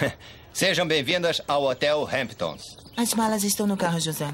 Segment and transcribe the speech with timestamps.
[0.52, 2.76] Sejam bem-vindas ao Hotel Hamptons.
[2.96, 4.32] As malas estão no carro, José.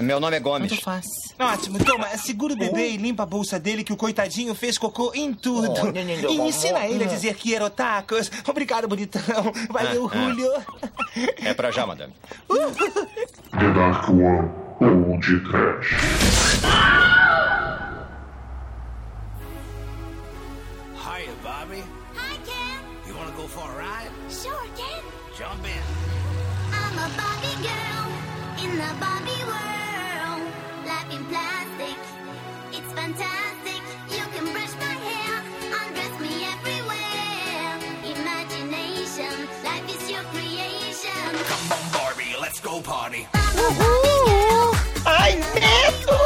[0.00, 0.70] Meu nome é Gomes.
[0.70, 1.10] Muito fácil.
[1.38, 5.12] Ótimo, toma, segura o bebê e limpa a bolsa dele que o coitadinho fez cocô
[5.14, 5.72] em tudo.
[5.82, 8.30] Oh, e ensina ele a dizer que era tacos.
[8.46, 9.22] Obrigado, bonitão.
[9.70, 10.18] Valeu, Ah, ah.
[10.18, 10.50] Julio.
[11.44, 12.12] É pra já, madame.
[13.52, 14.50] The Dark One
[14.80, 17.03] ou de Trash.
[43.04, 43.26] Party.
[45.04, 46.18] Ai, medo!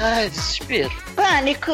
[0.00, 0.90] Ai, desespero.
[1.14, 1.72] Pânico!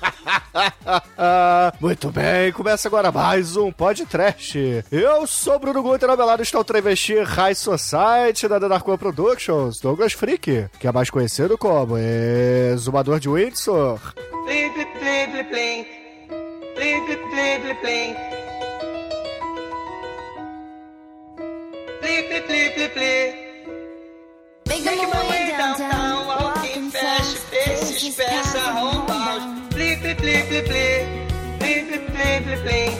[1.80, 4.84] Muito bem, começa agora mais um podcast.
[4.90, 9.80] Eu sou Bruno Guter, lado está o travesti High Society da The Dark One Productions,
[9.80, 13.98] Douglas Freak, que é mais conhecido como Exumador de Windsor.
[14.44, 15.86] Plim, plim, plim, plim, plim.
[16.74, 18.39] Plim, plim, plim, plim, plim.
[22.10, 23.28] Plim, plim, plim, plim, plim.
[24.66, 29.70] Make Make my way downtown, walking fast, faces fast, a homebound.
[29.70, 31.02] Plim, plim, plim, plim, plim.
[31.60, 32.92] Plim, plim, plim, plim, plim.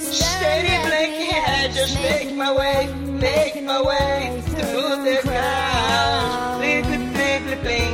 [0.00, 6.58] Steady blinking head, just make my way, make my way through the crowd.
[6.58, 7.90] Plim, plim, plim, plim, plim.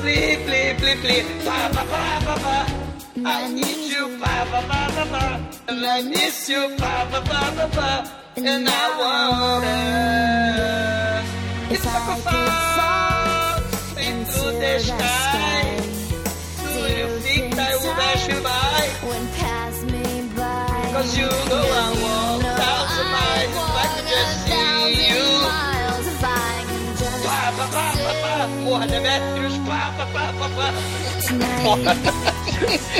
[0.00, 1.26] Plim, plim, plim, plim.
[1.44, 2.58] Pa, pa, pa, pa, pa.
[3.26, 5.24] I need you, pa, pa, pa, pa, pa.
[5.68, 8.25] And I miss you, pa, pa, pa, pa, pa.
[8.38, 9.78] And I wanna.
[11.72, 13.56] It's like a fall
[13.96, 15.64] into the sky.
[16.62, 18.88] Do you think I will pass you by?
[19.08, 20.90] When pass me by.
[20.92, 25.26] Cause you know I want thousand miles if I could just see you.
[26.12, 26.36] If I
[27.24, 28.34] Pá, pá, pá, pá, pá.
[28.64, 30.68] Porra, Demetrius, pá, pá, pá, pá, pá.
[31.26, 31.66] tonight.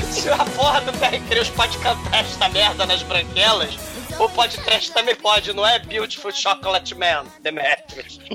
[0.11, 3.79] Se a porra do Demetrius pode cantar esta merda nas branquelas,
[4.19, 5.79] o podcast também pode, não é?
[5.79, 8.19] Beautiful Chocolate Man, Demetrius.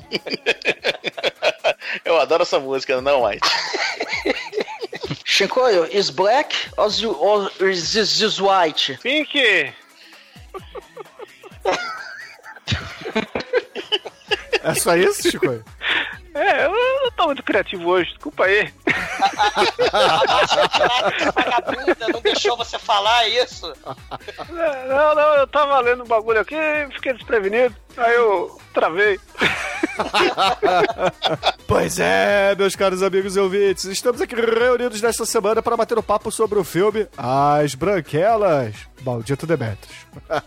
[2.05, 3.47] Eu adoro essa música, não, White.
[5.25, 8.97] Shinkoio, is black or, is- or is this, this white?
[9.01, 9.73] Pink!
[14.63, 15.47] É só isso, Chico?
[16.33, 18.73] É, eu não tô muito criativo hoje, desculpa aí.
[19.91, 23.73] A vagabunda não deixou você falar isso?
[24.49, 26.55] Não, não, eu tava lendo um bagulho aqui
[26.93, 29.19] fiquei desprevenido, aí eu travei.
[31.67, 36.03] Pois é, meus caros amigos e ouvintes, estamos aqui reunidos nesta semana para bater o
[36.03, 38.75] papo sobre o filme As Branquelas.
[39.03, 39.95] Maldito Demetrius.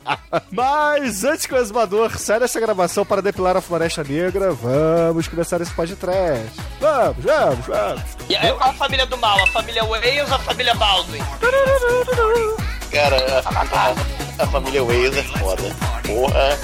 [0.52, 5.60] Mas antes que o exumador saia dessa gravação para depilar a Floresta Negra, vamos começar
[5.60, 6.50] esse podcast.
[6.80, 8.02] Vamos, vamos, vamos.
[8.28, 9.42] E aí, qual a família do mal?
[9.42, 11.18] A família Wales ou a família Baldwin?
[12.92, 13.94] Cara, a, a-
[14.42, 15.62] a família Waze é foda.
[16.06, 16.58] Porra.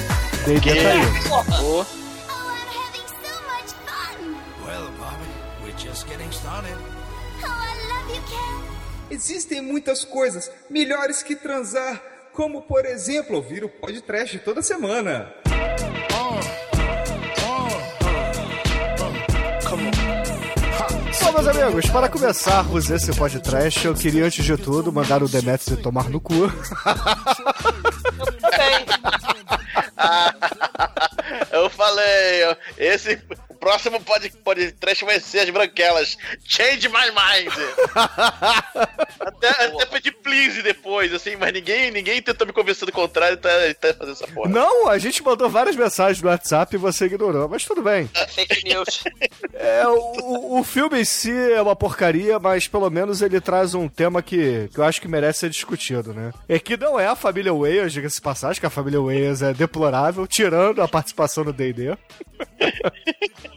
[0.45, 1.01] D&D aí.
[1.31, 1.87] Oh, Pô, I'm
[2.73, 4.17] having so much fun.
[4.65, 5.29] Well, Bobby,
[5.63, 6.77] we're just getting started.
[7.43, 7.45] I
[7.89, 8.61] love you, Ken.
[9.11, 12.01] Existem muitas coisas melhores que transar,
[12.33, 15.31] como, por exemplo, ouvir o podcast toda semana.
[16.11, 16.41] Bom,
[21.43, 26.09] meus amigos, para começarmos esse podcast, eu queria, antes de tudo, mandar o Demetrius tomar
[26.11, 26.35] no cu.
[28.51, 28.85] Bem,
[31.53, 33.21] eu falei, esse
[33.61, 36.17] o próximo pod, podcast vai ser as branquelas.
[36.45, 37.53] Change my mind.
[39.21, 43.37] até, até pedir please depois, assim, mas ninguém, ninguém tentou me convencer do contrário e
[43.37, 44.49] tá, tá fazendo essa porra.
[44.49, 48.09] Não, a gente mandou várias mensagens no WhatsApp e você ignorou, mas tudo bem.
[48.29, 49.05] fake news.
[49.53, 53.89] É, o, o filme em si é uma porcaria, mas pelo menos ele traz um
[53.89, 56.33] tema que, que eu acho que merece ser discutido, né?
[56.49, 59.53] É que não é a família Wales, diga-se de passagem, que a família Wales é
[59.53, 61.91] deplorável, tirando a participação no D&D.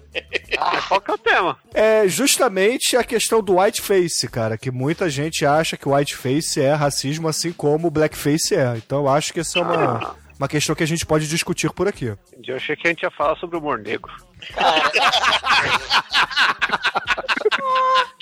[0.57, 1.57] Ah, qual que é o tema?
[1.73, 6.73] É justamente a questão do whiteface, cara, que muita gente acha que o whiteface é
[6.73, 8.75] racismo, assim como o blackface é.
[8.77, 11.87] Então eu acho que essa é uma, uma questão que a gente pode discutir por
[11.87, 12.13] aqui.
[12.45, 14.11] Eu achei que a gente ia falar sobre o humor negro.
[14.53, 14.91] Cara,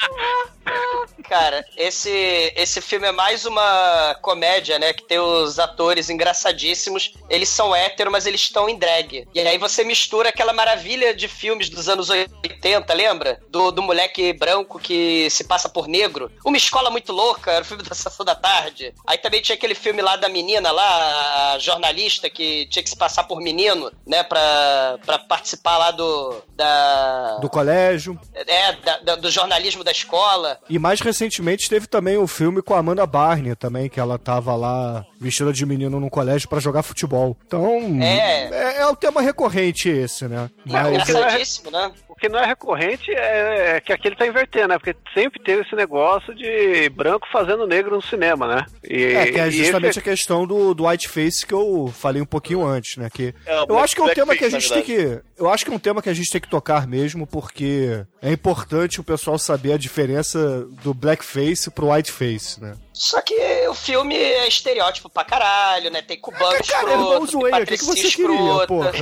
[1.78, 4.94] esse, esse filme é mais uma comédia, né?
[4.94, 7.14] Que tem os atores engraçadíssimos.
[7.30, 9.28] Eles são héteros, mas eles estão em drag.
[9.34, 13.40] E aí você mistura aquela maravilha de filmes dos anos 80, lembra?
[13.50, 16.32] Do, do moleque branco que se passa por negro.
[16.46, 18.94] Uma escola muito louca, era o filme da Sessão da Tarde.
[19.08, 22.98] Aí também tinha aquele filme lá da menina lá, a jornalista, que tinha que se
[22.98, 24.24] passar por menino, né?
[24.24, 26.42] Pra, pra participar lá do.
[26.56, 27.38] Da.
[27.42, 28.20] Do colégio.
[28.36, 30.60] É, da- da- do jornalismo da escola.
[30.70, 34.56] E mais recentemente teve também o filme com a Amanda Barney também, que ela tava
[34.56, 37.38] lá vestida de menino num colégio pra jogar futebol.
[37.46, 38.48] Então, É.
[38.52, 40.50] é, é um tema recorrente esse, né?
[40.66, 41.92] Mas, Engraçadíssimo, né?
[42.22, 44.78] O que não é recorrente é, é que aqui ele tá invertendo, né?
[44.78, 48.66] Porque sempre teve esse negócio de branco fazendo negro no cinema, né?
[48.88, 52.26] E, é, que é justamente esse- a questão do, do whiteface que eu falei um
[52.26, 53.10] pouquinho antes, né?
[53.12, 55.20] Que É, eu acho que é um tema que a gente tem que.
[55.36, 58.32] Eu acho que é um tema que a gente tem que tocar mesmo, porque é
[58.32, 62.76] importante o pessoal saber a diferença do blackface pro whiteface, né?
[62.94, 63.34] Só que
[63.68, 66.02] o filme é estereótipo pra caralho, né?
[66.02, 68.68] Tem cubano Cara, irmão escroto, que, que patricinha você queria, escrota.
[68.68, 68.92] porra?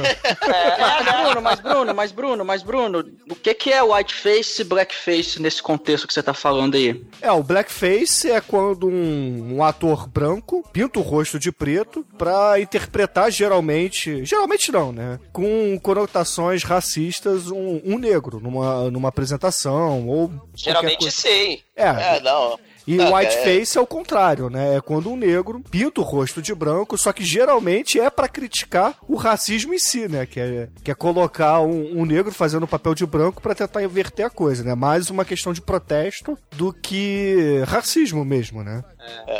[0.49, 4.65] É, Mas, Bruno, mas Bruno, mas Bruno, mas Bruno, o que, que é whiteface e
[4.65, 7.03] blackface nesse contexto que você tá falando aí?
[7.21, 12.59] É, o blackface é quando um, um ator branco pinta o rosto de preto pra
[12.59, 15.19] interpretar geralmente, geralmente não, né?
[15.31, 21.59] Com conotações racistas um, um negro numa, numa apresentação ou Geralmente sim.
[21.75, 22.59] É, É, não.
[22.91, 24.77] E Não, o é- whiteface é o contrário, né?
[24.77, 28.95] É quando um negro pinta o rosto de branco, só que geralmente é pra criticar
[29.07, 30.25] o racismo em si, né?
[30.25, 33.83] Que é, que é colocar um, um negro fazendo o papel de branco pra tentar
[33.83, 34.73] inverter a coisa, né?
[34.73, 38.83] Mais uma questão de protesto do que racismo mesmo, né?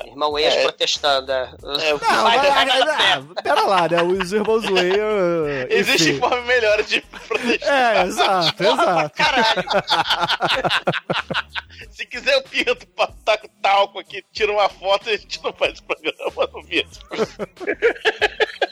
[0.06, 1.32] Irmão ex protestando.
[1.32, 1.50] É.
[1.80, 3.12] É, Não, vai, mas- vai, vai, vai.
[3.14, 4.02] ah, pera lá, né?
[4.04, 4.96] Os irmãos Wayne.
[5.70, 7.96] Existe forma melhor de protestar.
[7.98, 9.16] É, exato, exato.
[9.16, 9.70] Caralho.
[11.92, 12.86] Se quiser eu pinto,
[13.62, 17.02] talco aqui, tira uma foto e a gente não faz programa no vídeo.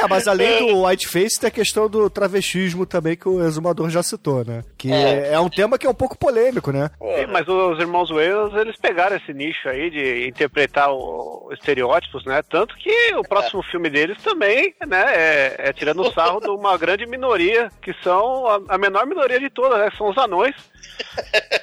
[0.00, 4.02] É, mas além do whiteface, tem a questão do travestismo também, que o exumador já
[4.02, 4.64] citou, né?
[4.78, 6.90] Que é, é um tema que é um pouco polêmico, né?
[6.98, 12.42] Sim, mas os irmãos Wales, eles pegaram esse nicho aí de interpretar o- estereótipos, né?
[12.48, 16.76] Tanto que o próximo filme deles também, né, é, é tirando o sarro de uma
[16.78, 19.90] grande minoria, que são a, a menor minoria de todas, né?
[19.90, 20.54] que São os anões.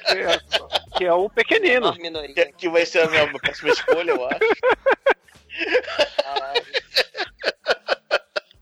[0.06, 0.38] Que é,
[0.98, 1.92] que é o pequenino.
[2.34, 4.38] Que, que vai ser a minha próxima escolha, eu acho.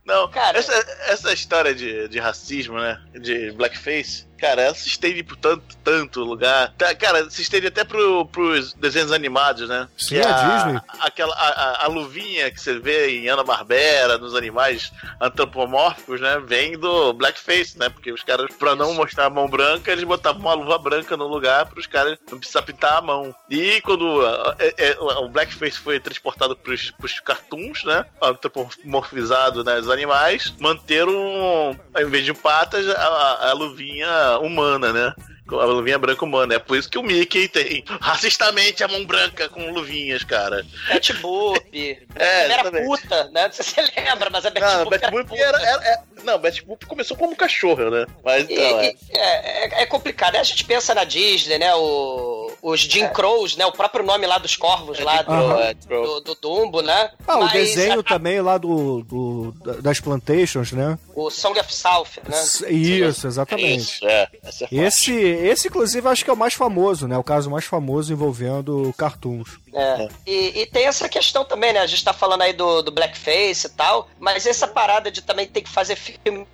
[0.06, 0.72] Não, essa,
[1.08, 3.02] essa história de, de racismo, né?
[3.12, 6.72] De blackface, cara, ela se estende por tanto, tanto lugar.
[6.78, 9.88] Tá, cara, se estende até pro, pros desenhos animados, né?
[9.98, 10.32] Sim, Que a
[10.64, 10.80] Disney.
[11.00, 16.40] Aquela, a, a- a luvinha que você vê em Ana-Barbera, nos animais antropomórficos, né?
[16.44, 17.88] Vem do blackface, né?
[17.88, 21.26] Porque os caras, pra não mostrar a mão branca, eles botavam uma luva branca no
[21.26, 23.34] lugar pros caras não precisar pintar a mão.
[23.50, 24.22] E quando
[24.58, 28.04] é- é, o blackface foi transportado pros, pros cartoons, né?
[28.22, 34.08] Antropomorfizado né, os animais, manteram, ao invés de patas, a, a luvinha
[34.40, 35.12] humana, né?
[35.48, 36.54] A luvinha branca humana.
[36.54, 40.66] É por isso que o Mickey tem racistamente a mão branca com luvinhas, cara.
[40.88, 41.60] Betty Boop.
[41.72, 41.98] É,
[42.44, 42.84] era exatamente.
[42.86, 43.46] puta, né?
[43.46, 45.40] Não sei se você lembra, mas a Betty Não, Boop Betty era Boop puta.
[45.42, 48.06] era, era- é- Não, Betty Boop começou como cachorro, né?
[48.24, 48.86] Mas E- então, é.
[48.90, 50.34] e- é, é- é complicado.
[50.34, 51.72] A gente pensa na Disney, né?
[51.76, 52.90] O, os É.
[52.90, 53.64] Jim Crows, né?
[53.66, 55.60] O próprio nome lá dos corvos lá do, Aham.
[55.60, 57.10] é, do, do Dumbo, né?
[57.26, 60.98] Ah, o Mas desenho a- também lá do, do- da- das plantations, né?
[61.14, 62.70] o Song of South, né?
[62.70, 63.78] Isso, exatamente.
[63.78, 64.28] Isso, é.
[64.42, 67.16] Essa é Esse, esse, inclusive, acho que é o mais famoso, né?
[67.16, 69.48] O caso mais famoso envolvendo cartoons.
[69.76, 70.08] É.
[70.26, 71.80] E, e tem essa questão também, né?
[71.80, 75.46] A gente tá falando aí do, do blackface e tal, mas essa parada de também
[75.46, 76.46] ter que fazer filme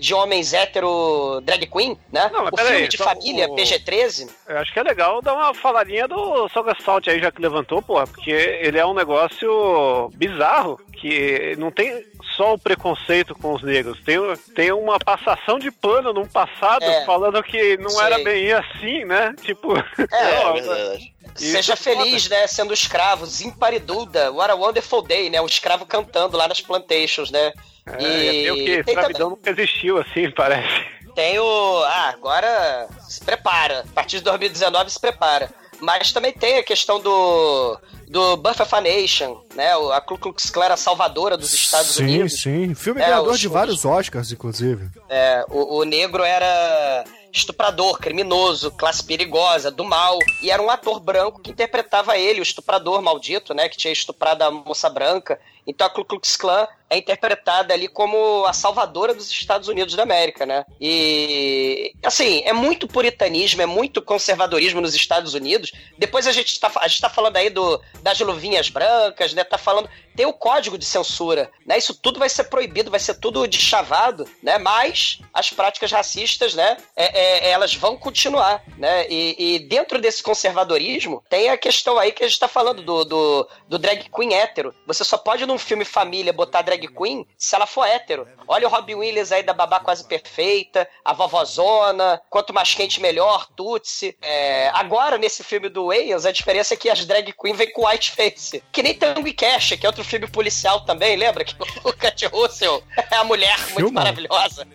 [0.00, 2.30] de homens hétero drag queen, né?
[2.32, 4.28] Não, mas o filme de só família, o- PG-13.
[4.48, 7.82] Eu acho que é legal dar uma faladinha do Soga Salt aí, já que levantou,
[7.82, 12.04] porra, porque ele é um negócio bizarro, que não tem
[12.36, 14.16] só o preconceito com os negros, tem,
[14.54, 17.04] tem uma passação de pano num passado É.
[17.04, 18.04] falando que não Sei.
[18.04, 19.34] era bem assim, né?
[19.42, 19.76] Tipo.
[19.76, 19.82] É,
[20.44, 21.11] não, verdade.
[21.38, 21.96] Isso Seja foda.
[22.02, 22.46] feliz, né?
[22.46, 25.40] Sendo escravo, Zimpariduda, What a Wonderful Day, né?
[25.40, 27.52] O escravo cantando lá nas plantations, né?
[27.86, 28.04] É,
[28.46, 30.84] é meio que escravidão nunca existiu assim, parece.
[31.14, 31.82] Tem o.
[31.84, 33.80] Ah, agora se prepara.
[33.80, 35.50] A partir de 2019 se prepara.
[35.80, 37.78] Mas também tem a questão do.
[38.08, 39.74] Do Buffalo Nation, né?
[39.76, 42.42] o- A Ku Klux Klan era salvadora dos Estados sim, Unidos.
[42.42, 42.74] sim.
[42.74, 44.86] Filme É, ganhador os- de vários Oscars, inclusive.
[45.08, 50.18] É, o, o negro era estuprador, criminoso, classe perigosa, do mal.
[50.42, 53.68] E era um ator branco que interpretava ele, o estuprador maldito, né?
[53.68, 55.40] Que tinha estuprado a moça branca.
[55.66, 60.02] Então a Ku Klux Klan é interpretada ali como a salvadora dos Estados Unidos da
[60.02, 60.66] América, né?
[60.78, 65.72] E assim, é muito puritanismo, é muito conservadorismo nos Estados Unidos.
[65.96, 69.42] Depois a gente está a gente tá falando aí do, das luvinhas brancas, né?
[69.42, 71.78] Tá falando tem o código de censura, né?
[71.78, 74.58] Isso tudo vai ser proibido, vai ser tudo deschavado, né?
[74.58, 76.76] Mas as práticas racistas, né?
[76.94, 79.06] É, é, elas vão continuar, né?
[79.08, 83.04] E, e, dentro desse conservadorismo tem a questão aí que a gente está falando do,
[83.04, 84.74] do, do drag queen hétero.
[84.86, 88.26] Você só pode num filme família botar drag queen se ela for hétero.
[88.48, 93.46] Olha o Robin Williams aí da babá quase perfeita, a vovozona, quanto mais quente melhor,
[93.54, 94.16] Tutsi.
[94.22, 97.86] É, agora nesse filme do Wayans a diferença é que as drag queen vêm com
[97.86, 101.44] white face, que nem Tango e Cash, que é outro filme policial também, lembra?
[101.44, 101.54] Que
[101.84, 104.66] o Cat Russell é a mulher muito maravilhosa.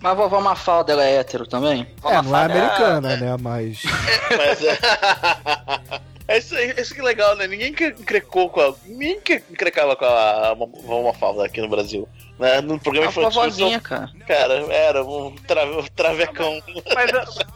[0.00, 1.86] Mas a vovó Mafalda, ela é hétero também?
[2.04, 3.36] É, não é americana, né?
[3.40, 3.82] Mas.
[4.36, 6.11] Mas é.
[6.32, 7.46] É isso, isso que é legal, né?
[7.46, 8.74] Ninguém encrecou com a.
[8.86, 12.08] Ninguém encrecava com a Vovó Mafalda aqui no Brasil.
[12.38, 12.60] Né?
[12.60, 13.30] No programa a infantil.
[13.30, 14.10] vovozinha, cara.
[14.26, 16.60] Cara, era um trave, travecão.
[16.94, 17.10] Mas,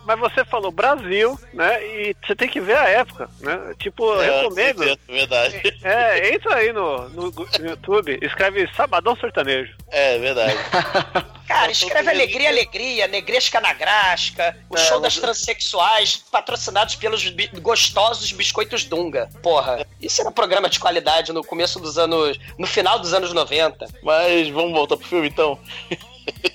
[0.04, 1.83] mas você falou Brasil, né?
[1.85, 3.75] E você tem que ver a época, né?
[3.78, 4.85] Tipo, É, recomendo.
[4.85, 5.61] sim, verdade.
[5.83, 9.75] É, entra aí no, no, YouTube, escreve Sabadão Sertanejo.
[9.90, 10.54] É, verdade.
[11.47, 17.49] Cara, escreve Alegria, Alegria, Negresca na Grasca, o É, show das transexuais, patrocinados pelos bi-
[17.61, 19.30] gostosos biscoitos Dunga.
[19.42, 22.37] Porra, isso era um programa de qualidade no começo dos anos.
[22.59, 23.87] no final dos anos 90.
[24.02, 25.58] Mas vamos voltar pro filme então?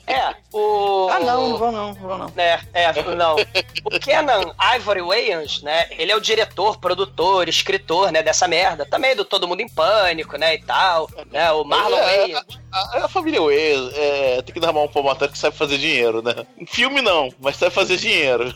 [0.05, 1.07] É, o.
[1.09, 2.33] Ah, não, não vou não, não vou não.
[2.35, 3.37] É, é, não.
[3.85, 5.87] O Kenan Ivory Wayans, né?
[5.91, 8.21] Ele é o diretor, produtor, escritor, né?
[8.21, 8.85] Dessa merda.
[8.85, 10.55] Também do Todo Mundo em Pânico, né?
[10.55, 11.09] E tal.
[11.31, 11.49] Né?
[11.53, 12.45] O Marlon É, Wayans.
[12.71, 16.45] A, a família Wayans é, tem que dar uma palmatória que sabe fazer dinheiro, né?
[16.57, 18.53] Em filme não, mas sabe fazer dinheiro.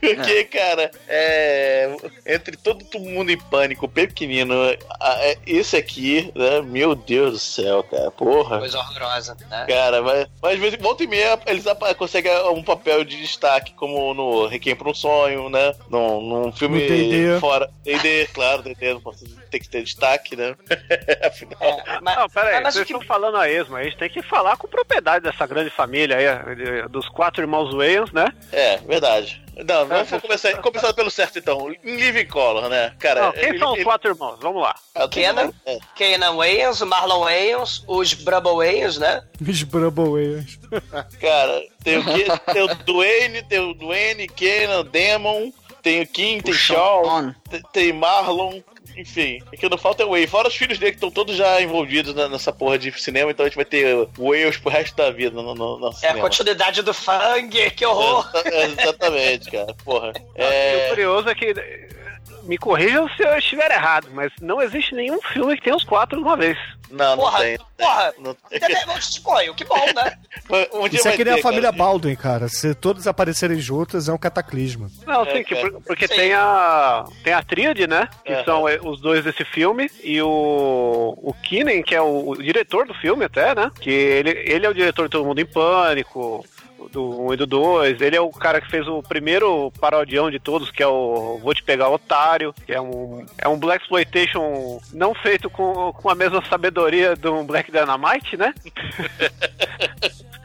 [0.00, 1.94] Porque, cara, é,
[2.26, 4.54] entre todo mundo em pânico, pequenino,
[5.00, 6.60] a- é, esse aqui, né?
[6.62, 8.58] Meu Deus do céu, cara, porra.
[8.60, 9.66] Coisa horrorosa, né?
[9.68, 11.64] Cara, mas, mas às vezes, volta e meia, eles
[11.96, 15.74] conseguem um papel de destaque, como no Requiem por um Sonho, né?
[15.90, 17.40] Num, num filme D&D.
[17.40, 17.68] fora.
[17.84, 18.98] D&D, claro, D&D
[19.50, 20.54] tem que ter destaque, né?
[21.24, 21.56] Afinal.
[21.60, 23.96] É, mas, Não, pera aí, mas o vocês que- estão falando a esmo, a gente
[23.96, 28.32] tem que falar com propriedade dessa grande família aí, dos quatro irmãos Wayans, né?
[28.52, 29.42] É, verdade.
[29.66, 31.72] Não, vamos começar, começar pelo certo então.
[31.84, 32.94] Em Living Color, né?
[32.98, 34.38] Cara, Não, quem ele- são os ele- quatro irmãos?
[34.40, 34.74] Vamos lá.
[34.94, 35.52] Tudo Kenan.
[35.66, 35.78] É.
[35.96, 39.22] Kenan Wayans, o Marlon Wayans, os Brubble Wayans, né?
[39.46, 40.58] Os Brumblewayers.
[41.20, 46.40] Cara, tem o, Ke- tem o Dwayne, tem o Dwayne, Kenan, Demon, tem o Kim,
[46.40, 47.34] tem O Shaw, Sean.
[47.72, 48.60] tem Marlon,
[48.98, 49.38] enfim.
[49.52, 50.26] O que não falta é o Way.
[50.26, 53.44] Fora os filhos dele que estão todos já envolvidos na- nessa porra de cinema, então
[53.46, 56.82] a gente vai ter Wales pro resto da vida no, no, no É a continuidade
[56.82, 58.28] do Fang, que horror!
[58.44, 59.74] É, exatamente, cara.
[59.84, 60.12] Porra.
[60.36, 61.54] E o É, curioso é que.
[62.48, 66.16] Me corrijam se eu estiver errado, mas não existe nenhum filme que tenha os quatro
[66.18, 66.56] de uma vez.
[66.90, 67.58] não, não Porra, tem.
[67.76, 68.14] porra!
[68.18, 68.58] Não tem.
[68.96, 70.18] Disponho, que bom, né?
[70.72, 71.76] Um dia Isso é que nem ter, a família cara.
[71.84, 72.48] Baldwin, cara.
[72.48, 74.90] Se todos aparecerem juntos, é um cataclisma.
[75.06, 75.70] Não, É, sim, que cara.
[75.72, 76.14] por- porque Sim.
[76.16, 77.04] tem a.
[77.22, 78.08] Tem a tríade, né?
[78.24, 79.90] Que são eh, os dois desse filme.
[80.02, 81.14] E o.
[81.18, 83.70] O Kinen, que é o, o diretor do filme, até, né?
[83.78, 86.42] Que ele, ele é o diretor de Todo Mundo em Pânico.
[86.92, 90.38] Do 1 e do 2, ele é o cara que fez o primeiro parodião de
[90.38, 94.80] todos, que é o Vou Te Pegar Otário, que é um, é um Black Exploitation
[94.92, 98.54] não feito com, com a mesma sabedoria do Black Dynamite, né?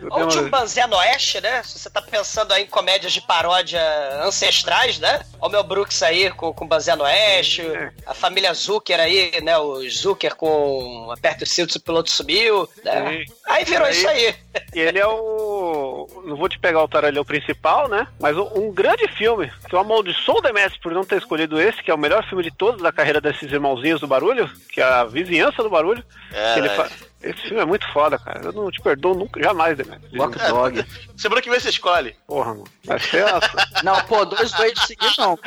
[0.09, 1.63] Ou de um Banzé no Oeste, né?
[1.63, 3.81] Se você tá pensando aí em comédias de paródia
[4.23, 5.21] ancestrais, né?
[5.39, 7.63] Olha o Mel Brooks aí com, com Banzé no Oeste,
[8.05, 9.57] a família Zucker aí, né?
[9.57, 13.23] O Zucker com Aperta os cintos e o piloto subiu, né?
[13.47, 14.35] Aí virou Aí- isso aí.
[14.73, 15.92] E ele é o.
[16.25, 18.07] Não vou te pegar o Otário, ele é o principal, né?
[18.19, 21.81] Mas um, um grande filme, que eu amaldiçoo o Demetrio por não ter escolhido esse,
[21.83, 24.83] que é o melhor filme de todos da carreira desses irmãozinhos do barulho, que é
[24.83, 26.03] a vizinhança do barulho.
[26.31, 26.75] É, ele né?
[26.75, 26.89] fa-
[27.21, 28.41] Esse filme é muito foda, cara.
[28.45, 30.19] Eu não te perdoo nunca, jamais, Demetrio.
[30.19, 30.85] Walk Dog.
[31.17, 32.15] Semana que vem você escolhe.
[32.27, 32.63] Porra, mano.
[32.85, 33.67] Vai ser essa.
[33.83, 35.37] Não, pô, dois dois de seguir não.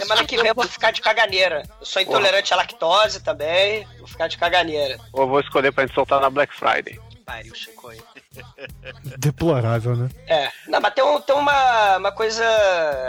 [0.00, 1.62] Semana que vem eu vou ficar de caganeira.
[1.80, 4.98] Eu sou intolerante à lactose também, vou ficar de caganeira.
[5.12, 6.98] Ou eu vou escolher pra gente soltar na Black Friday.
[7.24, 7.90] Pariu, Chico.
[9.18, 10.08] Deplorável, né?
[10.26, 10.48] É.
[10.68, 12.44] Não, mas tem, um- tem uma, uma coisa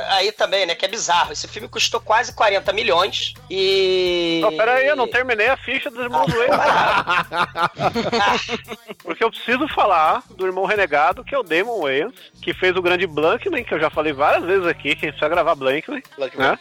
[0.10, 0.76] aí também, né?
[0.76, 1.32] Que é bizarro.
[1.34, 4.40] Esse filme custou quase 40 milhões e.
[4.42, 6.60] Não, pera aí, eu não terminei a ficha dos irmãos Wayans.
[9.04, 12.82] Porque eu preciso falar do irmão renegado, que é o Damon Wayans, que fez o
[12.82, 16.02] grande Blankman, que eu já falei várias vezes aqui, que a gente precisa gravar Blankman.
[16.18, 16.58] Black né?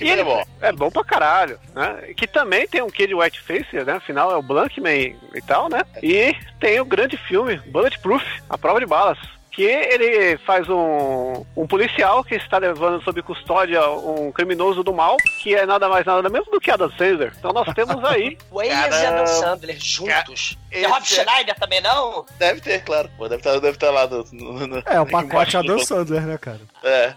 [0.00, 0.44] Ele é bom.
[0.60, 2.12] é bom pra caralho, né?
[2.16, 3.92] Que também tem um quê de whiteface, né?
[3.94, 5.82] Afinal é o Blankman e tal, né?
[6.02, 9.18] E tem o grande filme, Bulletproof, A Prova de Balas.
[9.52, 15.16] que ele faz um, um policial que está levando sob custódia um criminoso do mal,
[15.42, 17.32] que é nada mais nada menos do que Adam Sandler.
[17.36, 18.38] Então nós temos aí.
[18.52, 20.56] Wayans e Adam Sandler juntos.
[20.70, 22.24] Tem Rob esse- Schneider também, não?
[22.38, 23.10] Deve ter, claro.
[23.18, 26.38] Pô, deve estar deve estar lá no, no- no- É, o pacote Adam Sandler, né,
[26.38, 26.60] cara?
[26.84, 27.14] É.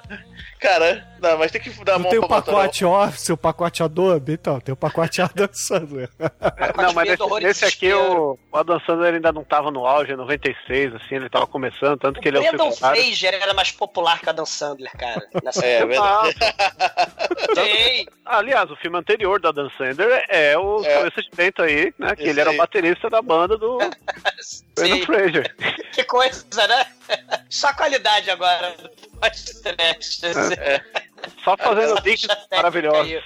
[0.63, 4.32] Cara, não, mas tem que dar a mão tem o pacote Office, o pacote Adobe,
[4.32, 6.10] então, tem o pacote Adam Sandler.
[6.17, 10.15] Não, mas nesse, nesse aqui o, o Adam Sandler ainda não tava no auge, em
[10.15, 13.03] 96, assim, ele tava começando, tanto que ele é o Brandon secundário.
[13.03, 15.27] Fraser era mais popular que Adam Sandler, cara.
[15.43, 16.38] Nessa É, verdade.
[17.55, 18.05] Sim.
[18.25, 20.94] Aliás, o filme anterior do Adam Sandler é o É.
[20.98, 22.15] Cabeça de Vento aí, né?
[22.15, 23.77] Que Esse ele era o baterista da banda do
[24.75, 25.06] Brandon.
[25.06, 25.56] Fraser.
[25.94, 26.86] Que coisa, né?
[27.50, 28.75] Só qualidade agora.
[29.77, 30.82] É.
[31.44, 33.22] Só fazendo técnica maravilhosos.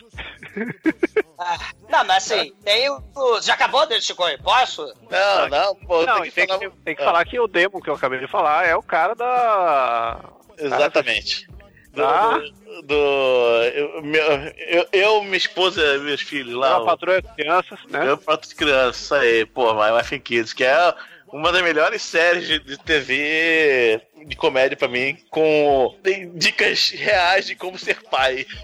[1.39, 1.57] Ah,
[1.89, 3.01] não, mas assim, tem o.
[3.41, 4.23] Já acabou dele, Chico?
[4.43, 4.93] Posso?
[5.09, 6.59] Não, não, pô, Não, tem que tem falar.
[6.59, 8.83] que, tem que Ah, falar que o Demon que eu acabei de falar é o
[8.83, 10.19] cara da.
[10.57, 11.47] Exatamente.
[11.47, 11.56] Do,
[12.03, 12.39] Ah.
[12.39, 14.23] do, do- eu, meu-
[14.57, 16.79] eu, eu, minha esposa, meus filhos lá.
[16.79, 18.09] Da Patroa das Crianças, né?
[18.09, 20.93] Eu prato de criança, isso aí, pô, My Wife and Kids, que é
[21.31, 27.45] uma das melhores séries de, de TV de comédia pra mim, com tem dicas reais
[27.45, 28.45] de como ser pai.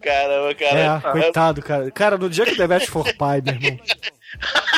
[0.00, 0.78] Caramba, cara.
[0.80, 1.90] É, coitado, cara.
[1.90, 3.78] Cara, no dia que o Demet for pai, meu irmão.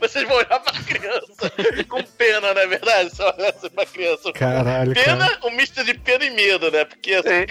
[0.00, 1.52] Vocês vão olhar pra criança
[1.88, 3.10] com pena, não é verdade?
[3.10, 4.32] Você olha assim pra criança.
[4.32, 5.46] Caralho, Pena, cara.
[5.46, 6.84] um misto de pena e medo, né?
[6.84, 7.46] Porque assim,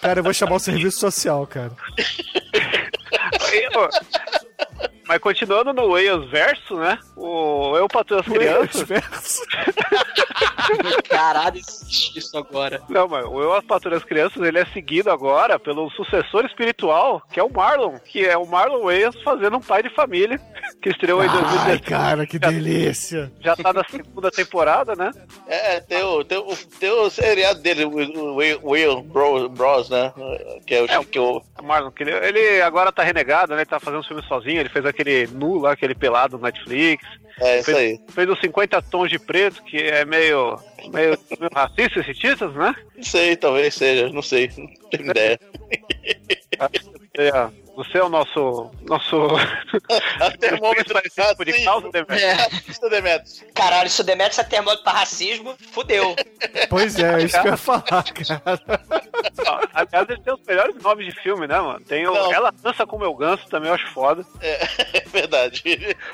[0.00, 1.72] Cara, eu vou chamar o serviço social, cara.
[5.06, 6.98] Mas continuando no Wales verso, né?
[7.16, 8.82] O Eu Patrulho as Crianças.
[8.82, 9.42] Verso.
[11.08, 12.82] Caralho, existe isso agora.
[12.88, 17.38] Não, mas o Eu as Patrulhas Crianças ele é seguido agora pelo sucessor espiritual, que
[17.38, 20.40] é o Marlon, que é o Marlon Wales fazendo um pai de família,
[20.82, 21.82] que estreou em Ai, 2017.
[21.82, 23.32] cara, que delícia.
[23.40, 25.10] Já tá na segunda temporada, né?
[25.46, 30.12] É, tem o, tem o, tem o seriado dele, o Will, Bros, Bros, né?
[30.66, 31.18] Que é o É, que.
[31.18, 33.58] O Marlon, que ele, ele agora tá renegado, né?
[33.62, 37.06] Ele tá fazendo filme sozinho, ele fez aquele nu lá, aquele pelado no Netflix.
[37.40, 38.00] É, isso fez, aí.
[38.08, 40.56] Fez os 50 tons de preto, que é meio,
[40.92, 42.74] meio, meio racista esse título, né?
[42.96, 45.38] Não sei, talvez seja, não sei, não tenho ideia.
[47.18, 47.30] É,
[47.74, 48.70] você é o nosso.
[48.82, 49.16] nosso.
[50.20, 52.26] A termômetro esse tipo de causa, Demetrio.
[52.26, 52.88] É.
[52.90, 53.44] Demetrius.
[53.54, 56.14] Caralho, se o Demetrius é termômetro pra racismo, fudeu.
[56.70, 58.42] Pois é, é isso que eu ia falar, cara.
[59.46, 61.80] Ó, Aliás, ele tem os melhores nomes de filme, né, mano?
[61.80, 62.32] Tem o Não.
[62.32, 64.24] Ela Dança com Meu Ganso, também eu acho foda.
[64.40, 64.64] É,
[64.98, 65.62] é verdade.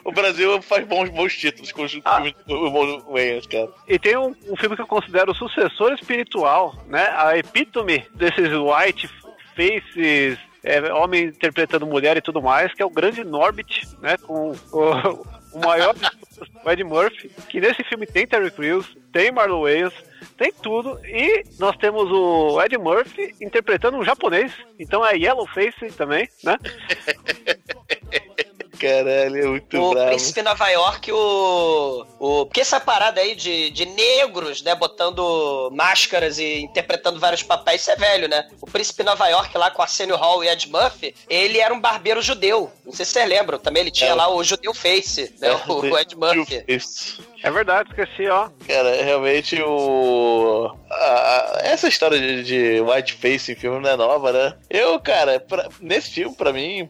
[0.05, 2.17] O Brasil faz bons, bons títulos com os Ah.
[2.17, 3.69] filmes do Wayans, cara.
[3.87, 7.09] E tem um, um filme que eu considero o sucessor espiritual, né?
[7.17, 9.09] A epítome desses white
[9.57, 14.19] faces, é, homem interpretando mulher e tudo mais, que é o grande Norbit, né?
[14.19, 15.95] Com o, o maior
[16.65, 19.95] o Ed Murphy, que nesse filme tem Terry Crews, tem Marlon Wayans,
[20.37, 26.29] tem tudo, e nós temos o Ed Murphy interpretando um japonês, então é Yellowface também,
[26.45, 26.59] né?
[28.83, 30.09] Caralho, é muito o bravo.
[30.09, 32.07] Príncipe Nova York, o.
[32.19, 37.81] o porque essa parada aí de, de negros, né, botando máscaras e interpretando vários papéis,
[37.83, 38.49] isso é velho, né?
[38.61, 42.21] O Príncipe Nova York lá com Arsenio Hall e Ed Murphy, ele era um barbeiro
[42.21, 42.71] judeu.
[42.85, 44.15] Não sei se vocês lembram, também ele tinha É.
[44.15, 45.53] lá o judeu face, né?
[45.69, 46.65] o, o Ed Murphy.
[46.67, 47.23] Isso.
[47.45, 48.49] É verdade, esqueci, ó.
[48.69, 50.71] Cara, realmente o.
[50.91, 54.57] a- a- essa história de, de whiteface em filme não é nova, né?
[54.71, 56.89] Eu, cara, pra- nesse filme, pra mim,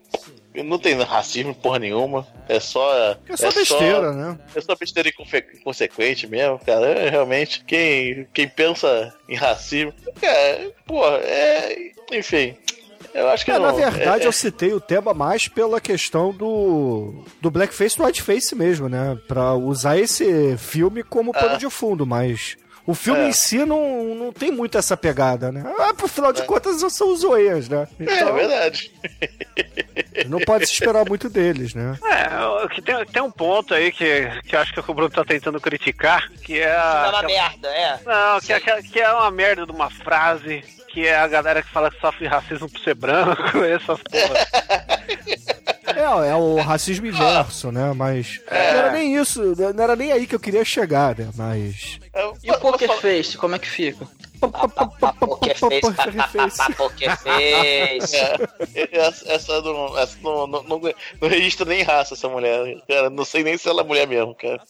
[0.55, 2.27] não tem racismo porra nenhuma.
[2.49, 3.17] É só.
[3.29, 4.39] É só besteira, né?
[4.55, 6.87] É só besteira inconsequente mesmo, cara.
[6.87, 9.93] É, realmente, quem, quem pensa em racismo.
[10.21, 11.93] É, porra, é.
[12.13, 12.57] Enfim.
[13.15, 13.67] Eu acho que É, não.
[13.67, 18.55] na verdade, é, eu citei o tema mais pela questão do, do blackface no whiteface
[18.55, 19.19] mesmo, né?
[19.29, 21.59] Pra usar esse filme como pano Ah.
[21.59, 23.29] de fundo, mas o filme É.
[23.29, 25.63] em si não, não tem muito essa pegada, né?
[25.79, 27.87] Ah, pro final de contas, são os zoeias, né?
[28.01, 28.93] é, Então, verdade.
[30.27, 31.97] não pode se esperar muito deles, né?
[32.05, 35.61] É, tem, tem um ponto aí que, que eu acho que o Bruno tá tentando
[35.61, 37.09] criticar, que é É a.
[37.11, 37.99] uma que é- merda, é.
[38.05, 41.27] Não, que é, que é- que é uma merda de uma frase, que é a
[41.29, 44.47] galera que fala que sofre racismo por ser branco, essas porra.
[46.03, 47.93] É, é o racismo inverso, né?
[47.95, 51.31] Mas não era nem isso, não era nem aí que eu queria chegar, né?
[51.35, 51.99] Mas.
[52.43, 54.07] E o Poker Face, como é que fica?
[55.21, 58.17] Poker face, papapá, poker face.
[58.17, 60.81] É, essa, essa não, essa não, não, não,
[61.21, 62.77] não registra nem raça, essa mulher.
[62.89, 64.61] Cara, não sei nem se ela é mulher mesmo, cara.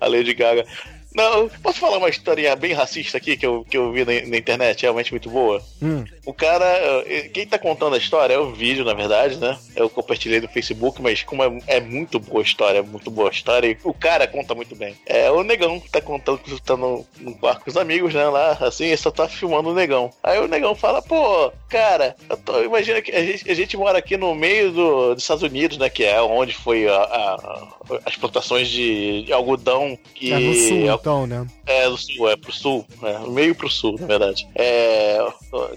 [0.00, 0.66] A Lady Gaga.
[1.14, 4.36] Não, posso falar uma historinha bem racista aqui que eu, que eu vi na, na
[4.36, 5.62] internet, realmente muito boa?
[5.82, 6.04] Hum.
[6.26, 6.64] O cara,
[7.06, 9.58] eh, quem tá contando a história é o vídeo, na verdade, né?
[9.74, 13.28] Eu compartilhei no Facebook, mas como é, é muito boa a história, é muito boa
[13.30, 14.94] a história, e o cara conta muito bem.
[15.06, 18.28] É o negão que tá contando que tá no, no quarto com os amigos, né?
[18.28, 20.10] Lá, assim, e só tá filmando o negão.
[20.22, 23.98] Aí o negão fala, pô, cara, eu tô, imagina que a gente, a gente mora
[23.98, 25.88] aqui no meio do, dos Estados Unidos, né?
[25.88, 27.68] Que é onde foi a, a-
[28.04, 30.32] as plantações de, de algodão e.
[30.32, 31.46] É no sul, então, né?
[31.66, 33.18] É, do sul, é pro sul, né?
[33.28, 34.46] Meio pro sul, na verdade.
[34.54, 35.18] É.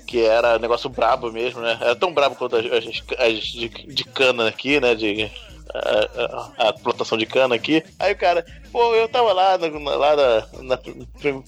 [0.07, 1.77] Que era negócio brabo mesmo, né?
[1.81, 4.95] Era tão brabo quanto as, as- as de, de cana aqui, né?
[4.95, 5.29] De.
[5.73, 7.84] A, a- plantação de cana aqui.
[7.99, 10.91] Aí o cara, pô, eu tava lá, lá na, na pr-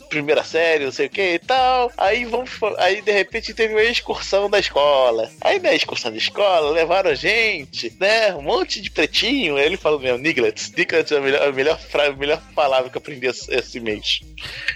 [0.09, 1.91] primeira série, não sei o que e tal.
[1.97, 2.49] Aí vamos.
[2.77, 5.29] Aí de repente teve uma excursão da escola.
[5.41, 8.33] Aí na excursão da escola levaram a gente, né?
[8.35, 9.57] Um monte de pretinho.
[9.57, 10.71] Aí ele falou mesmo, Niglets.
[10.71, 13.79] Niglets é a melhor, a melhor, fra- a melhor palavra que eu aprendi esse, esse
[13.79, 14.21] mês.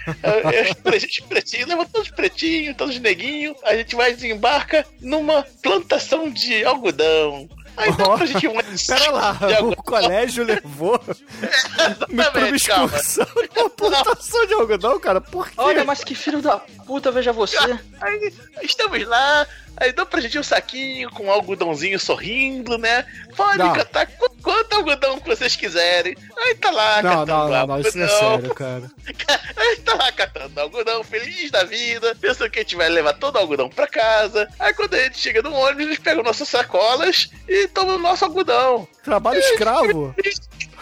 [0.06, 3.56] Os pre- os pretinhos, leva todos os pretinhos, todos os neguinhos.
[3.64, 7.48] A gente vai desembarca numa plantação de algodão.
[7.78, 11.00] Aí dá pra gente uma Pera lá, o colégio levou
[12.08, 12.96] me pra uma calma.
[12.96, 15.20] excursão de uma plantação de algodão, cara.
[15.20, 15.54] Por quê?
[15.56, 17.56] Olha, mas que filho da puta, veja você.
[18.00, 19.46] Aí estamos lá,
[19.80, 23.04] aí dá pra gente um saquinho com um algodãozinho sorrindo, né?
[23.36, 23.72] Pode Não.
[23.72, 26.16] cantar qu- quanto algodão que vocês quiserem.
[26.36, 28.90] Aí tá lá Não, cantando não, não, não, isso não é sério, cara.
[29.56, 33.36] Aí tá lá catando algodão, feliz da vida, pensando que a gente vai levar todo
[33.36, 34.48] o algodão pra casa.
[34.58, 38.24] Aí quando a gente chega no ônibus, eles pegam nossas sacolas e tomam o nosso
[38.24, 38.86] algodão.
[39.04, 40.14] Trabalho escravo.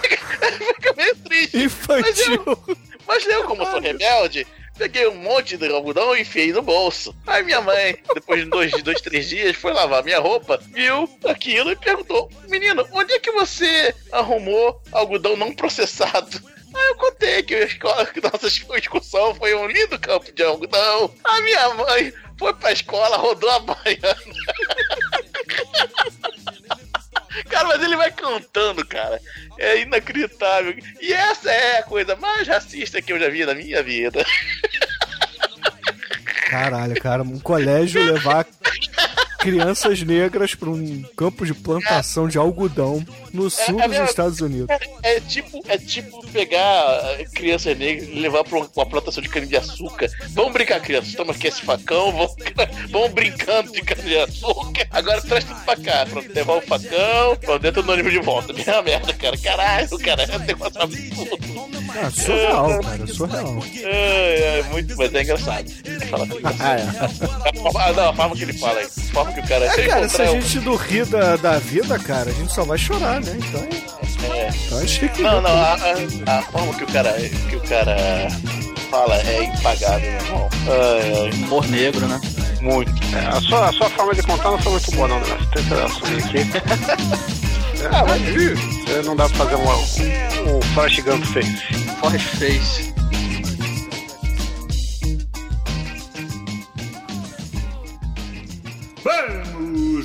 [0.00, 1.58] Fica meio triste.
[1.64, 2.58] Infantil.
[3.06, 4.46] Mas eu, como sou rebelde,
[4.76, 7.14] peguei um monte de algodão e enfiei no bolso.
[7.26, 11.70] Aí minha mãe, depois de dois, dois três dias, foi lavar minha roupa, viu aquilo
[11.70, 16.40] e perguntou: Menino, onde é que você arrumou algodão não processado?
[16.74, 21.10] Aí eu contei que a escola, que nossa excursão foi um lindo campo de algodão.
[21.24, 24.16] A minha mãe foi pra escola, rodou a baiana.
[27.48, 29.20] Cara, mas ele vai cantando, cara.
[29.58, 30.74] É inacreditável.
[31.00, 34.24] E essa é a coisa mais racista que eu já vi na minha vida.
[36.48, 38.46] Caralho, cara, um colégio levar
[39.46, 44.04] crianças negras pra um campo de plantação de algodão no sul é dos mesmo.
[44.06, 44.66] Estados Unidos.
[45.02, 50.10] É, é tipo, é tipo pegar crianças negras e levar pra uma, plantação de cana-de-açúcar.
[50.30, 51.14] Vamos brincar, crianças.
[51.14, 52.34] Toma aqui esse facão, vamos,
[52.90, 54.88] vamos brincando de cana-de-açúcar.
[54.90, 56.06] Agora traz tudo pra cá.
[56.06, 58.52] Pronto, levar o facão, pra dentro do ônibus de volta.
[58.52, 59.36] Minha merda, cara.
[59.38, 60.22] Caralho, cara.
[60.24, 61.76] É um negócio absurdo.
[61.98, 63.62] Ah, surreal, cara, surreal.
[63.84, 65.70] É, é muito, mas é engraçado.
[66.10, 66.26] Fala
[66.60, 66.82] Ah, é.
[67.78, 68.86] Ah, não, a forma que ele fala aí.
[68.86, 69.64] A forma que o cara.
[69.66, 72.64] É, se cara, se a gente não rir da, da vida, cara, a gente só
[72.64, 73.36] vai chorar, né?
[73.38, 73.62] Então,
[74.34, 74.48] É.
[74.66, 75.42] então a gente tem que Não, rir.
[75.42, 75.74] não, a,
[76.34, 77.12] a- a forma que o cara,
[77.48, 77.96] que o cara
[78.90, 80.48] fala é impagável, irmão.
[80.68, 81.30] Ai, ai.
[81.44, 82.20] Humor negro, né?
[82.60, 82.90] Muito.
[83.14, 85.36] É, a, sua, a sua forma de contar não foi muito boa, não, Nelson.
[85.54, 86.38] Tenta assumir aqui.
[87.92, 88.22] Ah, mas
[88.96, 91.56] É, Não dá pra fazer um, um, um Flash Gun Face.
[92.00, 92.94] Forrest Face.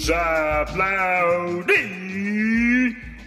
[0.01, 1.77] Vamos aplaudir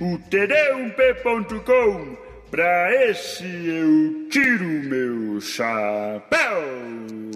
[0.00, 2.16] o td1p.com.
[2.50, 6.64] Pra esse eu tiro meu chapéu.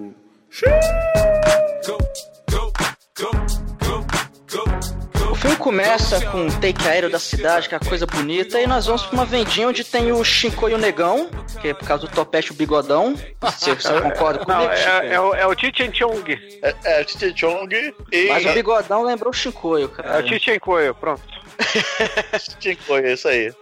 [0.00, 0.12] O
[5.48, 8.86] filme começa com um take aéreo da cidade, que é a coisa bonita, e nós
[8.86, 11.30] vamos pra uma vendinha onde tem o Shinko e o Negão,
[11.60, 13.14] que é por causa do topete o bigodão.
[13.40, 14.62] Você, você concorda comigo?
[14.64, 14.90] Não, Chico?
[14.90, 16.58] é, é, o- é o Chichen Chong.
[16.62, 18.28] É, é o Tite Chong e.
[18.28, 20.18] Mas o bigodão lembrou o Shinkoio, cara.
[20.18, 21.22] É o Chichen Coelho, pronto.
[22.60, 23.52] Tite é isso aí.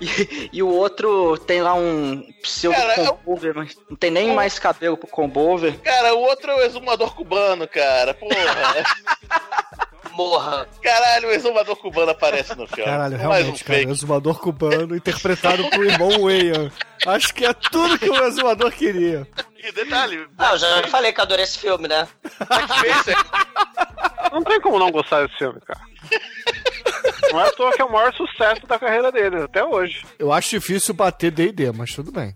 [0.00, 4.34] E, e o outro tem lá um pseudo Cara, eu- combover, mas não tem nem
[4.34, 5.78] mais cabelo pro combover.
[5.80, 8.14] Cara, o outro é o exumador cubano, cara.
[8.14, 8.32] Porra.
[10.14, 10.66] Morra.
[10.82, 12.84] Caralho, o exumador cubano aparece no filme.
[12.84, 13.90] Caralho, Mais um realmente, cara, fake.
[13.90, 16.72] o exumador cubano interpretado por irmão Wayne.
[17.06, 19.26] Acho que é tudo que o exumador queria.
[19.62, 22.06] E detalhe, Ah, eu já falei que eu adorei esse filme, né?
[24.32, 25.80] Não tem como não gostar desse filme, cara.
[27.30, 30.04] Não é à toa que é o maior sucesso da carreira dele, até hoje.
[30.18, 32.34] Eu acho difícil bater D&D, mas tudo bem.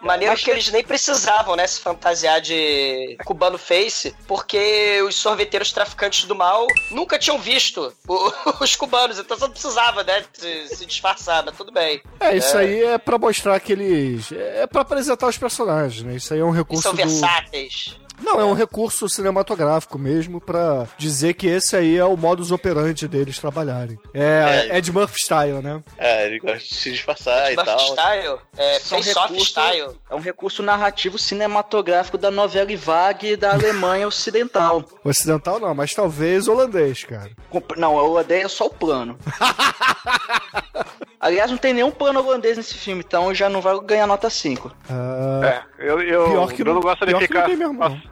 [0.00, 6.24] Maneiro que eles nem precisavam, né, se fantasiar de cubano face, porque os sorveteiros traficantes
[6.24, 10.86] do mal nunca tinham visto o- os cubanos, então só não precisava, né, se, se
[10.86, 12.02] disfarçar, mas tudo bem.
[12.20, 14.30] É, isso aí é pra mostrar que eles...
[14.32, 16.16] É pra apresentar os personagens, né?
[16.16, 16.96] Isso aí é um Eles recurso são do...
[16.96, 17.96] versáteis.
[18.24, 23.06] Não, é um recurso cinematográfico mesmo pra dizer que esse aí é o modus operandi
[23.06, 23.98] deles trabalharem.
[24.12, 24.78] É, É.
[24.78, 25.82] Ed Murphy style, né?
[25.98, 27.78] É, ele gosta de se disfarçar e Buff tal.
[27.78, 29.90] Style, é, é um face-off recurso- style.
[30.10, 34.82] É um recurso narrativo cinematográfico da novela Vague da Alemanha Ocidental.
[35.04, 37.30] Ocidental não, mas talvez holandês, cara.
[37.76, 39.18] Não, eu odeio só o plano.
[41.20, 44.70] Aliás, não tem nenhum plano holandês nesse filme, então já não vai ganhar nota 5.
[45.42, 47.46] É, eu, eu, Pior que o Bruno não- gosta de pior que não ficar.
[47.46, 48.02] tem mesmo, não.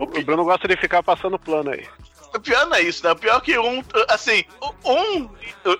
[0.00, 1.86] Pass- eu- o Bruno gosta de ficar passando plano aí.
[2.34, 3.12] O pior não é isso, né?
[3.12, 4.42] O pior é que um, assim,
[4.84, 5.28] um,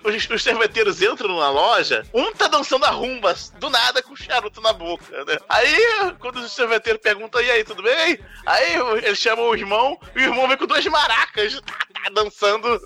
[0.03, 4.61] os, os entram numa loja, um tá dançando a rumba, do nada, com o charuto
[4.61, 5.37] na boca, né?
[5.49, 8.19] Aí, quando os cerveteiros perguntam, e aí, tudo bem?
[8.45, 12.79] Aí eles chamam o irmão, e o irmão vem com duas maracas, tá, dançando.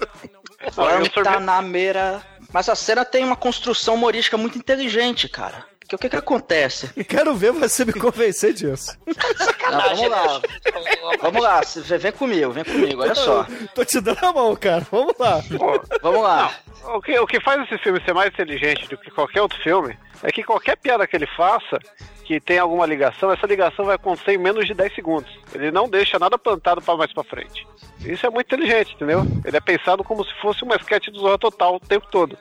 [0.73, 2.25] Vamos tá na meira.
[2.53, 5.65] Mas a cena tem uma construção humorística muito inteligente, cara.
[5.87, 6.89] Porque o que que acontece?
[7.05, 8.97] Quero ver você me convencer disso.
[9.71, 10.41] Não, vamos lá.
[11.21, 11.61] Vamos lá,
[11.97, 13.47] vem comigo, vem comigo, olha só.
[13.73, 14.85] Tô te dando a mão, cara.
[14.91, 15.41] Vamos lá.
[16.01, 16.53] Vamos lá.
[16.93, 19.97] O que, o que faz esse filme ser mais inteligente do que qualquer outro filme
[20.23, 21.79] é que qualquer piada que ele faça
[22.25, 25.31] que tem alguma ligação, essa ligação vai acontecer em menos de 10 segundos.
[25.53, 27.65] Ele não deixa nada plantado para mais pra frente.
[28.01, 29.25] Isso é muito inteligente, entendeu?
[29.45, 32.37] Ele é pensado como se fosse uma sketch do Zorra Total o tempo todo.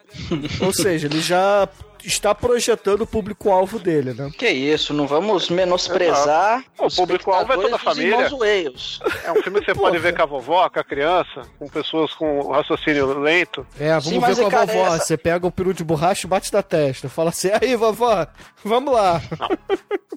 [0.60, 1.68] Ou seja, ele já
[2.06, 4.30] está projetando o público-alvo dele, né?
[4.38, 8.28] Que isso, não vamos menosprezar O público-alvo é toda a família.
[9.24, 12.12] É um filme que você pode ver com a vovó, com a criança, com pessoas
[12.14, 13.66] com raciocínio lento.
[13.78, 14.86] É, vamos Sim, ver com a cara, vovó.
[14.94, 17.08] essa- Você pega o peru de borracha e bate na testa.
[17.08, 18.26] Fala assim, aí, vovó,
[18.64, 19.20] vamos lá.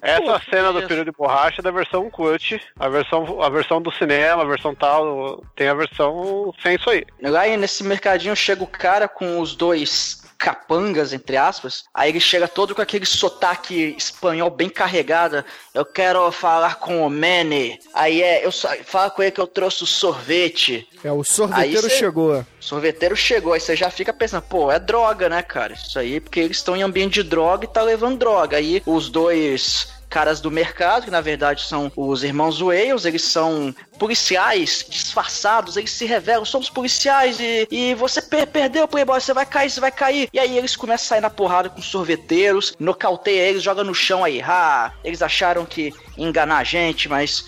[0.02, 3.92] Essa cena do período de borracha é da versão cut, a versão, a versão do
[3.92, 7.04] cinema, a versão tal, tem a versão sem isso aí.
[7.22, 11.84] Lá aí, nesse mercadinho chega o cara com os dois capangas, entre aspas.
[11.92, 15.44] Aí ele chega todo com aquele sotaque espanhol bem carregado.
[15.74, 17.78] Eu quero falar com o Manny.
[17.92, 20.88] Aí é, eu só- fala com ele que eu trouxe o sorvete.
[21.04, 22.40] É, o sorveteiro cê- chegou.
[22.40, 25.74] O sorveteiro chegou, aí você já fica pensando, pô, é droga, né, cara?
[25.74, 28.56] Isso aí, porque eles estão em ambiente de droga e tá levando droga.
[28.56, 33.74] Aí os dois caras do mercado, que na verdade são os irmãos Wales, eles são
[33.98, 39.46] policiais disfarçados, eles se revelam, somos policiais e, e você per- perdeu, Playboy, você vai
[39.46, 40.28] cair, você vai cair.
[40.32, 43.94] E aí eles começam a sair na porrada com os sorveteiros, nocauteia eles, joga no
[43.94, 47.46] chão aí, ah, eles acharam que enganar a gente, mas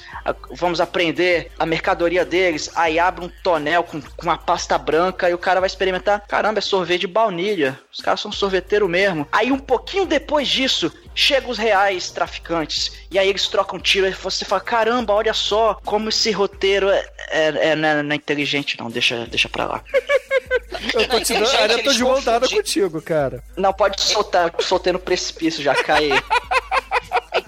[0.53, 2.71] vamos aprender a mercadoria deles.
[2.75, 6.21] Aí abre um tonel com, com uma pasta branca e o cara vai experimentar.
[6.27, 7.79] Caramba, é sorvete de baunilha.
[7.93, 9.27] Os caras são sorveteiro mesmo.
[9.33, 12.93] Aí um pouquinho depois disso, chegam os reais traficantes.
[13.11, 17.05] E aí eles trocam tiro e você fala: caramba, olha só como esse roteiro é,
[17.31, 18.91] é, é- não, é, não é inteligente, não.
[18.91, 19.85] Deixa, deixa pra lá.
[20.95, 22.63] Eu tô te dando, ainda tô de mão dada confundiram.
[22.63, 23.43] contigo, cara.
[23.57, 26.11] Não, pode soltar, eu soltei no precipício, já cai.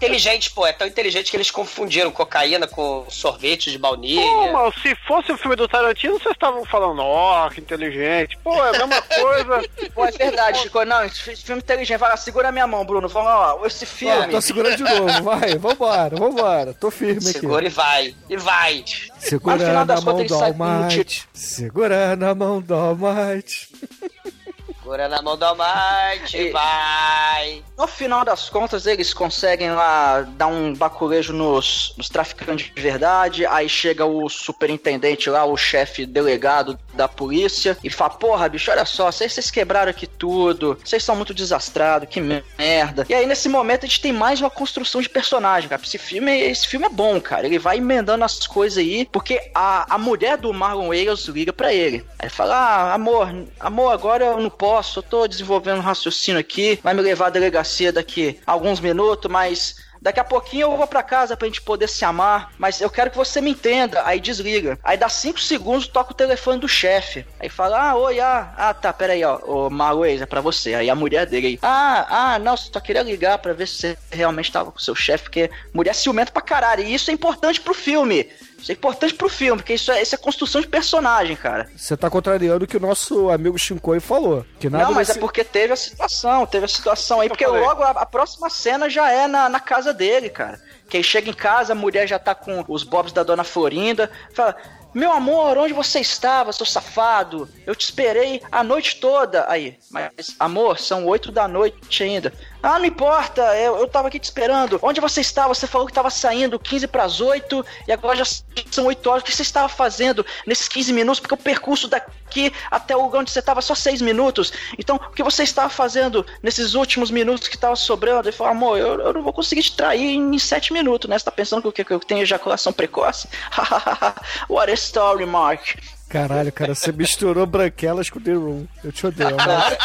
[0.04, 0.66] É inteligente, pô.
[0.66, 4.52] É tão inteligente que eles confundiram cocaína com sorvete de Pô, baunilha.
[4.52, 8.36] mas se fosse o filme do Tarantino, vocês estavam falando, ó, que inteligente.
[8.44, 9.68] Pô, é a mesma coisa.
[9.94, 10.84] Pô, é verdade, Chico.
[10.84, 11.98] Não, esse fi- filme inteligente.
[11.98, 13.08] Vai lá, segura minha mão, Bruno.
[13.08, 14.28] Vamos lá, ó, esse filme.
[14.28, 16.74] tô segurando de novo, vai, vambora, vambora.
[16.74, 17.40] Tô firme aqui.
[17.40, 18.14] Segura e vai.
[18.28, 18.84] E vai.
[19.18, 21.28] Segurando a das mão contas do ele sai com Almighty.
[21.32, 23.68] Segurando a mão do Almighty.
[24.84, 26.36] Segura na mão do Almighty.
[26.36, 27.64] E- Vai.
[27.76, 33.46] No final das contas, eles conseguem lá dar um baculejo nos, nos traficantes de verdade.
[33.46, 38.84] Aí chega o superintendente lá, o chefe delegado da polícia, e fala: Porra, bicho, olha
[38.84, 43.06] só, vocês, quebraram aqui tudo, vocês são muito desastrados, que merda.
[43.08, 45.80] E aí, nesse momento, a gente tem mais uma construção de personagem, cara.
[45.82, 47.46] Esse filme, esse filme é bom, cara.
[47.46, 51.72] Ele vai emendando as coisas aí, porque a, a mulher do Marlon Wayans liga pra
[51.72, 52.04] ele.
[52.18, 56.40] Aí ele fala: Ah, amor, amor, agora eu não posso, eu tô desenvolvendo um raciocínio
[56.40, 60.86] aqui, vai me levar à delegacia daqui alguns minutos, mas Daqui a pouquinho eu vou
[60.86, 64.02] pra casa pra gente poder se amar, mas eu quero que você me entenda.
[64.04, 64.78] Aí desliga.
[64.84, 67.24] Aí dá 5 segundos, toca o telefone do chefe.
[67.40, 70.74] Aí fala: Ah, oi, ah, ah, tá, peraí, ó, ô Marwez, é pra você.
[70.74, 73.98] Aí a mulher dele aí, ah, ah, não, só queria ligar pra ver se você
[74.10, 76.84] realmente tava com o seu chefe, porque mulher é ciumenta pra caralho.
[76.84, 78.28] E isso é importante pro filme.
[78.64, 81.68] Isso é importante pro filme, porque isso é, isso é construção de personagem, cara.
[81.76, 84.42] Você tá contrariando o que o nosso amigo Shinkoi falou.
[84.58, 87.46] Que nada não, mas desse- é porque teve a situação, teve a situação aí, porque
[87.46, 90.58] logo a, a próxima cena já é na, na casa dele, cara.
[90.88, 94.10] Que ele chega em casa, a mulher já tá com os bobs da dona Florinda,
[94.34, 94.56] fala.
[94.94, 97.48] Meu amor, onde você estava, seu safado?
[97.66, 99.44] Eu te esperei a noite toda.
[99.50, 102.32] Aí, mas amor, são oito da noite ainda.
[102.66, 104.78] Ah, não importa, eu, eu tava aqui te esperando.
[104.80, 105.52] Onde você estava?
[105.54, 108.24] Você falou que tava saindo 15 para as 8 e agora já
[108.70, 109.22] são 8 horas.
[109.22, 111.20] O que você estava fazendo nesses 15 minutos?
[111.20, 114.50] Porque o percurso daqui até o lugar onde você estava só 6 minutos.
[114.78, 118.28] Então, o que você estava fazendo nesses últimos minutos que tava sobrando?
[118.30, 121.18] Ele falou, amor, eu, eu não vou conseguir te trair em 7 minutos, né?
[121.18, 123.28] Você tá pensando que, eu- que eu tenho ejaculação precoce?
[124.48, 125.76] What a story, Mark.
[126.14, 128.68] Caralho, cara, você misturou branquelas com The Room.
[128.84, 129.76] Eu te odeio, amor.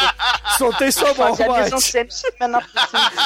[0.56, 1.72] Soltei sua mão, Mate.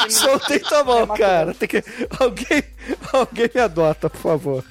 [0.09, 1.53] Soltei tua mão, cara.
[1.53, 1.85] Tem que...
[2.19, 2.65] alguém,
[3.13, 4.65] alguém me adota, por favor.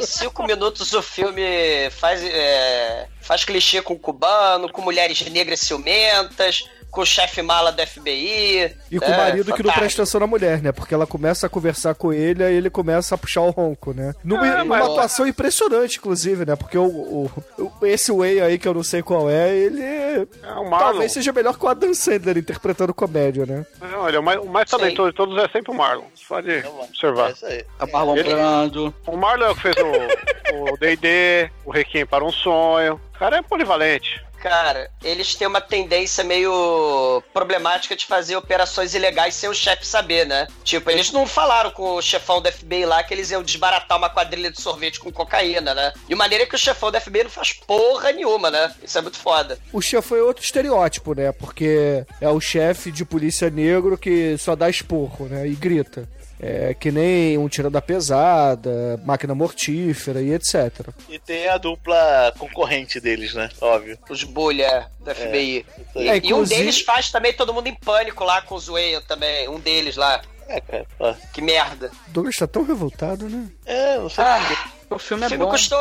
[0.00, 6.64] Cinco minutos o filme faz, é, faz clichê com o cubano, com mulheres negras ciumentas,
[6.90, 8.74] com o chefe mala do FBI.
[8.90, 10.72] E com é, o marido que não presta atenção na mulher, né?
[10.72, 14.14] Porque ela começa a conversar com ele e ele começa a puxar o ronco, né?
[14.24, 16.56] Numa, É, numa atuação impressionante, inclusive, né?
[16.56, 20.26] Porque o, o- o- esse Way aí, que eu não sei qual é, ele É
[20.56, 20.78] o Marlon.
[20.78, 23.66] talvez seja melhor que o Adam Sandler interpretando comédia, né?
[23.80, 26.04] Não, olha, o mais, o mais talentoso de todos é sempre o Marlon.
[26.14, 27.28] Você Pode observar.
[27.28, 27.64] É isso aí.
[27.78, 28.94] Tá Marlon Ele- Brando.
[29.06, 30.38] O Marlon é o que fez o
[30.72, 33.00] o D&D, o Requiem para um Sonho.
[33.14, 34.24] O cara é polivalente.
[34.40, 40.26] Cara, eles têm uma tendência meio problemática de fazer operações ilegais sem o chefe saber,
[40.26, 40.46] né?
[40.62, 44.10] Tipo, eles não falaram com o chefão do FBI lá que eles iam desbaratar uma
[44.10, 45.92] quadrilha de sorvete com cocaína, né?
[46.08, 48.72] E maneira que o chefão do FBI não faz porra nenhuma, né?
[48.82, 49.58] Isso é muito foda.
[49.72, 51.32] O chefe é outro estereótipo, né?
[51.32, 55.46] Porque é o chefe de polícia negro que só dá esporro, né?
[55.48, 56.08] E grita.
[56.40, 60.88] É que nem um tira da pesada, máquina mortífera e etc.
[61.08, 63.48] E tem a dupla concorrente deles, né?
[63.60, 63.98] Óbvio.
[64.08, 65.66] Os bulha do FBI.
[65.78, 66.04] isso aí.
[66.04, 68.58] E, É, e um inclusive- deles faz também todo mundo em pânico lá com o
[68.60, 69.48] Zoeio também.
[69.48, 70.20] Um deles lá.
[70.48, 70.86] É, cara.
[70.98, 71.12] ó.
[71.32, 71.90] Que merda.
[72.08, 73.48] Douglas tá tão revoltado, né?
[73.66, 74.68] É, não sei Ah.
[74.90, 75.50] O filme o é filme, bom.
[75.50, 75.78] custou,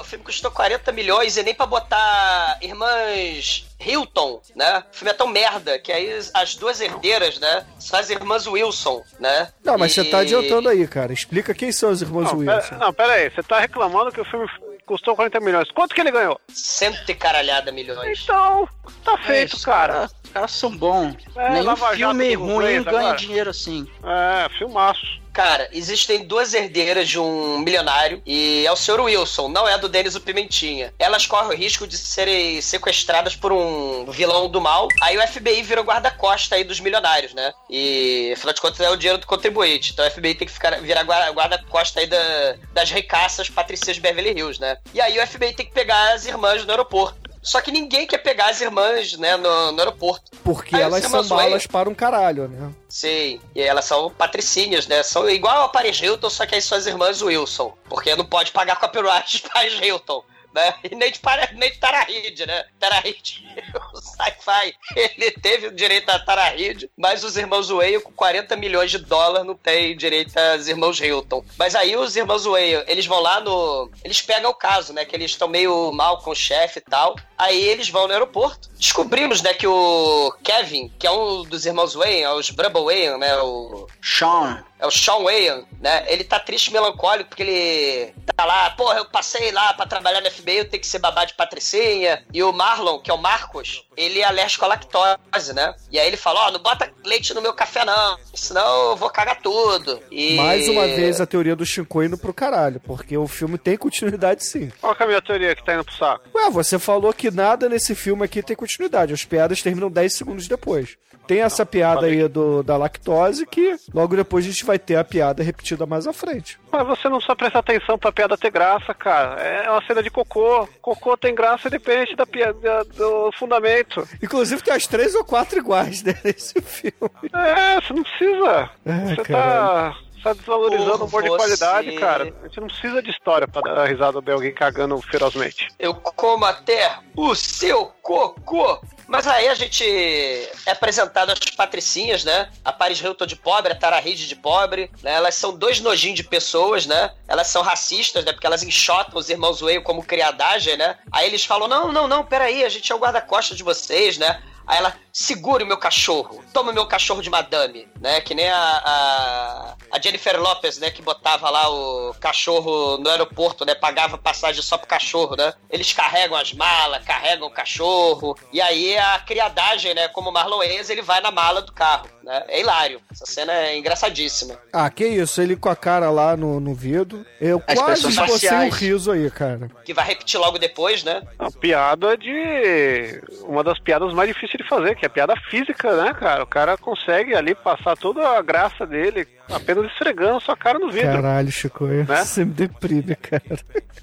[0.00, 4.84] o filme custou 40 milhões e nem pra botar irmãs Hilton, né?
[4.92, 7.64] O filme é tão merda que aí as duas herdeiras, né?
[7.78, 9.50] São as irmãs Wilson, né?
[9.64, 11.10] Não, mas E- você tá adiantando aí, cara.
[11.12, 12.60] Explica quem são os irmãos Não, Wilson.
[12.68, 13.30] pera, não, pera aí.
[13.30, 14.46] Você tá reclamando que o filme
[14.86, 15.70] custou 40 milhões.
[15.70, 16.38] Quanto que ele ganhou?
[16.52, 18.20] Cento e caralhada milhões.
[18.22, 18.68] Então,
[19.02, 20.10] tá feito, Os cara.
[20.30, 21.14] Caras- Os caras são bons.
[21.36, 23.16] É, Nenhum Lava filme ruim ganha agora.
[23.16, 23.86] dinheiro assim.
[24.04, 25.20] É, filmaço.
[25.32, 29.00] Cara, existem duas herdeiras de um milionário e é o Sr.
[29.00, 30.92] Wilson, não é a do Denis o Pimentinha.
[30.98, 34.88] Elas correm o risco de serem sequestradas por um vilão do mal.
[35.00, 37.52] Aí o FBI vira o guarda-costa aí dos milionários, né?
[37.70, 39.92] E afinal de contas é o dinheiro do contribuinte.
[39.92, 44.02] Então o FBI tem que ficar, virar gua- guarda-costa aí da- das ricaças patricias de
[44.02, 44.78] Beverly Hills, né?
[44.92, 47.29] E aí o FBI tem que pegar as irmãs no aeroporto.
[47.42, 50.30] Só que ninguém quer pegar as irmãs, né, no, no aeroporto.
[50.44, 52.70] Porque Aí elas são balas para um caralho, né?
[52.88, 55.02] Sim, e elas são patricinhas, né?
[55.02, 57.74] São igual a Paris Hilton, só que aí são as irmãs Wilson.
[57.88, 60.22] Porque não pode pagar copyright de Paris Hilton.
[60.52, 60.74] Né?
[60.82, 62.64] E nem de, Para- nem de Tara Reid, né?
[62.78, 63.46] Tara Reid,
[63.94, 68.90] o sci-fi, ele teve direito a Tara Reid, mas os irmãos Whale com 40 milhões
[68.90, 71.44] de dólares não tem direito aos irmãos Hilton.
[71.56, 73.90] Mas aí os irmãos Whale, eles vão lá no...
[74.04, 75.04] Eles pegam o caso, né?
[75.04, 77.14] Que eles estão meio mal com o chefe e tal.
[77.38, 78.68] Aí eles vão no aeroporto.
[78.76, 83.18] Descobrimos, né, que o Kevin, que é um dos irmãos Wayne, é os Brubble Wayne,
[83.18, 83.36] né?
[83.38, 84.64] O Sean.
[84.80, 86.04] É o Sean Wayne, né?
[86.08, 90.20] Ele tá triste e melancólico porque ele tá lá, porra, eu passei lá pra trabalhar
[90.20, 92.24] no FBI, eu tenho que ser babá de patricinha.
[92.32, 95.74] E o Marlon, que é o Marcos, ele é alérgico à lactose, né?
[95.90, 99.10] E aí ele fala, ó, não bota leite no meu café não, senão eu vou
[99.10, 100.00] cagar tudo.
[100.10, 100.36] E...
[100.36, 104.44] Mais uma vez a teoria do Chico indo pro caralho, porque o filme tem continuidade
[104.44, 104.72] sim.
[104.80, 106.24] Qual que é a minha teoria que tá indo pro saco?
[106.34, 109.12] Ué, você falou que nada nesse filme aqui tem continuidade.
[109.12, 110.96] As piadas terminam 10 segundos depois.
[111.30, 115.04] Tem essa piada aí do, da lactose que logo depois a gente vai ter a
[115.04, 116.58] piada repetida mais à frente.
[116.72, 119.40] Mas você não só presta atenção pra piada ter graça, cara.
[119.40, 120.68] É uma cena de cocô.
[120.82, 124.08] Cocô tem graça independente da piada, do fundamento.
[124.20, 127.12] Inclusive tem as três ou quatro iguais né, nesse filme.
[127.32, 128.70] É, você não precisa.
[128.84, 129.92] É, você caralho.
[129.92, 131.38] tá, tá desvalorizando o humor de você.
[131.38, 132.34] qualidade, cara.
[132.42, 135.68] A gente não precisa de história pra dar risada de alguém cagando ferozmente.
[135.78, 138.80] Eu como até o seu cocô.
[139.06, 142.48] Mas aí a gente é apresentado as patricinhas, né?
[142.64, 145.14] A Paris Hilton de pobre, a Tara Reid de pobre, né?
[145.14, 147.10] Elas são dois nojinhos de pessoas, né?
[147.26, 148.32] Elas são racistas, né?
[148.32, 150.96] Porque elas enxotam os irmãos Whale como criadagem, né?
[151.10, 154.40] Aí eles falam, não, não, não, peraí, a gente é o guarda-costas de vocês, né?
[154.64, 158.20] Aí ela, segure o meu cachorro, toma o meu cachorro de madame, né?
[158.20, 160.90] Que nem a, a, a Jennifer Lopez, né?
[160.90, 163.74] Que botava lá o cachorro no aeroporto, né?
[163.74, 165.52] Pagava passagem só pro cachorro, né?
[165.70, 170.08] Eles carregam as malas, carregam o cachorro, e aí a criadagem, né?
[170.08, 172.44] Como o Marlon Wayans, ele vai na mala do carro, né?
[172.48, 173.00] É hilário.
[173.10, 174.58] Essa cena é engraçadíssima.
[174.72, 177.24] Ah, que isso, ele com a cara lá no, no vidro.
[177.40, 179.70] Eu As quase esbocei um riso aí, cara.
[179.84, 181.22] Que vai repetir logo depois, né?
[181.38, 183.22] A piada de.
[183.42, 186.42] Uma das piadas mais difíceis de fazer, que é piada física, né, cara?
[186.42, 190.90] O cara consegue ali passar toda a graça dele apenas esfregando a sua cara no
[190.90, 191.12] vidro.
[191.12, 192.04] Caralho, Chico, Né?
[192.04, 193.42] você me deprime, cara.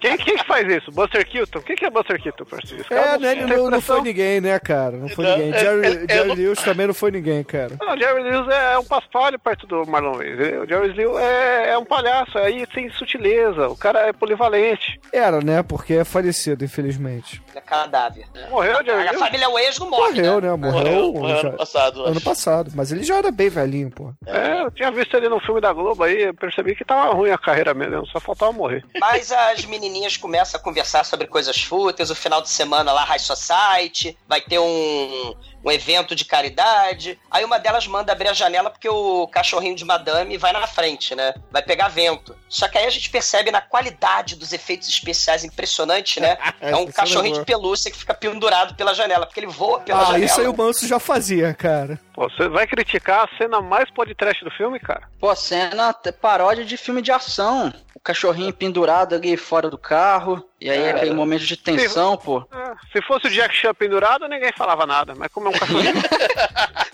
[0.00, 0.90] Quem, quem que faz isso?
[0.90, 1.60] Buster Keaton?
[1.62, 2.84] Quem que é Buster Keaton, parceiro?
[2.90, 4.96] É, né, tem não, não foi ninguém, né, cara?
[4.98, 5.54] Não foi Não, ninguém.
[5.54, 7.76] é- Jerry, é- Jerry é- Lewis também não foi ninguém, cara.
[7.80, 10.62] Não, o Jerry Lewis é um paspalho perto do Marlon Wayans.
[10.62, 15.00] O Jerry Lewis é, é um palhaço, aí tem sutileza, o cara é polivalente.
[15.10, 15.62] Era, né?
[15.62, 17.40] Porque é falecido, infelizmente.
[17.54, 18.26] É cadáver.
[18.50, 19.18] Morreu, Jerry A Lewis?
[19.20, 20.50] família Wayans não morre, Morreu, né?
[20.54, 22.24] Morreu, morreu já- ano passado, eu Ano acho.
[22.24, 22.72] passado.
[22.74, 24.12] Mas ele já era bem velhinho, pô.
[24.26, 27.30] É, eu tinha visto ele no filme da Globo aí, eu percebi que tava ruim
[27.30, 28.84] a carreira mesmo, só faltava morrer.
[28.98, 33.18] Mas as menininhas começam a conversar sobre coisas fúteis, o final de semana lá, High
[33.18, 35.34] Society, vai ter um,
[35.64, 37.18] um evento de caridade.
[37.30, 41.14] Aí uma delas manda abrir a janela porque o cachorrinho de madame vai na frente,
[41.14, 41.34] né?
[41.50, 42.36] Vai pegar vento.
[42.48, 46.36] Só que aí a gente percebe na qualidade dos efeitos especiais impressionante, né?
[46.60, 50.00] É um Essa cachorrinho de pelúcia que fica pendurado pela janela, porque ele voa pela
[50.00, 50.24] Ah, janela.
[50.24, 51.98] isso aí o Manso já fazia, cara.
[52.14, 55.08] Pô, você vai criticar a cena mais podcast do filme, cara?
[55.18, 57.72] Pô, cena paródia de filme de ação.
[57.94, 60.44] O cachorrinho pendurado ali fora do carro.
[60.60, 60.90] E aí É.
[60.90, 62.46] aquele momento de tensão, pô.
[62.52, 65.94] É, se fosse o Jack Chan pendurado, ninguém falava nada, mas como é um cachorrinho.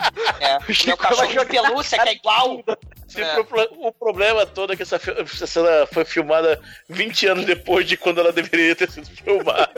[0.40, 2.62] É, o meu cachorrinho de pelúcia que é igual.
[3.07, 7.86] Se pro- o problema todo é que essa, essa cena foi filmada 20 anos depois
[7.86, 9.70] de quando ela deveria ter sido filmada.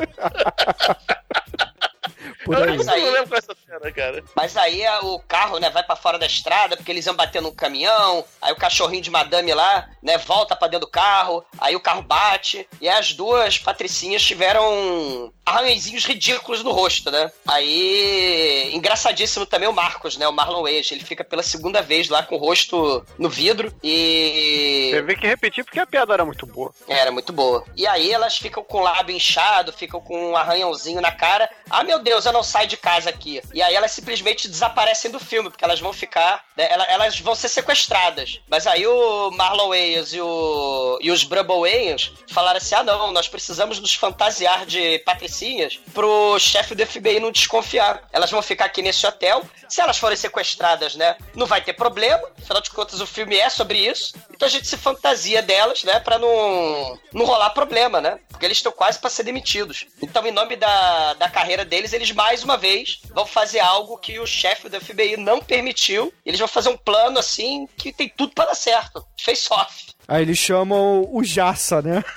[2.45, 2.77] Por Eu aí.
[2.77, 4.25] não tenho problema com essa cara.
[4.35, 7.41] Mas aí a- o carro, né, vai pra fora da estrada, porque eles iam bater
[7.43, 11.75] no caminhão, aí o cachorrinho de madame lá, né, volta pra dentro do carro, aí
[11.77, 17.31] o carro bate, e as duas patricinhas tiveram arranhõezinhos ridículos no rosto, né?
[17.47, 22.23] Aí, engraçadíssimo também o Marcos, né, o Marlon Wayans, ele fica pela segunda vez lá
[22.23, 24.91] com o rosto no vidro e...
[24.93, 26.73] Teve que repetir porque a piada era muito boa.
[26.89, 27.65] Era muito boa.
[27.77, 31.49] E aí elas ficam com o lábio inchado, ficam com um arranhãozinho na cara.
[31.71, 33.41] Ah, meu Deus, eu não saio de casa aqui.
[33.55, 36.45] E aí elas simplesmente desaparecem do filme, porque elas vão ficar.
[36.57, 38.41] né, ela- elas vão ser sequestradas.
[38.49, 43.11] Mas aí o Marlon Wayans e, o, e os Brubble Wayans falaram assim: ah, não,
[43.13, 48.03] nós precisamos nos fantasiar de patricinhas pro chefe do FBI não desconfiar.
[48.13, 49.43] Elas vão ficar aqui nesse hotel.
[49.69, 52.23] Se elas forem sequestradas, né, não vai ter problema.
[52.43, 54.15] Afinal de contas, o filme é sobre isso.
[54.31, 58.19] Então a gente se fantasia delas, né, pra não, não rolar problema, né?
[58.29, 59.87] Porque eles estão quase pra ser demitidos.
[60.03, 64.19] Então, em nome da, da carreira deles, eles mais uma vez vão fazer algo que
[64.19, 66.13] o chefe do FBI não permitiu.
[66.25, 69.05] Eles vão fazer um plano assim que tem tudo pra dar certo.
[69.21, 69.93] Face off.
[70.07, 72.05] Aí eles chamam o Jassa, né?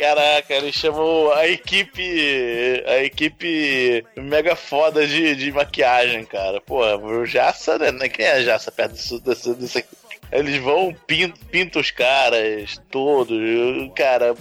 [0.00, 2.82] Caraca, eles chamam a equipe.
[2.86, 6.58] A equipe mega foda de, de maquiagem, cara.
[6.58, 8.08] Pô, o Jassa, né?
[8.08, 9.84] Quem é a Jassa perto disso, desse, desse
[10.32, 13.36] Eles vão, pintam pinta os caras todos,
[13.94, 14.34] cara,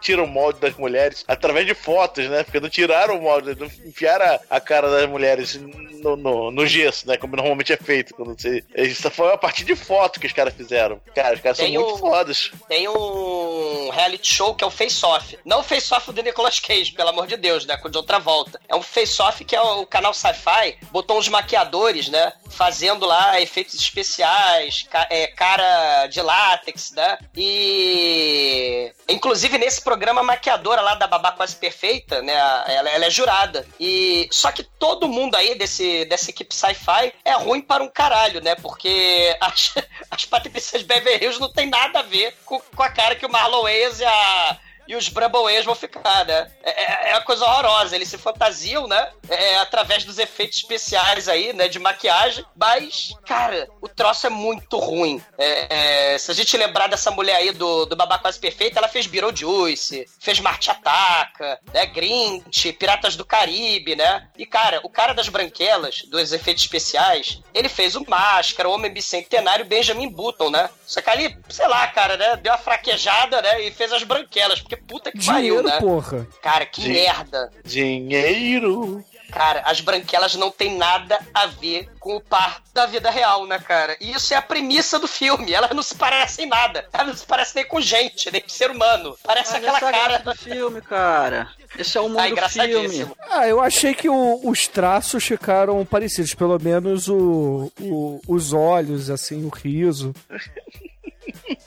[0.00, 2.42] tiram o molde das mulheres através de fotos, né?
[2.42, 7.06] Porque não tiraram o molde, não enfiaram a, cara das mulheres no, no, no gesso,
[7.06, 7.16] né?
[7.16, 8.14] Como normalmente é feito.
[8.14, 11.00] Quando você, isso foi a partir de foto que os caras fizeram.
[11.14, 12.50] Cara, os caras são Tem muito fodas.
[12.68, 15.38] Tem um reality show que é o Face Off.
[15.44, 17.76] Não o Face Off do Nicolas Cage, pelo amor de Deus, né?
[17.76, 18.60] De outra volta.
[18.68, 22.32] É um Face Off que é o canal Sci-Fi, botou uns maquiadores, né?
[22.50, 27.18] Fazendo lá efeitos especiais, é, cara de látex, né?
[27.36, 28.92] E.
[29.08, 32.32] Inclusive nesse programa, a maquiadora lá da Babá Quase Perfeita, né?
[32.32, 33.66] Ela, ela é jurada.
[33.78, 34.28] E.
[34.30, 38.54] Só que todo mundo aí desse, dessa equipe Sci-Fi é ruim para um caralho, né?
[38.54, 39.74] Porque as,
[40.10, 43.30] as Patrícias Beverly Hills não tem nada a ver com, com a cara que o
[43.30, 46.50] Marlon Wayans e a e os Brambleways vão ficar, né?
[46.62, 47.94] É, é- é uma coisa horrorosa.
[47.94, 49.10] Eles se fantasiam, né?
[49.28, 51.68] É, através dos efeitos especiais aí, né?
[51.68, 52.44] De maquiagem.
[52.56, 55.22] Mas, cara, o troço é muito ruim.
[55.38, 58.88] É, é, se a gente lembrar dessa mulher aí do, do Babá Quase Perfeita, ela
[58.88, 61.86] fez Beetlejuice, fez Marte Ataca, né?
[61.86, 64.28] Grinch, Piratas do Caribe, né?
[64.36, 68.92] E, cara, o cara das branquelas, dos efeitos especiais, ele fez o Máscara, o Homem
[68.92, 70.68] Bicentenário, Benjamin Button, né?
[70.86, 72.36] Só que ali, sei lá, cara, né?
[72.36, 73.62] Deu uma fraquejada, né?
[73.62, 75.78] E fez as branquelas, porque puta que pariu, Dinheiro, né?
[75.80, 76.26] porra.
[76.42, 76.92] Cara, que Sim.
[76.92, 77.50] merda.
[77.64, 79.04] Dinheiro.
[79.32, 83.58] Cara, as branquelas não tem nada a ver com o par da vida real, né,
[83.58, 83.96] cara?
[84.00, 85.52] E isso é a premissa do filme.
[85.52, 86.86] Elas não se parecem nada.
[86.92, 89.16] Elas não se parecem nem com gente, nem com ser humano.
[89.24, 90.18] Parece Mas aquela essa cara.
[90.18, 91.48] do filme, cara.
[91.76, 92.88] Esse é o mundo Ah, do engraçadíssimo.
[92.90, 93.14] filme.
[93.28, 99.10] Ah, eu achei que o- os traços ficaram parecidos, pelo menos o, o- os olhos,
[99.10, 100.14] assim, o riso.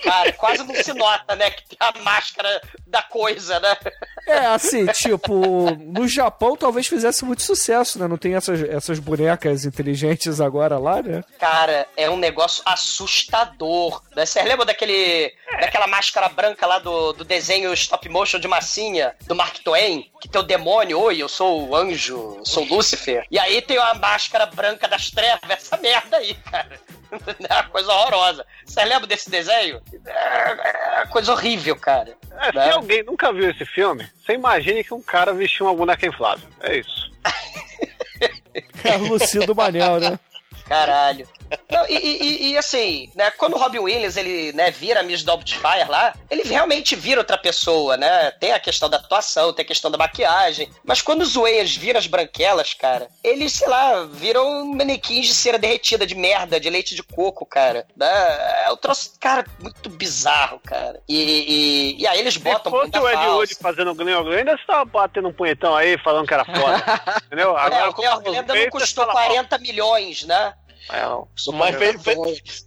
[0.03, 1.51] Cara, quase não se nota, né?
[1.51, 3.77] Que tem a máscara da coisa, né?
[4.27, 8.07] É, assim, tipo, no Japão talvez fizesse muito sucesso, né?
[8.07, 11.23] Não tem essas, essas bonecas inteligentes agora lá, né?
[11.39, 14.01] Cara, é um negócio assustador.
[14.15, 14.25] Né?
[14.25, 19.35] Você lembra daquele, daquela máscara branca lá do, do desenho stop motion de massinha, do
[19.35, 20.09] Mark Twain?
[20.19, 23.25] Que tem o demônio, oi, eu sou o anjo, sou o Lúcifer.
[23.29, 26.79] E aí tem a máscara branca das trevas, essa merda aí, cara.
[27.49, 28.45] É uma coisa horrorosa.
[28.65, 29.81] Você lembra desse desenho?
[30.05, 32.15] É, é coisa horrível, cara.
[32.39, 32.63] É, Né?
[32.65, 36.47] se alguém nunca viu esse filme, você imagine que um cara vestiu uma boneca inflável.
[36.61, 37.11] É isso.
[38.83, 40.19] É o Lucido Manel, né?
[40.67, 41.27] Caralho.
[41.69, 45.87] Não, e, e- e- assim, né, quando o Robin Williams ele, né, vira Miss Doubtfire
[45.87, 48.31] lá, ele realmente vira outra pessoa, né?
[48.31, 50.69] Tem a questão da atuação, tem a questão da maquiagem.
[50.83, 55.57] Mas quando os Wayans viram as branquelas, cara, eles, sei lá, viram manequins de cera
[55.57, 57.85] derretida, de merda, de leite de coco, cara.
[57.95, 58.07] Né?
[58.65, 61.01] É um troço, cara, muito bizarro, cara.
[61.07, 63.27] E, e, e aí eles botam Enquanto bunda o Ed.
[63.27, 66.83] Wood fazendo o Glenn Glenda, você tava batendo um punhetão aí, falando que era foda.
[67.27, 67.57] Entendeu?
[67.57, 69.25] É, o como Cleo os Glenda não custou fala mal.
[69.27, 70.53] 40 milhões, né?
[70.89, 71.27] É, não.
[71.53, 72.65] Mas fez, fez,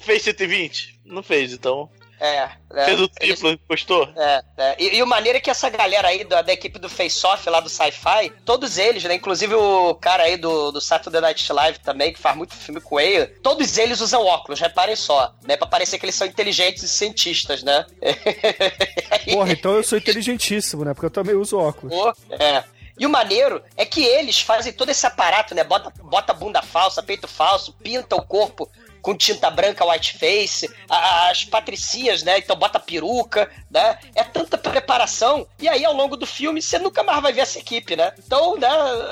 [0.00, 1.00] fez 120?
[1.04, 1.88] Não fez, então.
[2.20, 2.48] É.
[2.74, 4.08] é Fez o eles- triplo, gostou?
[4.16, 4.76] É, é.
[4.78, 7.50] E, e o maneiro é que essa galera aí da, da equipe do Face Off
[7.50, 9.14] lá do Sci-Fi, todos eles, né?
[9.16, 13.00] Inclusive o cara aí do, do Saturday Night Live também, que faz muito filme com
[13.00, 15.56] ele, todos eles usam óculos, reparem só, né?
[15.56, 17.84] Pra parecer que eles são inteligentes e cientistas, né?
[19.32, 20.94] Porra, então eu sou inteligentíssimo, né?
[20.94, 21.92] Porque eu também uso óculos.
[21.92, 22.62] Pô, É.
[22.98, 25.64] E o maneiro é que eles fazem todo esse aparato, né?
[25.64, 28.70] Bota, bota bunda falsa, peito falso, pinta o corpo
[29.02, 32.38] com tinta branca, white face, a- as patricinhas, né?
[32.38, 33.98] Então bota peruca, né?
[34.14, 35.46] É tanta preparação.
[35.60, 38.12] E aí, ao longo do filme, você nunca mais vai ver essa equipe, né?
[38.18, 38.68] Então, né?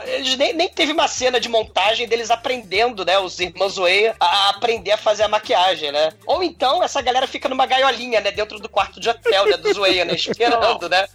[0.07, 3.19] Eles nem, nem teve uma cena de montagem deles aprendendo, né?
[3.19, 6.11] Os irmãos Oeia a aprender a fazer a maquiagem, né?
[6.27, 8.31] Ou então, essa galera fica numa gaiolinha, né?
[8.31, 9.57] Dentro do quarto de hotel, né?
[9.57, 10.15] Dos Oeia, né?
[10.15, 11.07] Esperando, né?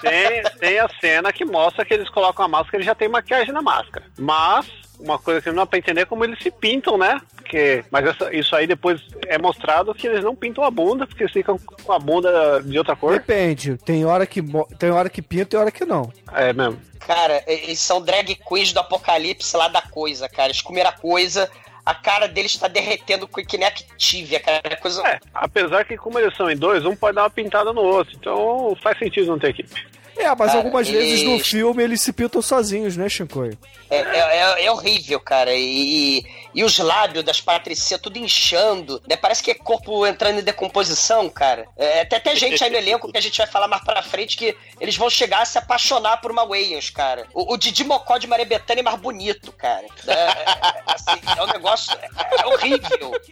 [0.00, 3.52] Tem, tem a cena que mostra que eles colocam a máscara e já tem maquiagem
[3.52, 4.06] na máscara.
[4.18, 4.66] Mas,
[5.02, 7.20] uma coisa que não dá pra entender é como eles se pintam, né?
[7.36, 11.24] Porque, mas essa- isso aí depois é mostrado que eles não pintam a bunda, porque
[11.24, 13.12] eles ficam com a bunda de outra cor.
[13.12, 13.76] Depende.
[13.78, 14.40] Tem hora que,
[14.78, 16.12] tem hora que pinta e tem hora que não.
[16.32, 16.78] É mesmo.
[17.00, 20.48] Cara, eles são drag queens do apocalipse lá da coisa, cara.
[20.48, 21.50] Eles comeram a coisa,
[21.84, 24.60] a cara deles tá derretendo com- que nem Activia, cara.
[24.64, 25.02] É coisa.
[25.06, 28.14] É, apesar que como eles são em dois, um pode dar uma pintada no outro.
[28.18, 29.68] Então faz sentido não ter equipe.
[30.16, 33.56] É, mas Cara, algumas vezes no filme eles se pintam sozinhos, né, Shinkoio?
[33.92, 35.52] É, é- é- é horrível, cara.
[35.54, 39.16] E, e- e os lábios das patricinhas tudo inchando, né?
[39.16, 41.66] Parece que é corpo entrando em decomposição, cara.
[41.76, 44.36] É, tem até gente aí no elenco que a gente vai falar mais pra frente
[44.36, 47.26] que eles vão chegar a se apaixonar por uma Wayans, cara.
[47.34, 49.84] O, o Didi Mocó de Maria Bethânia é mais bonito, cara.
[50.06, 51.96] É, é- assim, é um negócio
[52.38, 53.12] é horrível.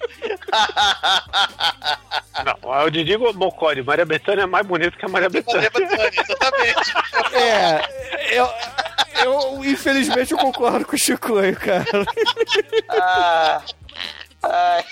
[2.44, 5.70] Não, o Didi Mocode, Maria Bethânia é mais bonito que a Maria Bethânia.
[5.74, 6.92] exatamente.
[7.32, 7.80] É,
[8.36, 8.48] eu,
[9.42, 11.86] eu infelizmente eu concordo com o Chicoio, cara.
[12.88, 13.62] Ah,
[14.42, 14.84] ai.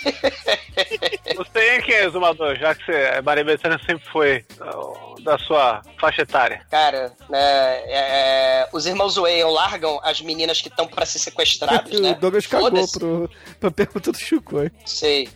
[1.37, 2.57] Você é quem, Exumador?
[2.57, 4.45] Já que você, a Maria Bethânia sempre foi
[5.23, 6.63] da sua faixa etária.
[6.71, 11.93] Cara, né, é, é, os irmãos Wayne largam as meninas que estão pra ser sequestradas,
[11.99, 12.15] o né?
[12.15, 13.31] Douglas cagou pro,
[13.61, 14.71] pra pergunta do Chicoio.
[14.87, 15.29] Sei.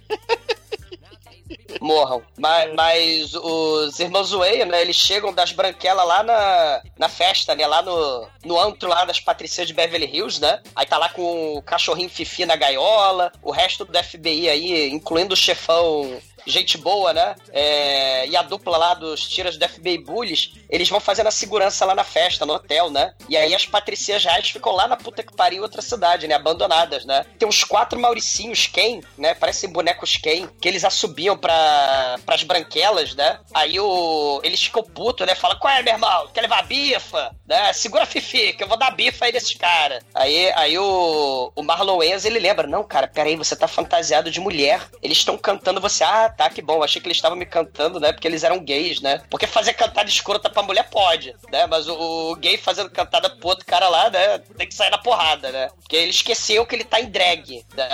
[1.81, 2.23] Morram.
[2.39, 4.81] Mas, mas os irmãos Wayne, né?
[4.83, 7.67] Eles chegam das branquelas lá na, na festa, né?
[7.67, 10.61] Lá no, no antro lá das Patricias de Beverly Hills, né?
[10.75, 15.35] Aí tá lá com o cachorrinho Fifi na gaiola, o resto do FBI aí, incluindo
[15.35, 17.35] o chefão gente boa, né?
[17.51, 21.85] É, e a dupla lá dos tiras do FBI Bullies, eles vão fazendo a segurança
[21.85, 23.15] lá na festa, no hotel, né?
[23.29, 26.35] E aí as patricias reais ficam lá na puta que pariu outra cidade, né?
[26.35, 27.25] Abandonadas, né?
[27.39, 29.35] Tem uns quatro Mauricinhos Ken, né?
[29.35, 33.41] Parecem bonecos Ken, que eles assobiam pra, pras branquelas, né?
[33.55, 35.35] Aí o, eles ficam putos, né?
[35.35, 36.29] Fala, qual é, meu irmão?
[36.33, 37.35] Quer levar a bifa?
[37.47, 37.73] Né?
[37.73, 40.03] Segura a Fifi, que eu vou dar bifa aí desses caras.
[40.15, 44.89] Aí, aí o, o Marlon ele lembra, não, cara, peraí, você tá fantasiado de mulher.
[45.03, 46.83] Eles estão cantando você, ah, tá, que bom.
[46.83, 48.13] Achei que eles estavam me cantando, né?
[48.13, 49.23] Porque eles eram gays, né?
[49.31, 51.67] Porque fazer cantada escrota pra mulher pode, né?
[51.67, 51.95] Mas o,
[52.33, 54.39] o gay fazendo cantada pro outro cara lá, né?
[54.57, 55.69] Tem que sair na porrada, né?
[55.81, 57.65] Porque ele esqueceu que ele tá em drag.
[57.77, 57.89] Né?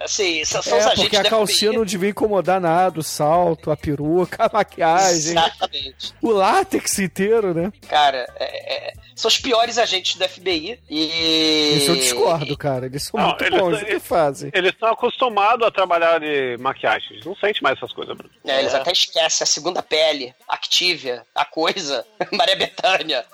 [0.00, 3.70] Assim, são, são os É, agentes porque a calcinha não devia incomodar nada, o salto,
[3.70, 6.14] a peruca, a maquiagem, Exatamente.
[6.20, 7.72] o látex inteiro, né?
[7.88, 10.78] Cara, é- é- são os piores agentes do FBI.
[10.90, 11.74] E.
[11.78, 12.86] Isso eu discordo, cara.
[12.86, 14.50] Eles são Não, muito eles- bons, o que fazem?
[14.52, 17.12] Eles estão acostumados a trabalhar de maquiagem.
[17.12, 18.32] Eles não sentem mais essas coisas, Bruno.
[18.44, 23.24] É, eles até esquecem a segunda pele, Activia, a coisa, Maria Bethânia.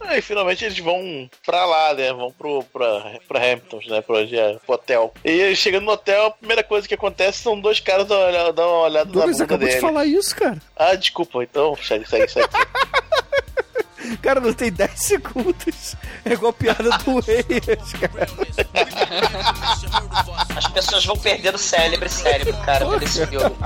[0.00, 2.12] Aí finalmente eles vão pra lá, né?
[2.14, 4.00] Vão pro, pra, pra Hamptons, né?
[4.00, 4.16] Pro,
[4.64, 5.12] pro hotel.
[5.24, 8.26] E eles chegando no hotel, a primeira coisa que acontece são dois caras dando uma
[8.28, 9.74] olhada, dando uma olhada na Douglas bunda acabou dele.
[9.74, 10.58] de falar isso, cara.
[10.76, 12.48] Ah, desculpa, então segue, segue, segue.
[14.16, 15.96] Cara, não tem 10 segundos.
[16.24, 18.28] É igual a piada do ex, cara.
[20.56, 23.56] As pessoas vão perdendo cérebro, cérebro, cara, por esse filme.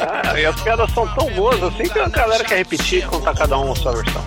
[0.00, 3.34] Ah, e as piadas são tão boas assim que a galera quer repetir e contar
[3.34, 4.22] cada um a sua versão.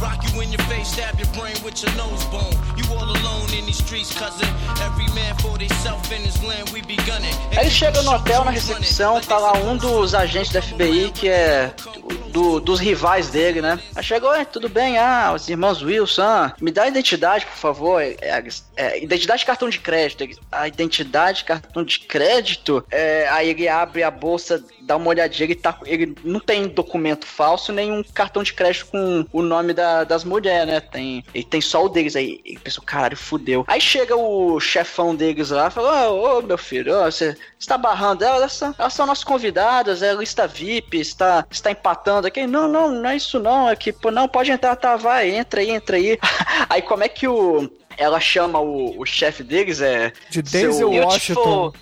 [0.00, 2.58] Rock you in your face, stab your brain with your nose bone.
[2.76, 3.13] You all
[7.56, 11.72] Aí chega no hotel, na recepção, tá lá um dos agentes da FBI que é
[12.30, 13.78] do- dos rivais dele, né?
[13.94, 14.98] Aí chegou, "Oi, tudo bem?
[14.98, 18.02] Ah, os irmãos Wilson, me dá a identidade, por favor.
[18.02, 18.16] É,
[18.76, 20.24] é, identidade e cartão de crédito.
[20.50, 22.84] A identidade, cartão de crédito?
[22.90, 27.24] É, aí ele abre a bolsa, dá uma olhadinha, ele, tá, ele não tem documento
[27.26, 30.80] falso, nem um cartão de crédito com o nome da- das mulheres, né?
[30.80, 32.40] Tem, ele tem só o deles aí.
[32.44, 32.82] Ele pensou,
[33.14, 33.64] caralho, fudeu.
[33.66, 38.40] Aí chega o chefão deles lá e fala: Ô, meu filho, você está barrando elas,
[38.40, 42.46] elas são, elas são nossas convidadas, é lista VIP, está, está empatando aqui.
[42.46, 45.60] Não, não, não é isso não, é que, pô, não, pode entrar, tá, vai, entra
[45.60, 46.18] aí, entra aí.
[46.68, 47.70] aí como é que o.
[47.96, 50.12] Ela chama o, o chefe deles, é.
[50.30, 51.72] De Denzel Washington.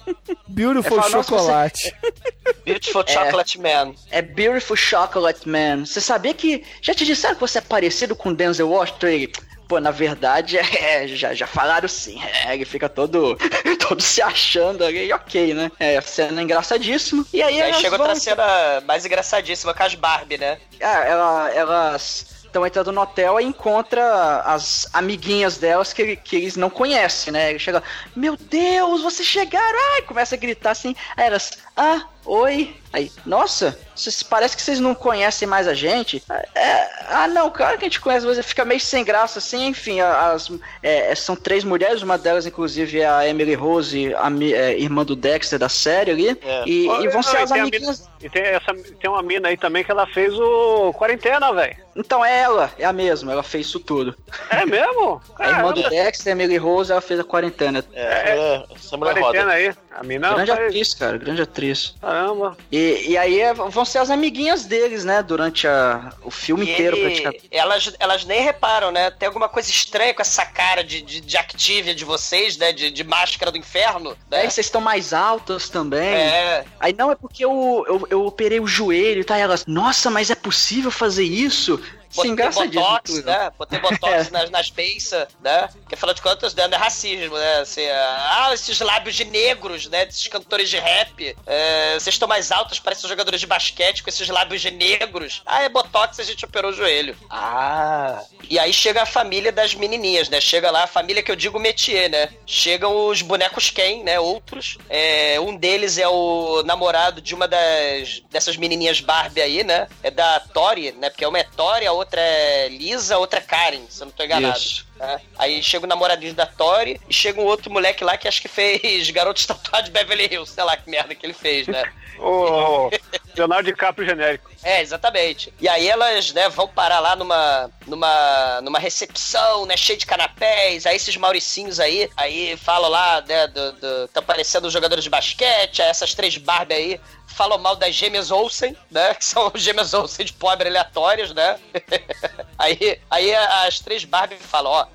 [0.48, 1.94] Beautiful É, fala, "Nossa, chocolate.
[2.64, 3.12] Beautiful É.
[3.12, 3.94] Chocolate Man.
[4.10, 5.84] É Beautiful Chocolate Man.
[5.84, 6.62] Você sabia que.
[6.80, 9.06] Já te disseram que você é parecido com Denzel Washington?
[9.06, 9.32] Ele,
[9.68, 12.20] Pô, na verdade, é, já, já falaram sim.
[12.44, 13.38] É, ele fica todo,
[13.88, 15.72] todo se achando ali, e ok, né?
[15.80, 17.24] É, a cena é engraçadíssima.
[17.32, 20.58] E aí, E aí chega vão- outra cena mais engraçadíssima com as Barbie, né?
[20.78, 26.56] Ah, ela- elas estão entrando no hotel e encontra as amiguinhas delas que, que eles
[26.56, 27.50] não conhecem, né?
[27.50, 27.82] Ele chega,
[28.14, 29.78] meu Deus, vocês chegaram!
[29.94, 30.94] Ai, começa a gritar assim.
[31.16, 32.76] Aí elas, ah, oi.
[32.92, 36.22] Aí, nossa, vocês- parece que vocês não conhecem mais a gente.
[36.54, 40.02] É, ah, não, claro que a gente conhece, você fica meio sem graça assim, enfim.
[40.02, 40.50] As,
[40.82, 45.16] é, são três mulheres, uma delas, inclusive, é a Emily Rose, a, é, irmã do
[45.16, 46.38] Dexter da série ali.
[46.66, 48.00] E, Ó, e vão não, ser e as tem a amiguinhas.
[48.00, 51.76] mina- e tem, essa, tem uma mina aí também que ela fez o Quarentena, velho.
[51.96, 54.14] Então é ela, é a mesma, ela fez isso tudo.
[54.50, 55.20] É mesmo?
[55.38, 55.90] A irmã do Caramba.
[55.90, 57.82] Dexter, a Emily Rose, ela fez a quarentena.
[57.94, 59.54] É, essa mulher Quarentena roda.
[59.54, 59.74] aí.
[59.94, 61.94] A mina grande faz- atriz, cara, grande atriz.
[62.00, 62.56] Caramba.
[62.70, 66.72] E, e aí é- vão ser as amiguinhas deles, né, durante a, o filme E
[66.72, 67.48] inteiro, ele- praticamente.
[67.50, 69.10] elas, elas nem reparam, né?
[69.10, 72.72] Tem alguma coisa estranha com essa cara de, de, de Activia de vocês, né?
[72.72, 74.40] De, de máscara do inferno, né?
[74.42, 76.00] Aí vocês estão mais altas também.
[76.14, 76.64] É.
[76.80, 79.38] Aí não, é porque eu, eu, eu operei o joelho, tá?
[79.38, 81.78] E elas, nossa, mas é possível fazer isso?
[82.14, 82.82] Botei engraçadíssimo.
[82.82, 83.26] botox, tudo.
[83.26, 83.52] né?
[83.58, 85.68] Botei botox nas, nas peiças, né?
[85.72, 87.60] Porque afinal de contas, né, não é racismo, né?
[87.60, 90.04] Assim, ah, esses lábios de negros, né?
[90.04, 91.36] Desses cantores de rap.
[91.46, 95.42] é, vocês estão mais altos, parecem jogadores de basquete com esses lábios de negros.
[95.46, 97.16] Ah, é botox, a gente operou o joelho.
[97.30, 98.22] Ah.
[98.48, 100.40] E aí chega a família das menininhas, né?
[100.40, 102.28] Chega lá a família que eu digo métier, né?
[102.46, 104.20] Chegam os bonecos Ken, né?
[104.20, 104.76] Outros.
[104.88, 109.88] É, um deles é o namorado de uma das dessas menininhas Barbie aí, né?
[110.02, 111.08] É da Tori, né?
[111.08, 114.24] Porque uma é Tori, a outra é Lisa, outra é Karen, se eu não tô
[114.24, 114.58] enganado.
[114.58, 114.86] Isso.
[114.96, 115.20] né?
[115.38, 118.48] Aí chega o namoradinho da Tori e chega um outro moleque lá que acho que
[118.48, 121.84] fez Garotos Tatuados de Beverly Hills, sei lá que merda que ele fez, né?
[122.18, 122.90] O
[123.36, 124.50] Leonardo DiCaprio genérico.
[124.62, 125.52] É, exatamente.
[125.60, 130.86] E aí elas, né, vão parar lá numa, numa, numa recepção, né, cheia de canapés,
[130.86, 135.10] aí esses mauricinhos aí, aí falam lá, né, do, do, tá parecendo os jogadores de
[135.10, 137.00] basquete, aí essas três Barbie aí
[137.42, 141.58] falam mal das gêmeas Olsen, né, que são gêmeas Olsen de pobre aleatórios, né.
[142.56, 144.86] aí, aí as três Barbie falam, ó,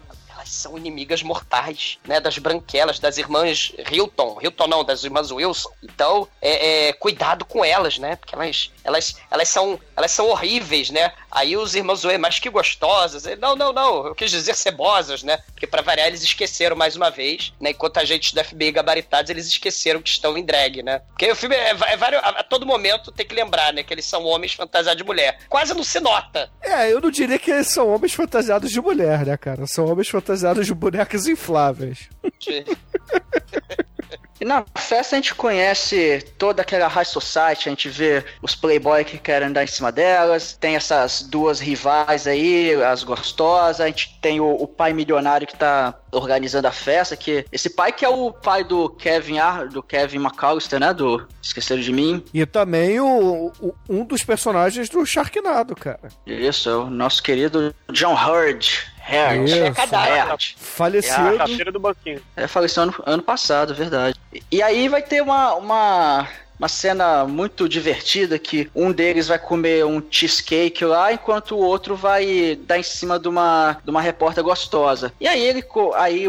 [0.45, 2.21] são inimigas mortais, né?
[2.21, 4.37] Das branquelas, das irmãs Hilton.
[4.41, 5.69] Hilton não, das irmãs Wilson.
[5.83, 8.15] Então, é, é, cuidado com elas, né?
[8.15, 11.11] Porque elas, elas, elas, são, elas são horríveis, né?
[11.29, 13.25] Aí os irmãos Zoe, mas que gostosas.
[13.25, 14.07] Ele, Não, não, não.
[14.07, 15.39] Eu quis dizer cebosas, né?
[15.47, 17.71] Porque pra variar, eles esqueceram mais uma vez, né?
[17.71, 21.01] Enquanto agentes da FBI gabaritados, eles esqueceram que estão em drag, né?
[21.09, 22.23] Porque o filme é, é vários.
[22.23, 23.83] A, a todo momento tem que lembrar, né?
[23.83, 25.37] Que eles são homens fantasiados de mulher.
[25.49, 26.49] Quase não se nota.
[26.61, 29.67] É, eu não diria que eles são homens fantasiados de mulher, né, cara?
[29.67, 32.07] São homens fantasiados de bonecas infláveis.
[34.39, 39.03] E na festa a gente conhece toda aquela high society, a gente vê os playboy
[39.03, 44.17] que querem andar em cima delas, tem essas duas rivais aí, as gostosas, a gente
[44.21, 48.09] tem o, o pai milionário que tá organizando a festa, que esse pai que é
[48.09, 52.23] o pai do Kevin Ar, do Kevin McAllister, né, do Esqueceram de Mim.
[52.33, 56.09] E também o, o- um dos personagens do Sharknado, cara.
[56.25, 58.85] Isso, é o nosso querido John Hurd.
[59.07, 59.51] Hurd.
[59.51, 59.91] Isso.
[60.29, 60.55] Hurd.
[60.59, 61.41] Falecido.
[61.57, 62.21] É a do banquinho.
[62.35, 64.19] É, faleceu ano, ano passado, verdade.
[64.33, 66.27] E, e aí vai ter uma, uma
[66.59, 71.95] uma cena muito divertida que um deles vai comer um cheesecake lá, enquanto o outro
[71.95, 75.13] vai dar em cima de uma, de uma repórter gostosa.
[75.19, 75.63] E aí ele
[75.95, 76.25] aí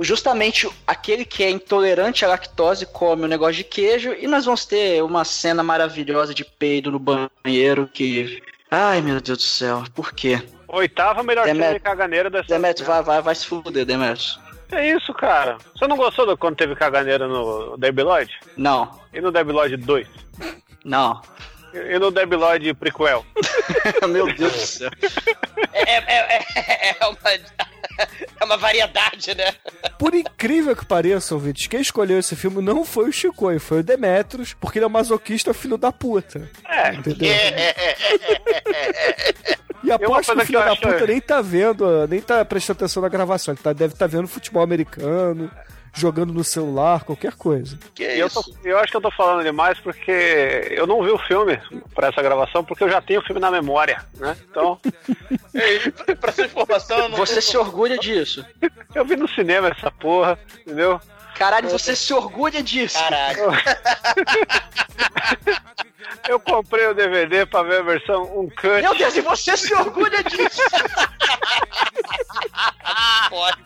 [0.00, 4.64] justamente aquele que é intolerante à lactose come um negócio de queijo e nós vamos
[4.64, 10.12] ter uma cena maravilhosa de peido no banheiro que Ai, meu Deus do céu, por
[10.12, 10.42] quê?
[10.68, 12.48] Oitava melhor Demet- de caganeira dessa.
[12.48, 14.40] Demetrio, vai, vai, vai se fuder, Demetrio.
[14.72, 15.58] É isso, cara.
[15.76, 18.32] Você não gostou do quando teve caganeira no Debiloid?
[18.56, 20.08] Não, E no Debiloid 2?
[20.84, 21.20] não.
[21.72, 23.24] E no Debiloid prequel?
[24.08, 24.90] meu Deus do céu.
[25.72, 27.18] É, é, é, é uma,
[28.40, 29.54] é uma variedade, né?
[29.98, 33.84] Por incrível que pareça, ouvintes, quem escolheu esse filme não foi o Chicoio, foi o
[33.84, 36.50] Demetrius, porque ele é um masoquista filho da puta.
[36.66, 36.94] É.
[36.94, 37.30] Entendeu?
[37.30, 43.02] E E aposto que o filho da puta nem tá vendo, nem tá prestando atenção
[43.02, 43.54] na gravação.
[43.54, 45.50] Ele tá, deve estar vendo futebol americano,
[45.94, 47.78] jogando no celular, qualquer coisa.
[47.94, 50.10] Que E eu, tô- eu acho que eu tô falando demais porque
[50.70, 51.58] eu não vi o filme
[51.94, 54.36] pra essa gravação, porque eu já tenho o filme na memória, né?
[54.50, 54.78] Então,
[56.20, 58.44] pra sua informação, Você se orgulha disso.
[58.94, 61.00] eu vi no cinema essa porra, entendeu?
[61.38, 62.98] Caralho, você se orgulha disso.
[62.98, 63.50] Caralho.
[66.28, 68.80] Eu comprei o DVD pra ver a versão um cut.
[68.82, 70.60] Meu Deus, e você se orgulha disso?
[73.30, 73.58] Pode.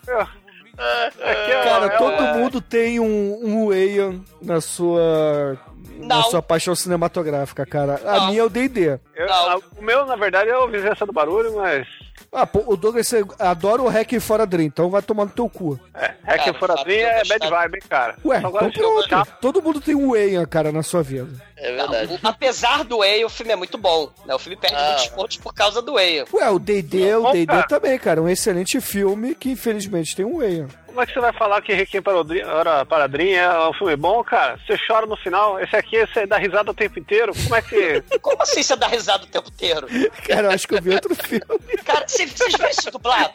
[1.64, 5.58] Cara, é todo uma- mundo tem um, um Wayne na sua.
[6.00, 6.22] Na Não.
[6.24, 8.00] sua paixão cinematográfica, cara.
[8.04, 8.26] A Não.
[8.28, 8.90] minha é o D&D.
[8.90, 11.86] a- o meu, na verdade, é o Vizinhança do Barulho, mas.
[12.32, 15.48] Ah, pô, o Douglas você adora o Hack Fora Dream, então vai tomar no teu
[15.48, 15.78] cu.
[15.94, 18.16] É, Hack Cara, Fora Dream é bad vibe, hein, cara.
[18.24, 19.28] Ué, então pronto.
[19.40, 21.28] Todo mundo tem um Wayne, cara, na sua vida.
[21.56, 22.18] É verdade.
[22.22, 24.10] Não, apesar do Whale, o filme é muito bom.
[24.24, 24.34] Né?
[24.34, 24.86] O filme perde Ah.
[24.88, 26.24] muitos pontos por causa do Whale.
[26.32, 27.66] Ué, o D&D, o Bom, D&D cara.
[27.66, 28.22] também, cara.
[28.22, 30.68] Um excelente filme que infelizmente tem um Wayne.
[31.00, 33.68] Como é que você vai falar que Requiem para o Dream- Ora, para Dream é
[33.70, 34.58] um filme bom, cara?
[34.66, 37.32] Você chora no final, esse aqui você dá risada o tempo inteiro.
[37.42, 38.02] Como é que.
[38.20, 39.86] Como assim você dá risada o tempo inteiro?
[40.28, 41.42] Cara, eu acho que eu vi outro filme.
[41.86, 43.32] Cara, vocês vocês viram isso dublado?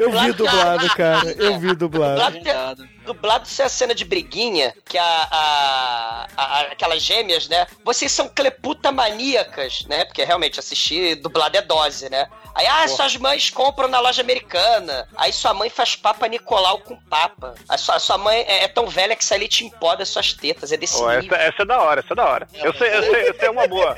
[0.00, 1.30] Eu vi dublado, cara.
[1.38, 2.32] Eu vi dublado.
[2.32, 7.48] Dublado, tem- dublado isso é a cena de briguinha, que a, a- a- aquelas gêmeas,
[7.48, 7.66] né?
[7.84, 10.04] Vocês são cleputa maníacas, né?
[10.04, 12.28] Porque realmente assistir dublado é dose, né?
[12.54, 15.08] Aí, ah, suas mães compram na loja americana.
[15.16, 17.54] Aí sua mãe faz papa Nicolau com papa.
[17.68, 20.08] A sua, a sua mãe é, é tão velha que sai leite em pó das
[20.08, 20.72] suas tetas.
[20.72, 21.36] É desse Pô, essa, nível.
[21.38, 22.48] essa é da hora, essa é da hora.
[22.54, 23.96] Eu sei, eu sei, eu sei uma boa.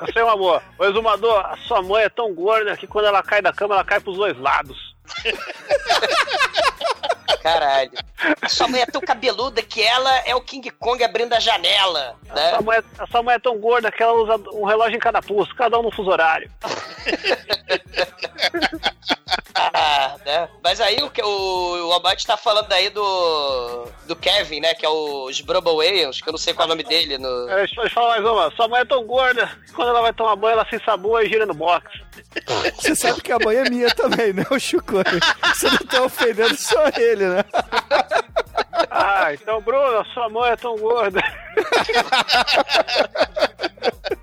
[0.00, 0.62] Eu sei uma boa.
[0.78, 3.84] O exumador, a sua mãe é tão gorda que quando ela cai da cama, ela
[3.84, 4.96] cai pros dois lados.
[7.42, 7.90] Caralho.
[8.42, 12.16] A sua mãe é tão cabeluda que ela é o King Kong abrindo a janela,
[12.28, 12.50] A né?
[12.50, 15.22] sua, mãe, a sua mãe é tão gorda que ela usa um relógio em cada
[15.22, 16.50] pulso, cada um no fuso horário.
[20.78, 23.86] Mas aí o, que- o, o Abate tá falando aí do.
[24.06, 24.74] do Kevin, né?
[24.74, 27.18] Que é os Brubble Wayans, que eu não sei qual é o nome dele.
[27.18, 27.48] No...
[27.50, 28.50] É, Deixa eu falar mais uma.
[28.54, 31.28] Sua mãe é tão gorda que quando ela vai tomar banho, ela se ensabua e
[31.28, 31.84] gira no box.
[32.76, 34.98] Você sabe que a mãe é minha também, né, o Chico?
[35.54, 37.44] Você não tá ofendendo só ele, né?
[38.90, 41.20] Ah, então, Bruno, sua mãe é tão gorda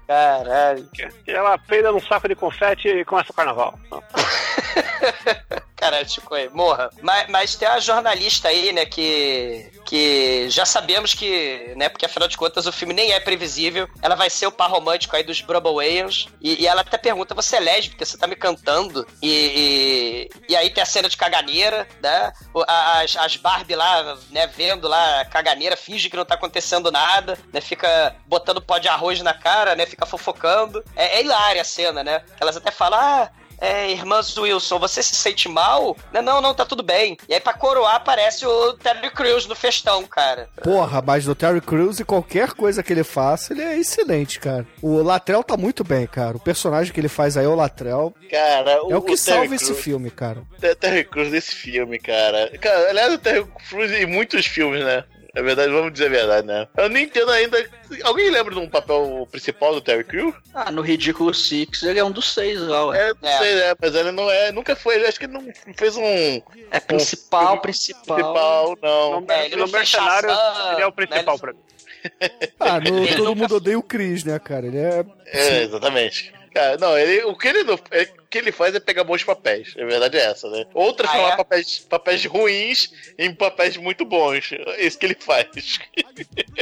[0.07, 0.87] Caralho.
[1.27, 3.77] ela peida num saco de confete e começa o carnaval.
[5.86, 6.89] Caralho, Chico aí, morra.
[6.99, 9.71] Mas, mas tem a jornalista aí, né, que.
[9.86, 13.88] que já sabemos que, né, porque afinal de contas o filme nem é previsível.
[14.01, 16.27] Ela vai ser o par romântico aí dos Brubble Wayans.
[16.41, 18.03] E, e ela até pergunta: você é lésbica?
[18.03, 19.05] Você tá me cantando?
[19.21, 22.33] E, e, e aí tem a cena de caganeira, né?
[22.67, 27.38] As, as Barbie lá, né, vendo lá a caganeira, finge que não tá acontecendo nada,
[27.53, 27.61] né?
[27.61, 29.86] Fica botando pó de arroz na cara, né?
[29.86, 30.83] Fica fofocando.
[30.95, 32.23] É, é hilária a cena, né?
[32.39, 33.29] Elas até falam: ah.
[33.59, 35.95] É, irmãs Wilson, você se sente mal?
[36.13, 37.17] Não, não, não, tá tudo bem.
[37.27, 40.49] E aí, pra coroar, aparece o Terry Crews no festão, cara.
[40.63, 44.65] Porra, mas do Terry Crews e qualquer coisa que ele faça, ele é excelente, cara.
[44.81, 46.37] O Latrell tá muito bem, cara.
[46.37, 48.13] O personagem que ele faz aí é o Latrell.
[48.29, 50.43] Cara, o, É o que Terry salva esse filme, cara.
[50.59, 52.51] Ter- Terry Crews nesse filme, cara.
[52.59, 55.03] Cara, aliás, o Terry Crews em muitos filmes, né?
[55.36, 56.67] É verdade, vamos dizer a verdade, né?
[56.77, 57.57] Eu nem entendo ainda.
[58.03, 60.33] Alguém lembra de um papel principal do Terry Crews?
[60.53, 63.09] Ah, no Ridículo Six, ele é um dos seis lá, ué.
[63.09, 63.75] É, não sei, né?
[63.79, 64.51] Mas ele não é.
[64.53, 64.95] Nunca foi.
[64.95, 65.45] ele- Acho que ele não
[65.77, 66.41] fez um.
[66.71, 68.15] É principal, principal.
[68.15, 69.21] Principal, não.
[69.21, 70.29] No, É, ele no não Mercenário,
[70.73, 71.59] ele é o né, principal ele- pra mim.
[72.59, 74.65] Ah, no Ele Todo Mundo Odeia o Chris, né, cara?
[74.67, 75.03] Ele é...
[75.25, 76.31] É, exatamente.
[76.53, 79.23] Cara, não, ele, o, que ele não, é, o que ele faz é pegar bons
[79.23, 79.73] papéis.
[79.79, 80.65] A verdade é essa, né?
[80.73, 81.38] Ou transformar Ah, é?
[81.38, 84.51] papéis, papéis ruins em papéis muito bons.
[84.51, 85.47] É isso que ele faz.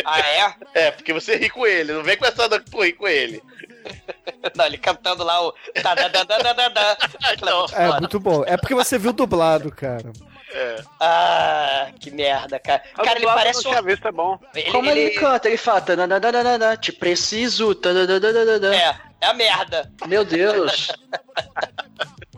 [0.06, 0.56] Ah, é?
[0.74, 3.42] É, porque você ri com ele, não vem com essa da tu ri com ele.
[4.56, 5.54] Não, ele cantando lá o.
[5.82, 6.92] Tá, da, da, da, da, da, da.
[7.24, 8.00] Aquilo é É foda.
[8.00, 8.44] muito bom.
[8.46, 10.12] É porque você viu dublado, cara.
[11.00, 12.84] Ah, que merda, cara.
[12.96, 14.40] A Cara, ele parece tinha visto, é bom.
[14.54, 15.48] Ele, Como ele, ele- canta?
[15.48, 15.82] Ele fala.
[15.82, 17.74] "Tananana, Te preciso.
[17.76, 19.92] tananana." É, é a merda.
[20.08, 20.88] Meu Deus.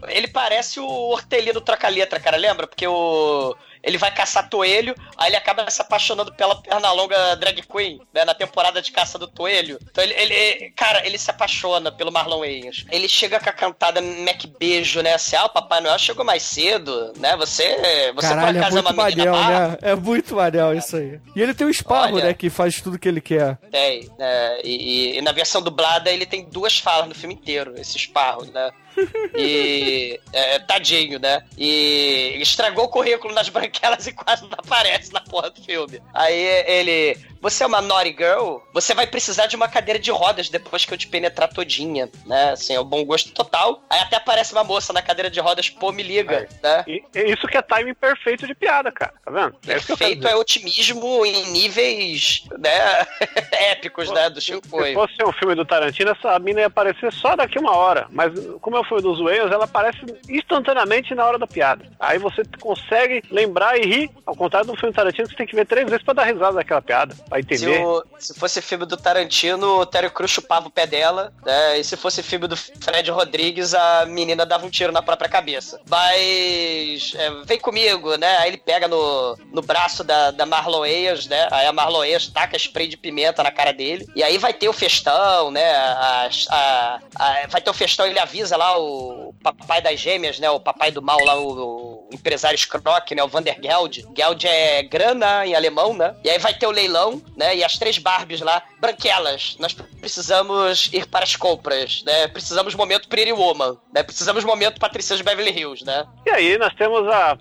[0.07, 2.67] Ele parece o Hortelino Troca-Letra, cara, lembra?
[2.67, 3.55] Porque o...
[3.85, 8.25] ele vai caçar toelho, aí ele acaba se apaixonando pela perna longa drag queen, né?
[8.25, 9.77] Na temporada de caça do toelho.
[9.91, 12.85] Então ele, ele- cara, ele se apaixona pelo Marlon Wayans.
[12.91, 15.13] Ele chega com a cantada Mac Beijo, né?
[15.13, 17.37] Assim, ah, o Papai Noel chegou mais cedo, né?
[17.37, 19.67] Você, você Caralho, por é acaso é uma muito menina manel, má?
[19.69, 19.77] né?
[19.81, 21.19] É muito manel isso aí.
[21.35, 22.25] E ele tem o esparro, Olha.
[22.25, 22.33] né?
[22.33, 23.57] Que faz tudo que ele quer.
[23.71, 24.59] Tem, né?
[24.63, 24.69] E,
[25.15, 28.71] e- e na versão dublada ele tem duas falas no filme inteiro, esse esparro, né?
[29.37, 30.19] E.
[30.31, 31.43] é, tadinho, né?
[31.57, 36.01] E estragou o currículo nas branquelas e quase não aparece na porra do filme.
[36.13, 37.17] Aí ele.
[37.45, 38.57] Você é uma naughty girl?
[38.73, 42.53] Você vai precisar de uma cadeira de rodas depois que eu te penetrar todinha, né?
[42.53, 43.83] Assim, é o bom gosto total.
[43.87, 46.83] Aí até aparece uma moça na cadeira de rodas, pô, me liga, né?
[46.87, 49.13] E, isso que é timing perfeito de piada, cara.
[49.23, 49.55] Tá vendo?
[49.67, 53.05] É que Perfeito é otimismo em níveis, né?
[53.69, 54.27] épicos, né?
[54.27, 57.77] Do Chico Se fosse um filme do Tarantino, essa mina ia aparecer só daqui uma
[57.77, 58.07] hora.
[58.09, 61.85] Mas como é o filme dos Wales, ela aparece instantaneamente na hora da piada.
[61.99, 64.11] Aí você consegue lembrar e rir.
[64.25, 66.53] Ao contrário do filme do Tarantino, você tem que ver três vezes pra dar risada
[66.53, 67.15] daquela piada.
[67.43, 67.85] Se, entender.
[67.85, 71.77] o- se fosse filme do Tarantino, o Terry Crews chupava o pé dela, né?
[71.79, 75.79] E se fosse filme do Fred Rodrigues, a menina dava um tiro na própria cabeça.
[75.89, 78.37] Mas é, vem comigo, né?
[78.37, 81.47] Aí ele pega no, no braço da, da Marlon Wayans, né?
[81.51, 84.07] Aí a Marlon Wayans taca spray de pimenta na cara dele.
[84.15, 85.75] E aí vai ter o festão, né?
[85.75, 90.49] A- a- a- vai ter o festão, ele avisa lá o papai das gêmeas, né?
[90.49, 93.23] O papai do mal lá, o, o empresário Skrock, né?
[93.23, 94.05] O Vandergeld.
[94.15, 96.15] Geld é grana em alemão, né?
[96.23, 97.55] E aí vai ter o leilão, né?
[97.55, 99.55] E as três Barbies lá, branquelas.
[99.59, 102.27] Nós precisamos ir para as compras, né?
[102.27, 104.03] Precisamos momento Pretty Woman, né?
[104.03, 106.05] Precisamos momento Patricia de Beverly Hills, né?
[106.25, 107.37] E aí nós temos a.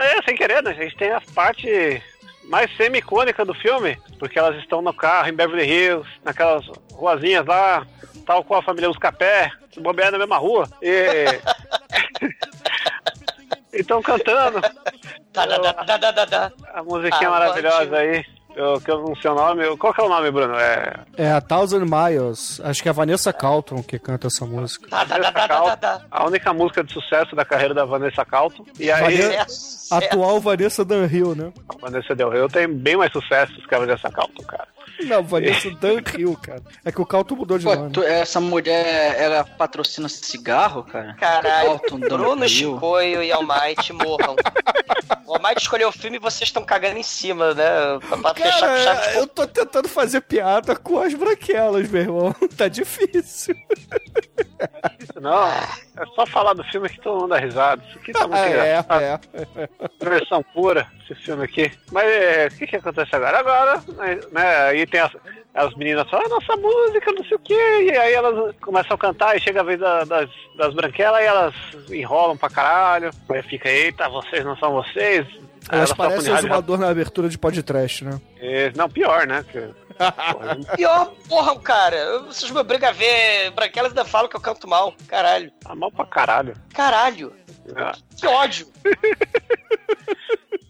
[0.00, 0.70] é, sem querer, né?
[0.70, 2.02] A gente tem a parte
[2.44, 7.86] mais semi-icônica do filme, porque elas estão no carro em Beverly Hills, naquelas ruazinhas lá,
[8.26, 10.68] tal qual a família Uscapé, se bobear na mesma rua.
[10.82, 11.40] E.
[13.72, 14.60] Estão cantando.
[15.32, 16.52] Tá, tá, tá.
[16.74, 17.96] A musiquinha Ah, maravilhosa ótimo.
[17.96, 18.24] aí.
[18.54, 19.76] Eu, que eu não sei o nome.
[19.78, 20.54] Qual que é o nome, Bruno?
[20.56, 20.94] É.
[21.16, 22.60] É a Thousand Miles.
[22.64, 24.88] Acho que é a Vanessa Calton que canta essa música.
[24.88, 26.00] Tá, tá, tá, tá, tá, tá.
[26.10, 28.64] a única música de sucesso da carreira da Vanessa Calton.
[28.78, 31.52] E aí, Vanessa- Atual Vanessa Dunhill, né?
[31.68, 34.68] a Vanessa Del Rio tem bem mais sucessos que a Vanessa Calton, cara.
[35.00, 36.62] Não, Vanessa Dunhill, cara.
[36.84, 37.92] É que o Calton mudou de Pô, nome.
[37.92, 41.14] tu- essa mulher, ela patrocina cigarro, cara?
[41.14, 42.48] Caralho, Dalton Bruno.
[42.48, 44.36] Chicoio e Almighty morram.
[45.26, 47.64] O Almighty escolheu o filme e vocês estão cagando em cima, né?
[48.08, 51.88] Pra, pra fechar com chave Cara, de eu tô tentando fazer piada com as branquelas,
[51.88, 52.34] meu irmão.
[52.56, 53.56] Tá difícil.
[55.20, 57.82] Não, é só falar do filme que todo mundo dá risada.
[57.88, 59.02] Isso aqui tá muito É, engraçado.
[59.02, 59.68] é.
[60.04, 61.72] Versão pura, esse filme aqui.
[61.90, 63.38] Mas é, o que que acontece agora?
[63.38, 65.10] Agora, né, né, aí tem as,
[65.54, 67.82] as meninas falam, ah, nossa música, não sei o quê.
[67.82, 71.26] E aí elas começam a cantar e chega a vez da- das, das branquelas e
[71.26, 71.54] elas
[71.90, 73.10] enrolam pra caralho.
[73.28, 75.26] Aí fica, eita, vocês não são vocês.
[75.70, 78.20] Elas tocam parecem exumador na abertura de podcast, né?
[78.40, 79.44] É, Não, pior, né?
[80.76, 82.18] Pior, porra, cara.
[82.22, 84.92] Vocês me obrigam a ver Branquelas ainda falam que eu canto mal.
[85.06, 85.52] Caralho.
[85.62, 86.54] Tá mal pra caralho.
[86.74, 87.32] Caralho.
[87.76, 88.66] Ah, Que ódio.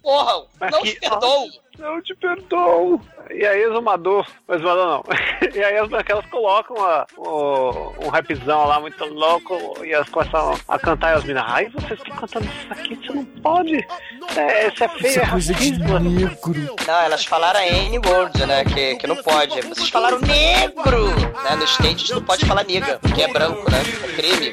[0.03, 1.47] Porra, Mas não que- te perdoo.
[1.79, 3.01] Não te perdoo.
[3.31, 4.27] E aí, exumador.
[4.47, 5.05] Mas exumador não.
[5.55, 10.55] E aí, as branquelas colocam a- o- um rapzão lá muito louco e elas começam
[10.69, 11.45] a cantar e as minas.
[11.47, 13.77] Ai, vocês estão cantando isso aqui, você não pode.
[14.37, 16.77] É, isso é feio, Isso é é coisa de negro.
[16.87, 18.65] Não, elas falaram a N-word, né?
[18.65, 19.61] Que, que não pode.
[19.63, 21.09] Vocês falaram negro,
[21.43, 21.57] né?
[21.57, 23.79] Nos States não pode falar nigga, que é branco, né?
[23.81, 24.53] É crime.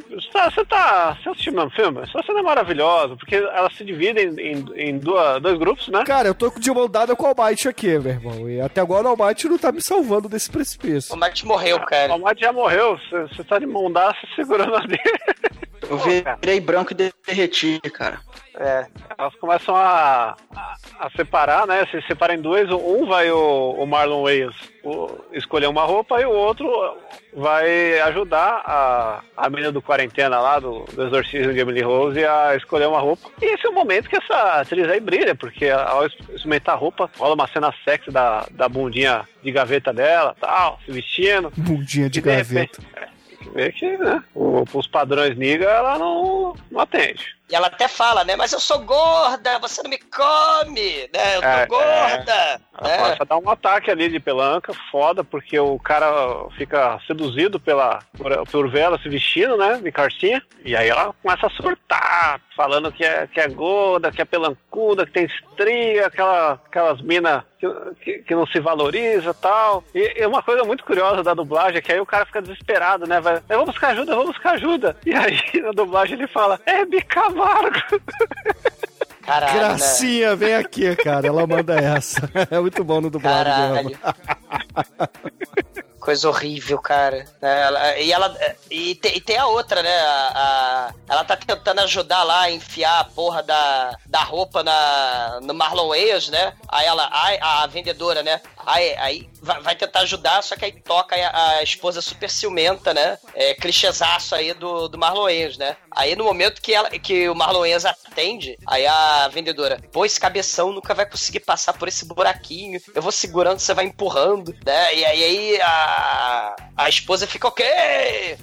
[0.00, 2.00] Você tá, você tá você assistiu mesmo filme?
[2.00, 6.04] Essa cena é maravilhosa, porque elas se dividem em, em duas, dois grupos, né?
[6.04, 8.48] cara, eu tô de mão dada com o Almighty aqui, meu irmão.
[8.48, 11.14] E até agora o Almighty não tá me salvando desse precipício.
[11.14, 12.14] O Matt morreu, cara.
[12.14, 15.02] O Matt já morreu, você, tá de mão dada, se segurando a dele.
[15.88, 18.20] Eu virei branco e derreti, cara.
[18.54, 18.86] É,
[19.18, 21.86] elas começam a, a, a separar, né?
[21.90, 22.70] Se separam em dois.
[22.70, 24.54] Um vai o, o Marlon Wayans
[24.84, 26.68] o- escolher uma roupa e o outro
[27.34, 32.54] vai ajudar a, a menina do quarentena lá, do, do exorcismo de Emily Rose, a
[32.54, 33.28] escolher uma roupa.
[33.40, 37.10] E esse é o momento que essa atriz aí brilha, porque ao experimentar a roupa,
[37.18, 41.50] rola uma cena sexy da, da bundinha de gaveta dela, tal, se vestindo.
[41.56, 42.78] Bundinha de E de repente-
[43.42, 43.50] gaveta.
[43.54, 44.22] Vê que, né?
[44.34, 47.36] O, os padrões niga, ela não, não atende.
[47.52, 48.34] E ela até fala, né?
[48.34, 51.36] Mas eu sou gorda, você não me come, né?
[51.36, 52.60] Eu tô É, gorda.
[52.78, 52.96] Ela né?
[52.96, 56.08] começa a dar um ataque ali de pelanca, foda, porque o cara
[56.56, 61.14] fica seduzido pela, por, por ver ela se vestindo, né, de carcinha, e aí ela
[61.22, 66.06] começa a surtar, falando que é, que é gorda, que é pelancuda, que tem estria,
[66.06, 67.42] aquela, aquelas minas
[68.00, 69.84] que, que, não se valoriza e tal.
[69.94, 73.06] E, e uma coisa muito curiosa da dublagem é que aí o cara fica desesperado,
[73.06, 74.96] né, vai, eu vou buscar ajuda, eu vou buscar ajuda.
[75.04, 76.84] E aí na dublagem ele fala, é
[77.42, 78.02] Bicamargo.
[79.22, 79.58] Caralho, né?
[79.58, 81.26] Gracinha, vem aqui, cara.
[81.26, 82.28] Ela manda essa.
[82.50, 83.98] É muito bom no dublado Caralho.
[86.02, 87.24] Coisa horrível, cara.
[87.40, 88.36] É, ela- e ela.
[88.68, 90.00] E tem, e tem a outra, né?
[90.00, 95.38] A, a- ela tá tentando ajudar lá a enfiar a porra da, da roupa na,
[95.42, 96.54] no Marlon Wayans, né?
[96.66, 97.08] Aí ela.
[97.12, 98.40] Aí, a vendedora, né?
[98.66, 103.18] Aí, aí vai, tentar ajudar, só que aí toca a, a esposa super ciumenta, né?
[103.34, 105.76] É, clichêzaço aí do, do Marlon Wayans, né?
[105.90, 110.18] Aí no momento que, ela, que o Marlon Wayans atende, aí a vendedora, pô, esse
[110.18, 112.80] cabeção nunca vai conseguir passar por esse buraquinho.
[112.94, 114.94] Eu vou segurando, você vai empurrando, né?
[114.94, 115.60] E aí, aí
[115.96, 117.64] a, a esposa fica ok.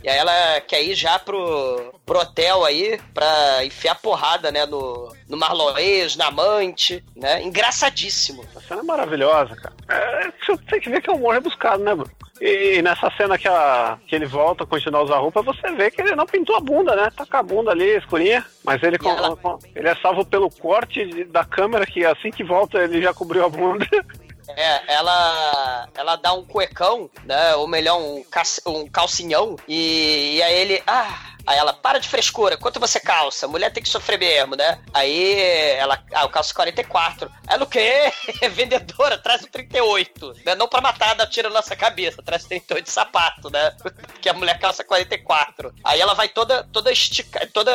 [0.04, 4.66] E aí ela quer ir já pro, pro hotel aí pra enfiar porrada, né?
[4.66, 7.42] No, no Marlon Wayans, na amante, né?
[7.42, 8.46] Engraçadíssimo.
[8.56, 9.74] A cena é maravilhosa, cara.
[9.90, 12.10] É, você tem que ver que é um humor rebuscado, né, mano?
[12.42, 15.92] E, nessa cena que, a, que ele volta a continuar a usar roupa, você vê
[15.92, 17.12] que ele não pintou a bunda, né?
[17.14, 18.46] Tá com a bunda ali, escurinha.
[18.64, 22.44] Mas ele, com- com- ele é salvo pelo corte de- da câmera, que assim que
[22.44, 23.86] volta ele já cobriu a bunda.
[24.56, 27.56] É, ela ela dá um cuecão, né?
[27.56, 28.24] Ou melhor, um,
[28.68, 29.56] um calcinhão.
[29.68, 30.84] E, e aí ele.
[30.88, 31.29] Ah!
[31.50, 33.48] Aí ela, para de frescura, quanto você calça?
[33.48, 34.80] Mulher tem que sofrer mesmo, né?
[34.94, 35.34] Aí
[35.80, 37.28] ela, ah, eu calço 44.
[37.48, 38.14] Ela o quê?
[38.54, 40.34] Vendedora, traz o 38.
[40.46, 40.54] Né?
[40.54, 43.72] Não pra matar, dá tiro na nossa cabeça, traz 38 de sapato, né?
[43.82, 45.74] Porque a mulher calça 44.
[45.84, 47.72] Aí ela vai toda, toda estica, toda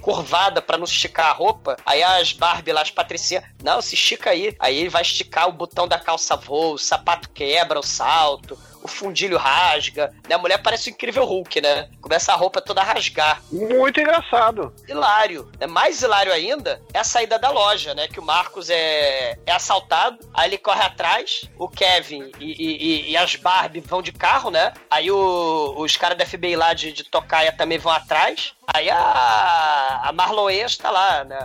[0.00, 1.76] curvada pra não esticar a roupa.
[1.86, 4.56] Aí as Barbie lá, as patricinhas, não, se estica aí.
[4.58, 9.38] Aí vai esticar o botão da calça voa, o sapato quebra, o salto, o fundilho
[9.38, 10.12] rasga.
[10.28, 10.34] Né?
[10.34, 11.88] A mulher parece o incrível Hulk, né?
[12.02, 13.40] Começa a roupa toda a rasgar.
[13.50, 14.74] Muito engraçado.
[14.86, 15.50] Hilário.
[15.58, 15.66] Né?
[15.66, 18.06] Mais hilário ainda é a saída da loja, né?
[18.06, 23.16] Que o Marcos é, é assaltado, aí ele corre atrás, o Kevin e, e- e-
[23.16, 24.72] as Barbie vão de carro, né?
[24.90, 28.52] Aí o- os caras da FBI lá de, de Tocaia também vão atrás.
[28.66, 31.38] Aí a, a Marlon Wayans tá lá, né?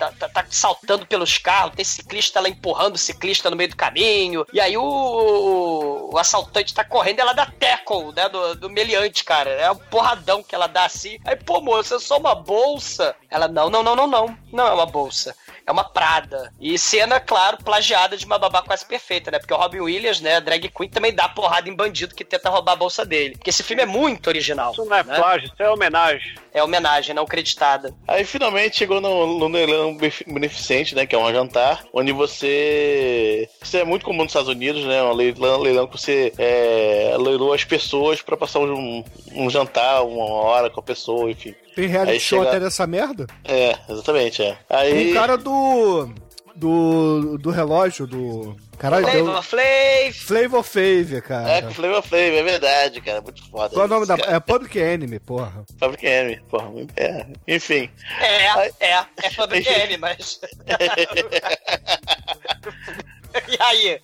[0.00, 3.76] Tá, tá- tá saltando pelos carros, tem ciclista lá empurrando o ciclista no meio do
[3.76, 4.46] caminho.
[4.50, 8.26] E aí o, o assaltante tá correndo ela dá tackle, né?
[8.30, 9.50] Do, do meliante, cara.
[9.50, 11.18] É um porradão que ela dá assim.
[11.22, 13.14] Aí, pô, moça, é só uma bolsa.
[13.28, 14.38] Ela, não, não, não, não, não.
[14.50, 15.36] Não é uma bolsa.
[15.70, 16.52] É uma Prada.
[16.60, 19.38] E cena, claro, plagiada de uma babá quase perfeita, né?
[19.38, 22.50] Porque o Robin Williams, né, a drag queen, também dá porrada em bandido que tenta
[22.50, 23.36] roubar a bolsa dele.
[23.36, 24.72] Porque esse filme é muito original.
[24.72, 26.34] Isso não é plágio, isso é homenagem.
[26.52, 27.94] É homenagem, não creditada.
[28.08, 29.96] Aí finalmente chegou no, no leilão
[30.26, 31.06] beneficente, né?
[31.06, 33.48] Que é um jantar, onde você.
[33.62, 35.00] Isso é muito comum nos Estados Unidos, né?
[35.04, 40.24] Um leilão, leilão que você é, leilou as pessoas pra passar um, um jantar, uma
[40.24, 41.54] hora com a pessoa, enfim.
[41.74, 43.26] Tem reality Aí show chega- até dessa merda?
[43.44, 44.58] É, exatamente, é.
[44.68, 45.10] Aí.
[45.10, 46.08] Um cara do.
[46.56, 47.38] Do.
[47.38, 48.56] Do relógio, do.
[48.76, 49.42] Caralho, Flavor deu.
[49.42, 50.12] Flav!
[50.14, 51.50] Flavor Fave, cara.
[51.50, 53.20] É, com Flavor Flav, é verdade, cara.
[53.20, 53.70] Muito foda.
[53.74, 54.16] Qual é o nome da.
[54.18, 54.36] cara.
[54.36, 55.64] É Public Enemy, porra.
[55.78, 56.70] Public Enemy, porra.
[56.96, 57.90] É, enfim.
[58.20, 60.40] É, é, é Public Enemy, mas.
[63.48, 64.00] e aí?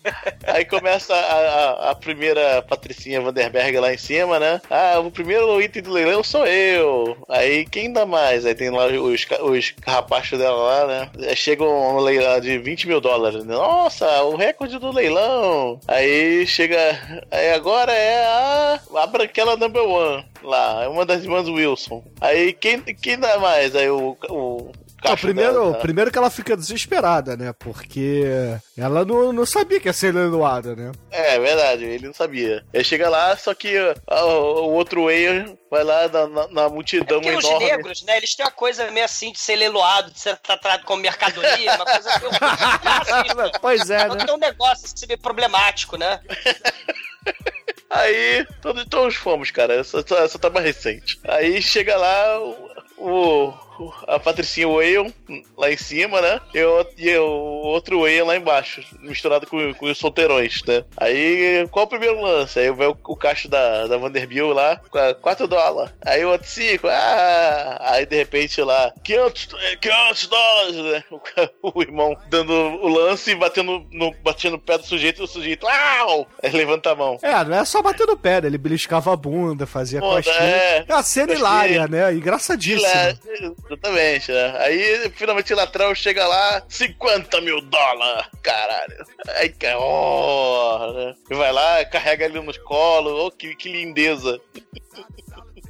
[0.47, 4.61] Aí começa a, a- a primeira Patricinha Vanderberg lá em cima, né?
[4.71, 7.17] Ah, o primeiro item do leilão sou eu.
[7.29, 8.45] Aí quem dá mais?
[8.47, 11.35] Aí tem lá os, os carrapachos dela lá, né?
[11.35, 13.45] Chegam no leilão de 20 mil dólares.
[13.45, 15.81] Nossa, o recorde do leilão.
[15.89, 16.77] Aí chega.
[17.31, 20.85] Aí agora é a, a Branquela Number One lá.
[20.85, 22.05] É uma das irmãs Wilson.
[22.21, 23.75] Aí quem, quem dá mais?
[23.75, 24.17] Aí o.
[24.29, 24.73] o
[25.11, 25.79] Não, primeiro, dela, tá?
[25.81, 27.53] primeiro que ela fica desesperada, né?
[27.59, 28.25] Porque
[28.77, 30.93] ela não, não sabia que ia ser leiloada, né?
[31.11, 32.65] É, verdade, ele não sabia.
[32.73, 33.75] Ele chega lá, só que
[34.07, 37.67] ó, o, o outro Way vai lá na, na- na multidão Porque os enorme.
[37.67, 41.03] negros, né, eles têm uma coisa meio assim de ser leiloado, de ser tratado como
[41.03, 43.53] mercadoria, uma coisa meio racista.
[43.61, 44.25] Pois é, Então né?
[44.25, 46.21] tem um negócio assim meio problemático, né?
[47.89, 49.75] Aí, todos, todos fomos, cara.
[49.75, 51.19] Essa, essa, essa tá mais recente.
[51.25, 53.55] Aí chega lá, o, o-
[54.07, 55.13] a Patricinha Whale
[55.57, 56.41] lá em cima, né?
[56.55, 60.85] E o, e o outro Whale lá embaixo, misturado com, com os solteirões, né?
[60.97, 62.59] Aí, qual o primeiro lance?
[62.59, 65.93] Aí vai o, o caixa da, da Vanderbilt lá, com a 4 dólares.
[66.05, 67.79] Aí o outro 5, ah!
[67.81, 71.05] Aí de repente lá, 500, eh, 500 dólares, né?
[71.63, 75.25] O, o irmão dando o lance e batendo no, batendo no pé do sujeito e
[75.25, 76.27] o sujeito, au!
[76.43, 77.19] Aí levanta a mão.
[77.23, 78.49] É, não é só bater no pé, né?
[78.49, 80.39] Ele beliscava a bunda, fazia Bunda, costinha.
[80.49, 80.85] é.
[80.89, 82.13] É uma cena hilária, né?
[82.15, 82.89] Engraçadíssima.
[82.89, 83.15] É,
[83.67, 84.57] exatamente, né?
[84.61, 89.05] Aí finalmente o latrão chega lá, 50 mil dólares, caralho.
[89.37, 91.15] Aí, cara, ó, né?
[91.31, 94.41] E vai lá, carrega ele nos colos, oh, que, que lindeza.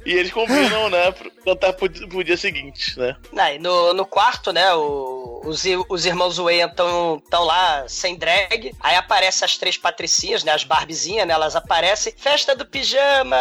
[0.05, 3.17] E eles combinam, né, pra cantar pro, pro dia seguinte, né?
[3.33, 8.15] Não, e no, no quarto, né, o- os, os irmãos Wayne estão tão lá sem
[8.15, 8.73] drag.
[8.79, 12.13] Aí aparecem as três patricinhas, né, as barbizinhas, né, elas aparecem.
[12.17, 13.37] Festa do pijama!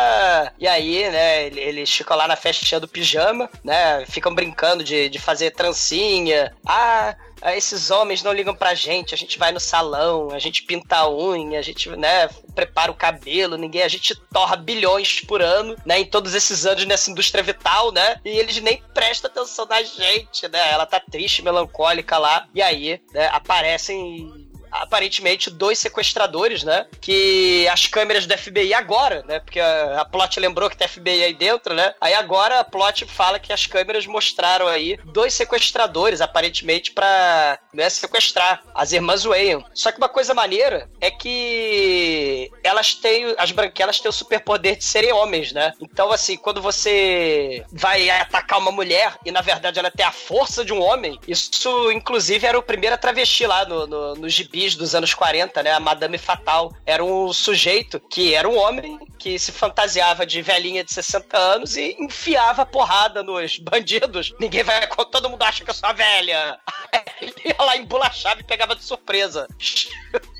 [0.58, 5.08] E aí, né, ele- eles ficam lá na festinha do pijama, né, ficam brincando de,
[5.08, 6.54] de fazer trancinha.
[6.66, 7.14] Ah,
[7.54, 11.10] esses homens não ligam pra gente, a gente vai no salão, a gente pinta a
[11.10, 16.00] unha, a gente, né, prepara o cabelo, ninguém, a gente torra bilhões por ano, né,
[16.00, 20.48] em todos esses anos nessa indústria vital, né, e eles nem prestam atenção na gente,
[20.48, 21.85] né, ela tá triste, melancólica
[22.18, 24.45] lá, e aí, né, aparecem
[24.82, 26.86] aparentemente dois sequestradores, né?
[27.00, 29.40] Que as câmeras do FBI agora, né?
[29.40, 31.94] Porque a, plot lembrou que tem FBI aí dentro, né?
[32.00, 37.88] Aí agora a plot fala que as câmeras mostraram aí dois sequestradores, aparentemente, pra né,
[37.88, 39.64] sequestrar as irmãs Wayne.
[39.74, 44.84] Só que uma coisa maneira é que elas têm, as branquelas têm o superpoder de
[44.84, 45.72] serem homens, né?
[45.80, 50.64] Então, assim, quando você vai atacar uma mulher e na verdade ela tem a força
[50.64, 54.34] de um homem, isso inclusive era o primeiro travesti lá no, no, nos
[54.74, 55.72] dos anos 40, né?
[55.72, 56.74] A Madame Fatal.
[56.84, 61.76] Era um sujeito que era um homem que se fantasiava de velhinha de 60 anos
[61.76, 64.34] e enfiava porrada nos bandidos.
[64.38, 64.86] Ninguém vai.
[65.10, 66.58] Todo mundo acha que eu sou a velha.
[67.20, 69.46] Ele ia lá embolachava e pegava de surpresa.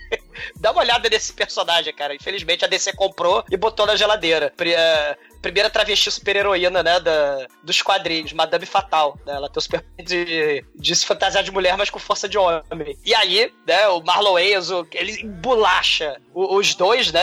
[0.57, 2.15] Dá uma olhada nesse personagem, cara.
[2.15, 4.53] Infelizmente a DC comprou e botou na geladeira.
[4.59, 9.17] Eh, Primeira travesti super-heroína, né, da, dos quadrinhos, Madame Fatal.
[9.25, 9.33] Né?
[9.35, 12.63] Ela tem o super de, de se fantasiar de mulher, mas com força de homem.
[13.05, 17.23] E aí, né, o Marlon Wayans, o- ele embolacha o- os dois, né,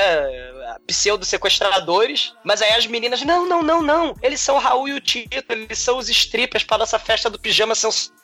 [0.88, 2.34] pseudo-sequestradores.
[2.44, 4.16] Mas aí as meninas, não, não, não, não.
[4.22, 7.40] Eles são o Raul e o Tito, eles são os strippers pra nossa festa do
[7.40, 8.16] pijama sensual.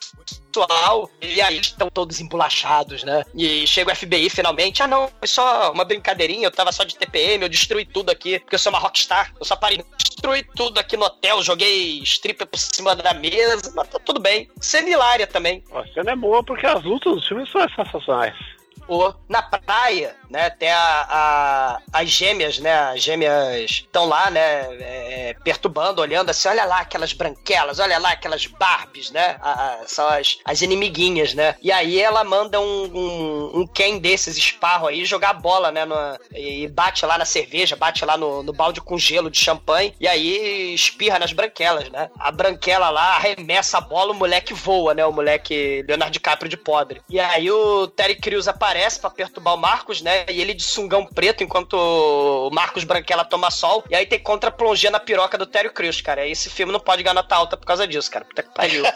[1.20, 3.24] E aí estão todos embolachados, né?
[3.34, 4.82] E chega o FBI finalmente.
[4.82, 6.46] Ah, não, foi só uma brincadeirinha.
[6.46, 9.32] Eu tava só de TPM, eu destruí tudo aqui, porque eu sou uma rockstar.
[9.38, 13.88] Eu só parei, destruí tudo aqui no hotel, joguei stripper por cima da mesa, mas
[13.88, 14.48] tá tudo bem.
[14.60, 15.64] Cena hilária também.
[15.72, 18.59] A cena é boa porque as lutas dos filmes são sensacionais.
[18.90, 20.50] Ou na praia, né?
[20.50, 22.72] Tem a, a- as gêmeas, né?
[22.74, 24.40] As gêmeas estão lá, né?
[24.80, 29.36] é, perturbando, olhando assim, olha lá aquelas branquelas, olha lá aquelas Barbies, né?
[29.40, 31.54] A- a- são as, as inimiguinhas, né?
[31.62, 35.84] E aí ela manda um, um, um Ken desses esparro aí jogar bola, né?
[35.84, 39.94] no- e bate lá na cerveja, bate lá no, no balde com gelo de champanhe,
[40.00, 42.10] e aí espirra nas branquelas, né?
[42.18, 45.06] A branquela lá arremessa a bola, o moleque voa, né?
[45.06, 47.00] O moleque Leonardo DiCaprio de pobre.
[47.08, 50.24] E aí o Terry Crews aparece pra perturbar o Marcos, né?
[50.28, 53.84] E ele de sungão preto, enquanto o Marcos Branquela toma sol.
[53.90, 56.26] E aí tem contra-plongê na piroca do Terry Crews, cara.
[56.26, 58.24] Esse filme não pode ganhar nota alta por causa disso, cara.
[58.24, 58.84] Puta que pariu.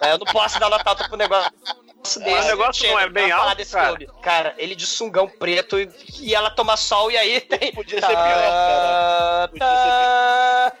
[0.00, 1.50] É, eu não posso dar nota alta pro negócio
[2.04, 2.18] desse.
[2.18, 3.96] o negócio não é bem alto, desse cara?
[4.22, 5.88] Cara, ele de sungão preto e,
[6.20, 7.72] e ela toma sol e aí tem...
[7.72, 9.50] Podia ser pior, cara.
[9.58, 10.72] Tá,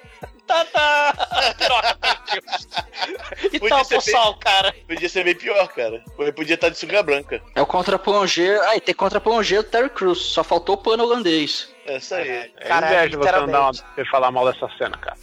[0.46, 1.54] tá, tá.
[1.58, 2.68] Piroca, Crews.
[3.52, 4.74] E Podia ser o bem- cara.
[4.88, 6.02] Podia ser bem pior, cara.
[6.34, 7.42] Podia estar de sunga branca.
[7.54, 8.58] É o contra-plongê.
[8.68, 10.20] Aí, tem contra-plongê do Terry Crews.
[10.32, 11.72] Só faltou o pano holandês.
[11.86, 12.28] É isso aí.
[12.28, 13.84] É Caralho, inveja você não dar uma, literalmente.
[13.94, 15.16] você falar mal dessa cena, cara.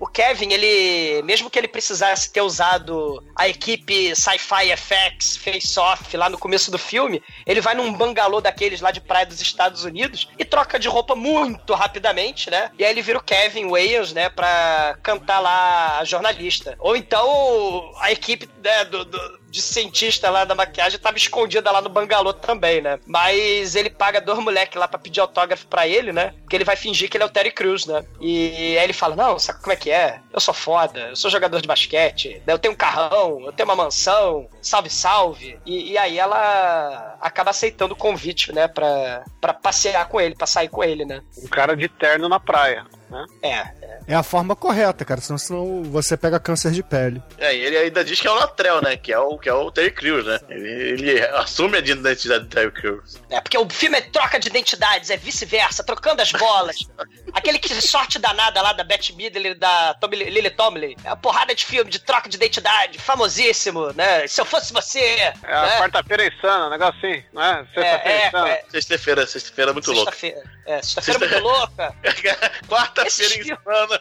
[0.00, 6.16] O Kevin, ele, mesmo que ele precisasse ter usado a equipe Sci-Fi FX Face Off
[6.16, 9.84] lá no começo do filme, ele vai num bangalô daqueles lá de praia dos Estados
[9.84, 12.70] Unidos e troca de roupa muito rapidamente, né?
[12.78, 16.74] E aí ele vira o Kevin Wales, né, pra cantar lá a jornalista.
[16.78, 21.82] Ou então a equipe né, do, do- de cientista lá da maquiagem tava escondida lá
[21.82, 23.00] no bangalô também, né?
[23.04, 26.32] Mas ele paga dois moleques lá pra pedir autógrafo pra ele, né?
[26.40, 28.04] Porque ele vai fingir que ele é o Terry Crews, né?
[28.20, 30.20] E aí ele fala: Não, sabe como é que é?
[30.32, 33.76] Eu sou foda, eu sou jogador de basquete, eu tenho um carrão, eu tenho uma
[33.76, 35.58] mansão, salve, salve.
[35.64, 38.68] E, e aí ela acaba aceitando o convite, né?
[38.68, 41.22] Pra, pra passear com ele, pra sair com ele, né?
[41.42, 43.26] Um cara de terno na praia, né?
[43.42, 43.79] É.
[44.06, 47.22] É a forma correta, cara, senão, senão você pega câncer de pele.
[47.38, 48.96] É, e ele ainda diz que é o Latrell, né?
[48.96, 50.40] Que é o, que é o Terry Crews, né?
[50.48, 53.20] Ele, ele assume a identidade do Terry Crews.
[53.30, 56.76] É, porque o filme é troca de identidades, é vice-versa, trocando as bolas.
[57.32, 60.96] Aquele que sorte danada lá da Beth Midler, da Tommy, Lily Tomlin.
[61.04, 64.26] É uma porrada de filme de troca de identidade, famosíssimo, né?
[64.26, 65.00] Se eu fosse você.
[65.00, 65.78] É a né?
[65.78, 67.64] quarta-feira insana, um negócio assim, não é?
[67.74, 68.48] Sexta-feira É, é, insana.
[68.48, 68.64] é.
[68.70, 70.10] Sexta-feira, sexta-feira é muito louca.
[70.12, 70.42] Sexta-feira.
[70.66, 71.94] É, sexta-feira é muito louca.
[72.68, 73.46] Quarta-feira Esses
[73.84, 74.00] insana.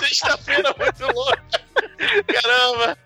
[0.00, 1.42] Sexta-feira muito louca.
[2.26, 2.98] Caramba.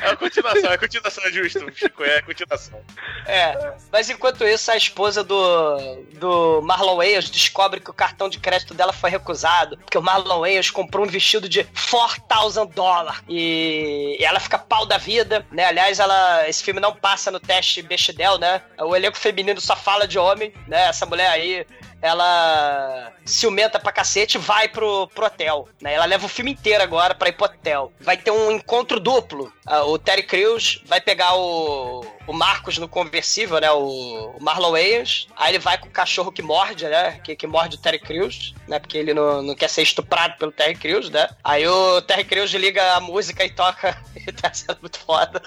[0.00, 2.80] É a continuação, é a continuação, é justo, Chico, é a continuação.
[3.26, 8.38] É, mas enquanto isso, a esposa do, do Marlon Wayans descobre que o cartão de
[8.38, 13.20] crédito dela foi recusado, porque o Marlon Wayans comprou um vestido de 4,000 dólares.
[13.28, 15.66] E, e ela fica pau da vida, né?
[15.66, 18.62] Aliás, ela, esse filme não passa no teste Bechdel, né?
[18.78, 20.88] O elenco feminino só fala de homem, né?
[20.88, 21.66] Essa mulher aí
[22.00, 25.68] ela ciumenta pra cacete vai pro, pro hotel.
[25.80, 25.94] Né?
[25.94, 27.92] Ela leva o filme inteiro agora pra ir pro hotel.
[28.00, 29.52] Vai ter um encontro duplo.
[29.66, 33.70] Ah, o Terry Crews vai pegar o, o Marcos no conversível, né?
[33.70, 35.28] O, Marlon Wayans.
[35.36, 37.20] Aí ele vai com o cachorro que morde, né?
[37.22, 38.78] Que, que morde o Terry Crews, né?
[38.78, 41.28] Porque ele não, não quer ser estuprado pelo Terry Crews, né?
[41.42, 43.96] Aí o Terry Crews liga a música e toca.
[44.16, 45.40] e tá sendo muito foda.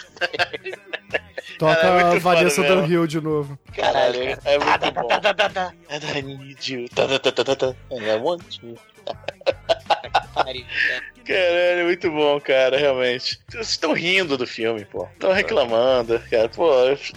[1.58, 2.64] Toca é muito a Vanessa.
[2.64, 3.60] Dan Hill de novo.
[3.76, 5.08] Caralho, é muito bom.
[5.08, 5.74] Tá, tá, tá.
[5.90, 6.86] And I need you.
[7.92, 8.78] I want you.
[11.26, 13.40] Caralho, é muito bom, cara, realmente.
[13.48, 15.08] Vocês estão rindo do filme, pô.
[15.14, 16.50] Estão reclamando, cara.
[16.50, 16.72] Pô,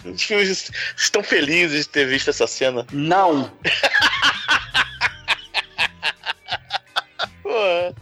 [0.04, 2.86] os filmes estão felizes de ter visto essa cena.
[2.92, 3.50] Não.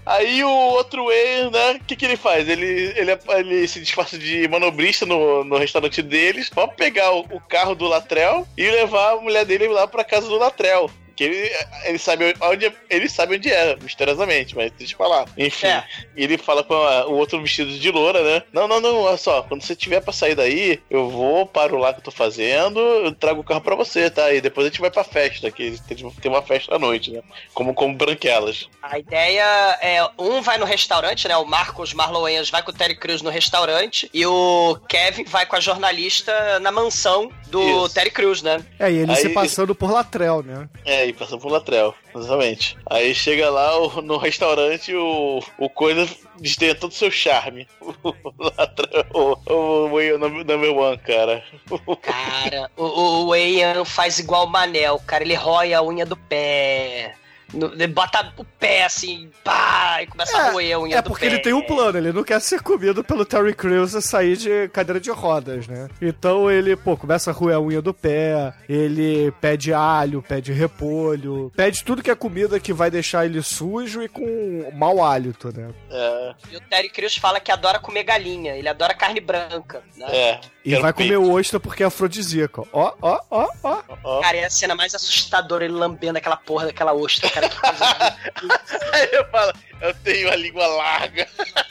[0.05, 1.73] Aí o outro Way, né?
[1.73, 2.49] O que, que ele faz?
[2.49, 7.41] Ele, ele, ele se disfarça de manobrista no, no restaurante deles pra pegar o, o
[7.41, 10.91] carro do Latrell e levar a mulher dele lá pra casa do Latrell.
[11.21, 11.51] Que ele,
[11.85, 15.27] ele, sabe onde, ele sabe onde é, misteriosamente, mas deixa eu falar.
[15.37, 15.85] Enfim, É.
[16.17, 18.43] ele fala com a- o outro vestido de loura, né?
[18.51, 21.79] Não, não, não, olha só, quando você tiver pra sair daí, eu vou para o
[21.79, 24.33] lá que eu tô fazendo, eu trago o carro pra você, tá?
[24.33, 27.21] E depois a gente vai pra festa, que tem, uma festa à noite, né?
[27.53, 28.67] Como, como branquelas.
[28.83, 31.37] A ideia é um vai no restaurante, né?
[31.37, 35.45] O Marcos Marlon Wayans vai com o Terry Crews no restaurante e o Kevin vai
[35.45, 37.95] com a jornalista na mansão do Isso.
[37.95, 38.65] Terry Crews, né?
[38.79, 40.67] É, e ele Aí- se passando por Latrell, né?
[40.87, 42.77] É, e passando por Latrell, exatamente.
[42.87, 46.09] Aí chega lá o- no restaurante, o, o Coisa
[46.39, 47.67] desdenha todo o seu charme.
[48.03, 51.45] O Latrell, o, o, o number number one, cara.
[52.03, 55.23] Cara, o, o Wayan faz igual o Manel, cara.
[55.25, 57.15] Ele rói a unha do pé.
[57.53, 61.09] No- ele bota o pé assim, pá, e começa a roer a unha É do
[61.11, 61.33] porque pé.
[61.35, 64.69] ele tem um plano, ele não quer ser comido pelo Terry Crews e sair de
[64.69, 65.89] cadeira de rodas, né?
[66.01, 71.53] Então ele, pô, começa a roer a unha do pé, ele pede alho, pede repolho,
[71.57, 75.71] pede tudo que é comida que vai deixar ele sujo e com mau hálito, né?
[75.91, 80.07] É, E o Terry Crews fala que adora comer galinha, ele adora carne branca, né?
[80.11, 80.41] é.
[80.63, 82.69] E vai comer o ostra porque é afrodisíaco.
[82.71, 83.79] Ó, ó, ó, ó.
[84.05, 84.21] Ó.
[84.21, 87.40] Cara, é a cena mais assustadora, ele lambendo aquela porra daquela ostra, cara.
[88.93, 91.27] Aí eu falo, eu tenho a língua larga.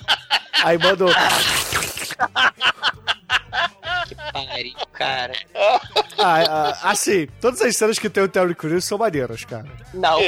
[0.64, 1.10] Aí manda o...
[4.08, 5.34] que pariu, cara.
[6.22, 9.66] Ah, ah, assim, todas as cenas que tem o Terry Crews são maneiras, cara.
[9.94, 10.20] Não.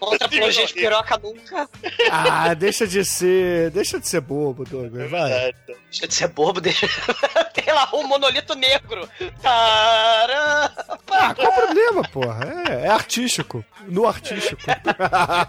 [0.00, 1.68] Contra plongé de piroca nunca.
[2.10, 3.70] Ah, deixa de ser.
[3.70, 5.10] Deixa de ser bobo, Douglas.
[5.10, 5.54] Vai.
[5.90, 6.86] Deixa de ser bobo, deixa.
[7.54, 9.08] Tem lá um monolito negro.
[9.42, 10.98] Caramba!
[11.10, 12.44] Ah, qual o problema, porra?
[12.68, 13.64] É, é artístico.
[13.86, 14.62] No artístico.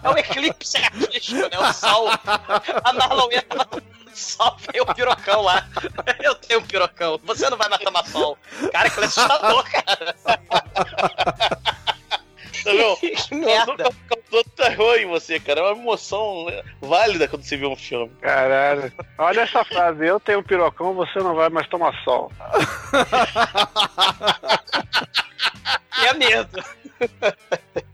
[0.04, 1.60] É um eclipse artístico, né?
[1.60, 2.08] O sol.
[2.84, 5.68] A Marlon entra no sol, vem o pirocão lá.
[6.22, 7.20] Eu tenho um pirocão.
[7.24, 8.38] Você não vai mais tomar sol.
[8.72, 10.16] Cara, que assustador, cara.
[12.64, 12.98] Tá vendo?
[12.98, 13.92] Que merda.
[14.08, 15.62] Causou terror em você, cara.
[15.62, 16.48] É uma emoção
[16.82, 18.12] válida quando você vê um filme.
[18.22, 18.92] Caralho.
[19.18, 22.32] Olha essa frase, eu tenho um pirocão, você não vai mais tomar sol.
[25.94, 26.64] Tinha medo.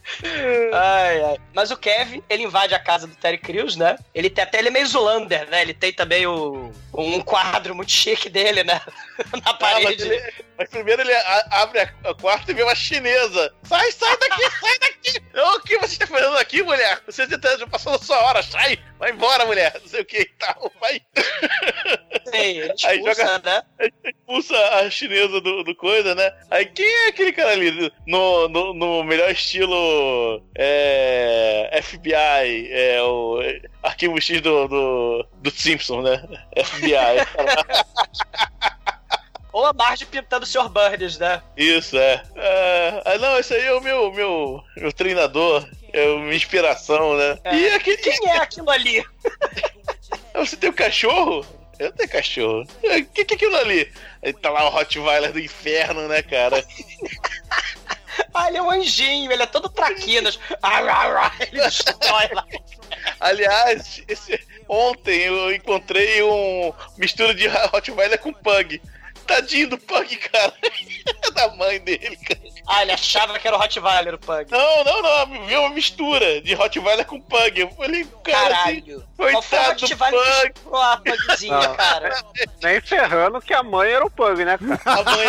[0.73, 1.37] ai, ai.
[1.53, 3.97] Mas o Kevin, ele invade a casa do Terry Crews, né?
[4.13, 5.61] Ele tem até ele é meio Zulander, né?
[5.61, 8.81] Ele tem também o, um quadro muito chique dele, né?
[9.43, 10.03] Na Ah, mas, parede.
[10.03, 11.13] ele- mas primeiro ele
[11.51, 13.53] abre a, a quarta e vê uma chinesa.
[13.63, 14.95] Sai, sai daqui, sai daqui!
[15.35, 17.01] O que você está fazendo aqui, mulher?
[17.05, 18.79] Você já tá- já passou da sua hora, sai!
[18.97, 19.73] Vai embora, mulher!
[19.81, 21.01] Não sei o que e tal, vai!
[22.25, 23.61] Sim, Aí joga- né?
[24.05, 26.31] Expulsa a chinesa do, do coisa, né?
[26.49, 27.91] Aí quem é aquele cara ali?
[28.07, 29.75] No, no, no melhor estilo
[30.55, 33.39] é, FBI, é o
[33.83, 36.23] arquivo X do, do, do Simpson, né?
[36.63, 36.95] FBI.
[39.55, 40.67] Ou a Marge pintando o Sr.
[40.67, 41.41] Burns, né?
[41.55, 42.21] Isso, é.
[42.35, 43.01] é.
[43.05, 45.65] Ah, não, esse aí é o meu, meu, meu treinador.
[45.93, 47.39] é uma inspiração, né?
[47.53, 47.95] E aquele.
[47.95, 49.01] Quem é aquilo ali?
[50.35, 51.45] Você tem um cachorro?
[51.79, 52.67] Eu tenho cachorro.
[52.83, 53.89] O que, que é aquilo ali?
[54.21, 56.61] Aí tá lá o Rottweiler do inferno, né, cara?
[58.33, 60.37] Ah, ele é um anjinho, ele é todo traquinas.
[61.39, 62.45] Ele destrói lá.
[63.19, 68.81] Aliás, esse- ontem eu encontrei um mistura de Rottweiler com Pug.
[69.25, 70.53] Tadinho do Pug, cara.
[71.33, 72.39] da mãe dele, cara.
[72.67, 74.49] Ah, ele achava que era o Rottweiler, o Pug.
[74.51, 75.45] Não, não, não.
[75.45, 77.59] Viu uma mistura de Rottweiler com Pug.
[77.61, 79.03] Eu falei, cara, assim, Caralho.
[79.15, 80.15] Qual foi o Rottweiler que Pug.
[80.47, 81.75] estuprou a Pugzinha, Não.
[81.75, 82.23] cara?
[82.63, 84.81] Nem ferrando que a mãe era o Pug, né, cara?
[84.99, 85.27] A mãe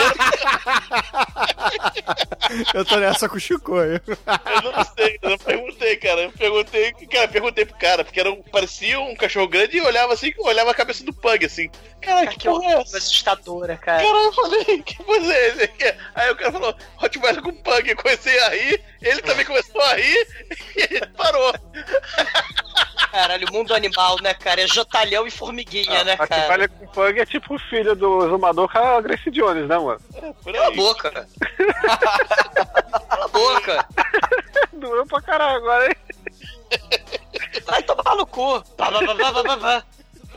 [2.74, 4.00] Eu tô nessa com o Chicoio.
[4.06, 6.22] Eu não sei, eu não perguntei, cara.
[6.22, 10.12] Eu perguntei, cara, perguntei pro cara, porque era um, parecia um cachorro grande e olhava
[10.14, 11.70] assim, olhava a cabeça do Pug, assim.
[12.00, 12.98] Cara, que Que porra é horror, essa?
[12.98, 14.02] assustadora, cara.
[14.02, 15.98] Cara, eu falei, que coisa é esse aqui?
[16.14, 17.88] Aí o cara falou, Rottweiler com Pug.
[17.90, 20.26] Eu comecei a rir, ele também começou a rir
[20.76, 21.52] e ele parou.
[23.10, 24.62] Caralho, o mundo animal, né, cara?
[24.62, 26.48] É jotalhão e formiguinha, né, A que cara?
[26.48, 30.00] vale com Pug é tipo o filho do exumador com a Grace Jones, né, mano?
[30.42, 31.28] Por Cala a boca.
[33.08, 33.86] Cala a boca.
[34.72, 35.96] Doeu pra caralho agora, hein?
[37.64, 38.62] Vai tomar no cu.
[38.76, 39.84] Vá, vá, vá, vá, vá, vá,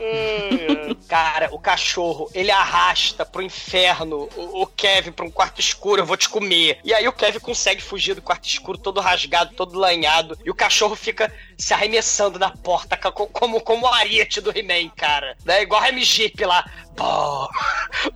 [1.08, 6.06] Cara, o cachorro, ele arrasta pro inferno o, o Kevin pra um quarto escuro, eu
[6.06, 6.78] vou te comer.
[6.84, 10.38] E aí o Kevin consegue fugir do quarto escuro, todo rasgado, todo lanhado.
[10.44, 15.36] E o cachorro fica se arremessando na porta, como, como o ariete do He-Man, cara.
[15.44, 15.62] Né?
[15.62, 16.64] Igual a M-Jeep lá.
[16.96, 17.48] Bó,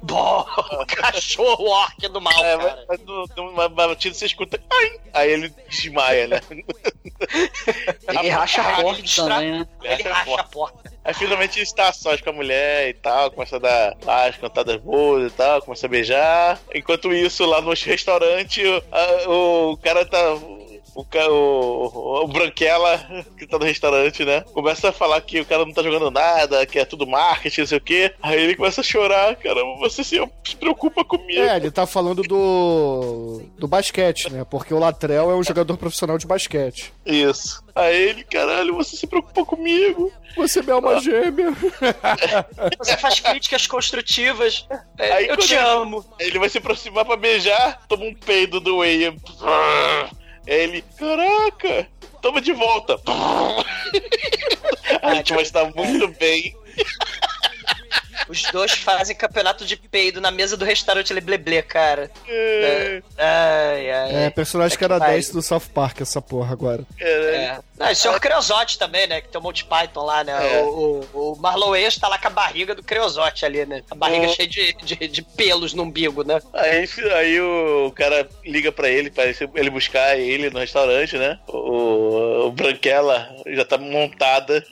[0.02, 0.44] bó,
[0.88, 2.84] cachorro orc do mal, É, cara.
[2.88, 3.00] mas,
[3.36, 4.60] numa batida você escuta.
[4.70, 4.98] Ai!
[5.14, 6.40] Aí ele desmaia, né?
[8.08, 9.66] Ele racha a porta também, né?
[9.82, 10.92] Ele racha a porta.
[11.04, 14.26] Aí finalmente ele está a sós com a mulher e tal, começa a dar lá
[14.26, 16.58] as cantadas boas e tal, começa a beijar.
[16.74, 20.18] Enquanto isso, lá no restaurante, o, a- o cara tá.
[20.94, 22.98] O, o, o Branquela,
[23.36, 24.42] que tá no restaurante, né?
[24.52, 27.66] Começa a falar que o cara não tá jogando nada, que é tudo marketing, não
[27.66, 28.14] sei o quê.
[28.22, 31.40] Aí ele começa a chorar, caramba, você se, se preocupa comigo.
[31.40, 33.42] É, ele tá falando do.
[33.58, 34.44] do basquete, né?
[34.48, 36.92] Porque o Latrell é um jogador profissional de basquete.
[37.04, 37.62] Isso.
[37.74, 40.12] Aí ele, caralho, você se preocupa comigo.
[40.36, 41.52] Você é minha alma gêmea.
[42.78, 44.66] Você faz críticas construtivas.
[44.98, 46.04] É, Aí eu te ele- amo.
[46.18, 49.16] Ele vai se aproximar pra beijar, toma um peido do Wayne.
[50.46, 51.88] Ele, caraca,
[52.20, 53.00] toma de volta.
[55.02, 56.54] A gente vai estar muito bem.
[58.28, 62.10] Os dois fazem campeonato de peido na mesa do restaurante Lebleble, cara.
[62.28, 64.24] É, Ai, ai.
[64.26, 65.40] É, personagem É que canadense pariu.
[65.40, 66.84] do South Park, essa porra agora.
[67.00, 67.58] é, É.
[67.76, 69.20] Não, esse é o Creosote também, né?
[69.20, 70.32] Que tem o Monty Python lá, né?
[70.58, 70.62] É.
[70.62, 73.82] O, o, o Marlon Wayans tá lá com a barriga do Creosote ali, né?
[73.90, 74.28] A barriga É.
[74.28, 76.40] cheia de, de, de pelos no umbigo, né?
[76.52, 81.36] Aí, aí o cara liga pra ele, pra ele buscar ele no restaurante, né?
[81.48, 84.64] O, o Branquela já tá montada.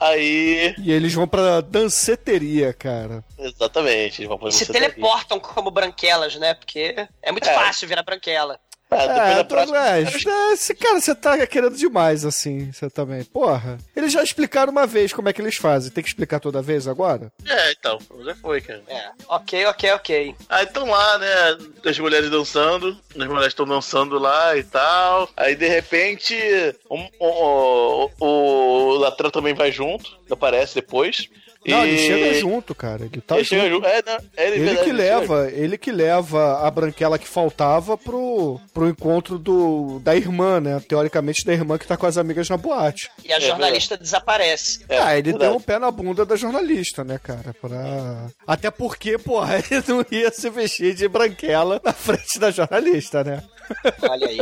[0.00, 0.74] Aí.
[0.78, 3.22] E eles vão pra danceteria, cara.
[3.38, 6.54] Exatamente, eles vão pra se teleportam como branquelas, né?
[6.54, 7.54] Porque é muito É.
[7.54, 8.58] fácil virar branquela.
[8.90, 9.78] Ah, É, tô- próxima.
[9.88, 13.24] é, é, esse cara, você tá querendo demais, assim, você também.
[13.24, 13.78] Porra.
[13.94, 15.90] Eles já explicaram uma vez como é que eles fazem.
[15.92, 17.30] Tem que explicar toda vez agora?
[17.46, 18.82] É, então, já foi, cara.
[18.88, 19.10] É.
[19.28, 20.34] Ok, ok, ok.
[20.48, 21.28] Aí estão lá, né?
[21.84, 25.28] As mulheres dançando, as mulheres estão dançando lá e tal.
[25.36, 26.34] Aí de repente
[26.90, 31.28] um- o, o, o Latrão também vai junto, aparece depois.
[31.66, 31.90] Não, e...
[31.90, 33.04] ele chega junto, cara.
[33.04, 33.60] Ele tá ele junto.
[33.60, 33.86] chega junto.
[33.86, 37.98] É, não, é Ele que ele chega leva, ele que leva a branquela que faltava
[37.98, 40.80] pro, pro encontro do, da irmã, né?
[40.88, 43.10] Teoricamente da irmã que tá com as amigas na boate.
[43.24, 44.84] E a jornalista desaparece.
[44.88, 45.50] É, ah, ele verdade.
[45.50, 47.54] deu um pé na bunda da jornalista, né, cara?
[47.60, 48.28] Pra...
[48.46, 53.42] Até porque, porra, ele não ia se vestir de branquela na frente da jornalista, né?
[54.08, 54.38] Olha aí.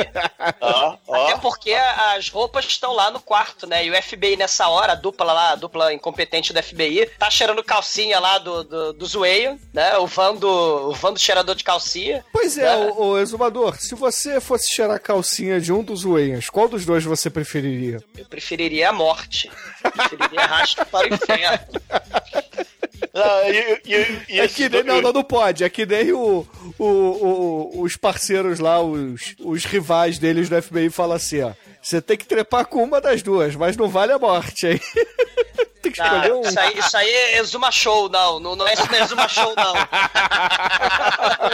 [0.60, 1.24] Ó, ó.
[1.24, 3.84] Até porque as roupas estão lá no quarto, né?
[3.84, 7.62] E o FBI nessa hora, a dupla lá, a dupla incompetente do FBI, tá cheirando
[7.62, 9.96] calcinha lá do, do, do Zueio, né?
[9.98, 12.24] O Van do, o Van do cheirador de calcinha.
[12.32, 12.92] Pois é, né?
[12.96, 16.84] ô, ô exumador, se você fosse cheirar a calcinha de um dos Wayans, qual dos
[16.84, 18.02] dois você preferiria?
[18.16, 19.50] Eu preferiria a morte.
[19.84, 21.66] Eu preferiria arrasto para o inferno.
[23.20, 25.64] Ah, e, e, e É que nem, não, não, não pode.
[25.64, 26.46] É que nem o,
[26.78, 31.52] o, o- os parceiros lá, os, os rivais deles do FBI falam assim, ó.
[31.82, 34.80] Você tem que trepar com uma das duas, mas não vale a morte, hein?
[35.90, 36.42] tem que escolher Não, um.
[36.42, 38.40] isso, aí, isso aí é Exuma Show, não.
[38.40, 39.74] Não, não é isso não é Exuma Show, não.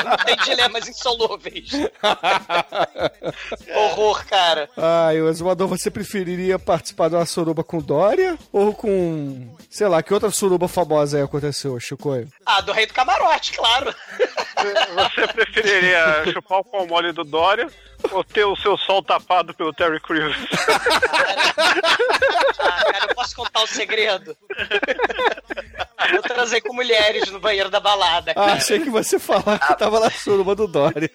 [0.05, 1.71] não tem dilemas insolúveis.
[3.75, 4.69] Horror, cara.
[4.77, 9.55] Ai, o exumador, você preferiria participar de uma suruba com Dória ou com.
[9.71, 12.11] Sei lá, que outra suruba famosa aí aconteceu, Chico?
[12.47, 13.95] Ah, do Rei do Camarote, claro.
[14.95, 17.69] Você preferiria chupar o pau mole do Dória
[18.11, 20.37] ou ter o seu sol tapado pelo Terry Crews?
[22.59, 24.37] Ah, cara, eu posso contar o segredo?
[26.13, 28.31] Eu transei com mulheres no banheiro da balada.
[28.33, 28.53] Ah, cara.
[28.55, 31.11] achei que você falar que tava na suruba do Dory.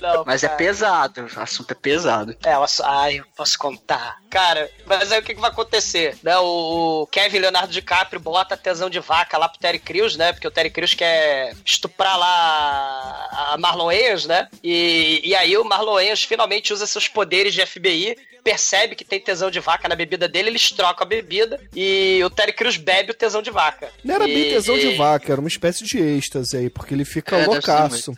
[0.00, 0.58] Não, Mas é cara.
[0.58, 2.36] pesado, o assunto é pesado.
[2.44, 4.18] É, eu ai, eu posso contar.
[4.30, 6.16] Cara, mas aí o que, que vai acontecer?
[6.22, 10.32] Né, o, o Kevin Leonardo DiCaprio bota tesão de vaca lá pro Terry Crews, né?
[10.32, 14.48] Porque o Terry Crews quer estuprar lá a Marlon Wayans, né?
[14.62, 19.20] E, e aí o Marlon Wayans finalmente usa seus poderes de FBI, percebe que tem
[19.20, 23.10] tesão de vaca na bebida dele, eles trocam a bebida e o Terry Crews bebe
[23.10, 23.90] o tesão de vaca.
[24.04, 26.94] Não era E- bem tesão de e- vaca, era uma espécie de êxtase aí, porque
[26.94, 28.12] ele fica É, loucaço.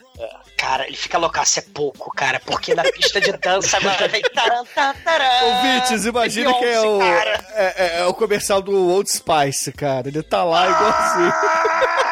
[0.61, 4.63] Cara, ele fica loucaço, é pouco, cara, porque na pista de dança agora vem taran.
[5.43, 10.07] Ouvintes, imagina que é o, é, é- é o comercial do Old Spice, cara.
[10.07, 11.33] Ele tá lá igualzinho.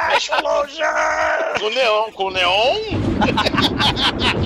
[0.17, 1.38] Explosion!
[1.59, 2.77] Com neon, com neon?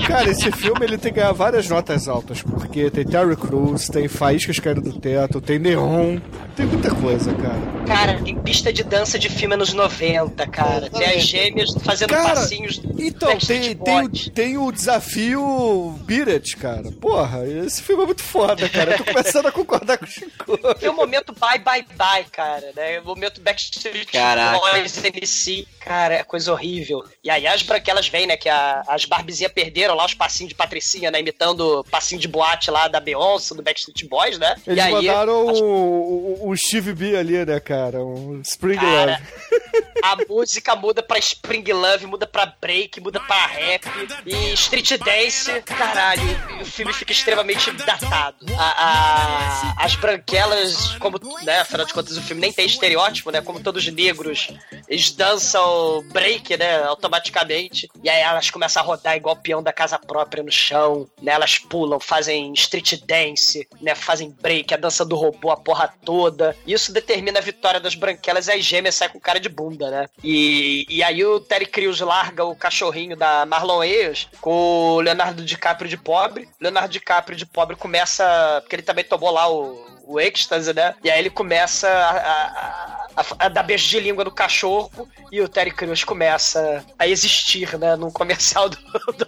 [0.06, 4.08] Cara, esse filme ele tem que ganhar várias notas altas, porque tem Terry Crews, tem
[4.08, 6.18] faíscas caindo do teto, tem neon,
[6.56, 7.84] tem muita coisa, cara.
[7.86, 10.90] Cara, tem pista de dança de filme anos 90, cara.
[10.90, 12.80] Tem as gêmeas fazendo Cara, passinhos.
[12.98, 16.90] Então, tem, tem, o, tem o desafio Beat It, cara.
[16.92, 18.92] Porra, esse filme é muito foda, cara.
[18.92, 20.58] Eu tô começando a concordar com o Chico.
[20.78, 23.00] Tem o momento bye bye bye, cara, né?
[23.00, 24.58] O momento Backstreet Caraca.
[24.58, 27.03] Boys, MC, cara, é coisa horrível.
[27.22, 28.36] E aí as branquelas vêm, né?
[28.36, 31.20] Que a- as barbizinhas perderam lá os passinhos de Patricinha, né?
[31.20, 34.54] Imitando passinho de boate lá da Beyoncé, do Backstreet Boys, né?
[34.66, 37.98] Eles e aí, mandaram as- o Steve B ali, né, cara?
[38.04, 39.84] Um Spring Cara, Love.
[40.02, 43.84] a música muda pra Spring Love, muda pra break, muda pra rap
[44.26, 45.50] e street dance.
[45.62, 46.22] Caralho,
[46.60, 48.36] o filme fica extremamente datado.
[48.58, 53.40] A- a- as branquelas, como, né, afinal de contas, o filme nem tem estereótipo, né?
[53.40, 54.48] Como todos os negros,
[54.88, 57.88] eles dançam break, né, automaticamente.
[58.02, 61.32] E aí elas começam a rodar igual peão da casa própria no chão, né?
[61.32, 63.94] Elas pulam, fazem street dance, né?
[63.94, 66.56] Fazem break, a dança do robô, a porra toda.
[66.66, 70.08] Isso determina a vitória das branquelas e as gêmeas saem com cara de bunda, né?
[70.22, 75.44] E, e aí o Terry Crews larga o cachorrinho da Marlon Wayans com o Leonardo
[75.44, 76.48] DiCaprio de pobre.
[76.60, 78.60] Leonardo DiCaprio de pobre começa...
[78.62, 80.94] Porque ele também tomou lá o, o êxtase, né?
[81.02, 84.90] E aí ele começa a, a- a- a dar beijo de língua no cachorro
[85.30, 87.96] e o Terry Crews começa a existir, né?
[87.96, 88.76] Num comercial do,
[89.16, 89.24] do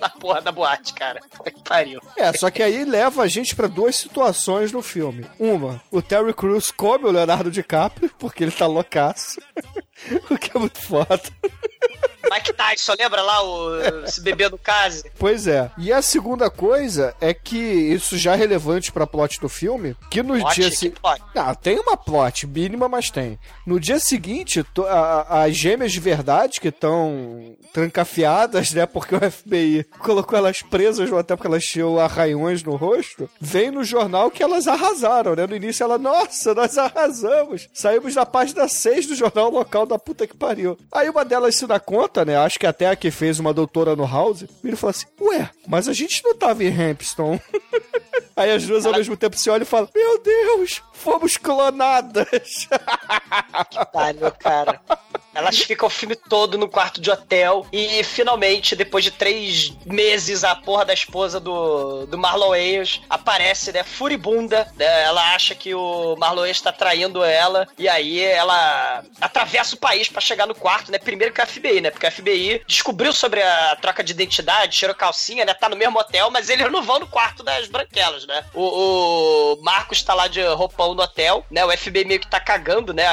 [0.00, 1.20] na porra da boate, cara.
[1.44, 2.00] Que pariu.
[2.16, 5.26] É, só que aí leva a gente pra duas situações no filme.
[5.38, 9.40] Uma, o Terry Crews come o Leonardo DiCaprio, porque ele tá loucaço.
[10.30, 11.20] o que é muito foda.
[12.30, 15.10] Mike Tyson, lembra lá o, esse bebê do case?
[15.18, 15.70] Pois é.
[15.78, 20.22] E a segunda coisa é que isso já é relevante pra plot do filme, que
[20.22, 20.54] no Plot?
[20.54, 21.00] dia seguinte.
[21.00, 21.22] plot?
[21.34, 23.38] Ah, tem uma plot mínima, mas tem.
[23.66, 24.64] No dia seguinte,
[25.28, 28.86] as gêmeas de verdade que estão trancafiadas, né?
[28.86, 33.28] Porque o FBI colocou elas presas no hotel porque elas tinham arranhões no rosto.
[33.40, 35.46] Vem no jornal que elas arrasaram, né?
[35.46, 37.68] No início ela, nossa, nós arrasamos.
[37.72, 40.76] Saímos na página 6 do jornal local da puta que pariu.
[40.92, 42.36] Aí uma delas se dá conta, né?
[42.36, 45.50] Acho que até a que fez uma doutora no House, vira e fala assim: Ué,
[45.66, 47.40] mas a gente não tava em Hampston.
[48.36, 52.68] Aí as duas ao mesmo tempo se olham e falam: Meu Deus, fomos clonadas.
[53.92, 54.80] Pariu, cara.
[55.36, 60.42] Elas ficam o filme todo no quarto de hotel e finalmente, depois de três meses,
[60.42, 64.66] a porra da esposa do, do Marlon Wayans aparece, né, furibunda.
[64.76, 69.78] né, ela acha que o Marlon Wayans tá traindo ela e aí ela atravessa o
[69.78, 70.98] país pra chegar no quarto, né?
[70.98, 71.90] Primeiro que a FBI, né?
[71.90, 75.52] Porque a FBI descobriu sobre a troca de identidade, tirou calcinha, né?
[75.52, 78.42] Tá no mesmo hotel, mas eles não vão no quarto das branquelas, né?
[78.54, 81.64] O, o Marcos tá lá de roupão no hotel, né?
[81.64, 83.04] O FBI meio que tá cagando, né?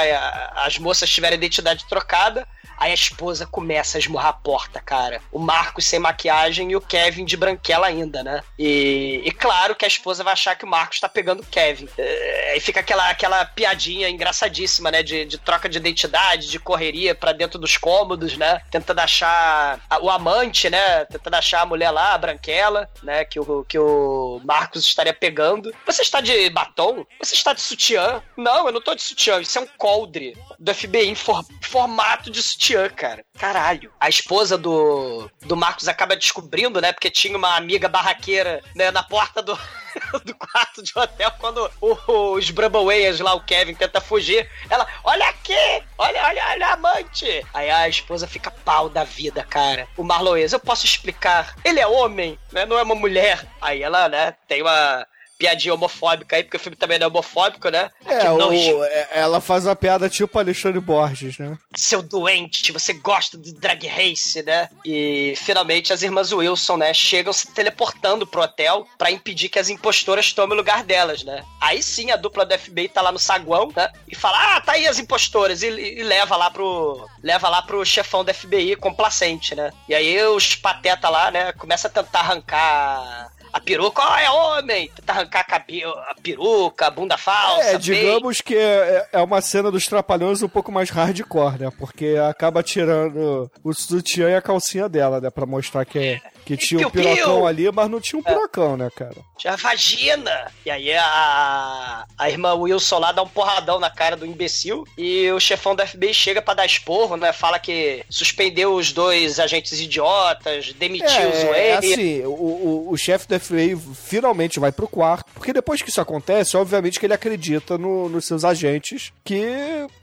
[0.55, 4.79] As moças tiveram a identidade trocada facada Aí a esposa começa a esmurrar a porta,
[4.81, 5.21] cara.
[5.31, 8.41] O Marcos sem maquiagem e o Kevin de branquela ainda, né?
[8.59, 11.87] E, e claro que a esposa vai achar que o Marcos tá pegando o Kevin.
[11.97, 15.01] É, Aí fica aquela, aquela piadinha engraçadíssima, né?
[15.01, 18.61] De, de troca de identidade, de correria pra dentro dos cômodos, né?
[18.69, 21.05] Tentando achar a- o amante, né?
[21.05, 23.25] Tentando achar a mulher lá, a branquela, né?
[23.25, 25.73] Que o, que o Marcos estaria pegando.
[25.85, 27.05] Você está de batom?
[27.19, 28.21] Você está de sutiã?
[28.37, 29.39] Não, eu não tô de sutiã.
[29.41, 32.62] Isso é um coldre do FBI em for- formato de sutiã,
[32.95, 33.23] cara.
[33.37, 33.91] Caralho.
[33.99, 36.91] A esposa do, do Marcos acaba descobrindo, né?
[36.93, 39.57] Porque tinha uma amiga barraqueira né, na porta do,
[40.23, 44.49] do quarto de hotel quando o- os Brambawayers lá, o Kevin, tenta fugir.
[44.69, 45.83] Ela, olha aqui!
[45.97, 47.45] Olha, olha, olha amante!
[47.53, 49.87] Aí a esposa fica pau da vida, cara.
[49.97, 51.55] O Marlon Wayans, eu posso explicar.
[51.63, 52.65] Ele é homem, né?
[52.65, 53.45] Não é uma mulher.
[53.61, 55.05] Aí ela, né, tem uma
[55.43, 57.89] piadinha homofóbica aí, porque o filme também não é homofóbico, né?
[58.05, 61.57] É, o- é, ela faz uma piada tipo Alexandre Borges, né?
[61.75, 64.69] Seu doente, você gosta de drag race, né?
[64.85, 69.69] E finalmente as irmãs Wilson, né, chegam se teleportando pro hotel pra impedir que as
[69.69, 71.43] impostoras tomem o lugar delas, né?
[71.59, 73.89] Aí sim a dupla do FBI tá lá no saguão, né?
[74.07, 77.83] E fala: "Ah, tá aí as impostoras" e, e leva lá pro leva lá pro
[77.85, 79.71] chefão do FBI complacente, né?
[79.89, 84.89] E aí os pateta lá, né, começa a tentar arrancar a peruca, ó, é homem!
[84.95, 87.63] Tentar arrancar a, cabe- a peruca, a bunda falsa.
[87.69, 91.71] É, digamos que é, é uma cena dos Trapalhões um pouco mais hardcore, né?
[91.77, 95.29] Porque acaba tirando o sutiã e a calcinha dela, né?
[95.29, 99.15] Pra mostrar que, que tinha um pirocão ali, mas não tinha um pirocão, né, cara?
[99.37, 100.51] Tinha vagina!
[100.65, 105.29] E aí a, a irmã Wilson lá dá um porradão na cara do imbecil e
[105.31, 107.31] o chefão da FBI chega pra dar esporro, né?
[107.33, 111.93] Fala que suspendeu os dois agentes idiotas, demitiu os É, é Wayne.
[111.93, 116.01] assim, o, o, o chefe da FBI finalmente vai pro quarto, porque depois que isso
[116.01, 119.43] acontece, obviamente que ele acredita no- nos seus agentes que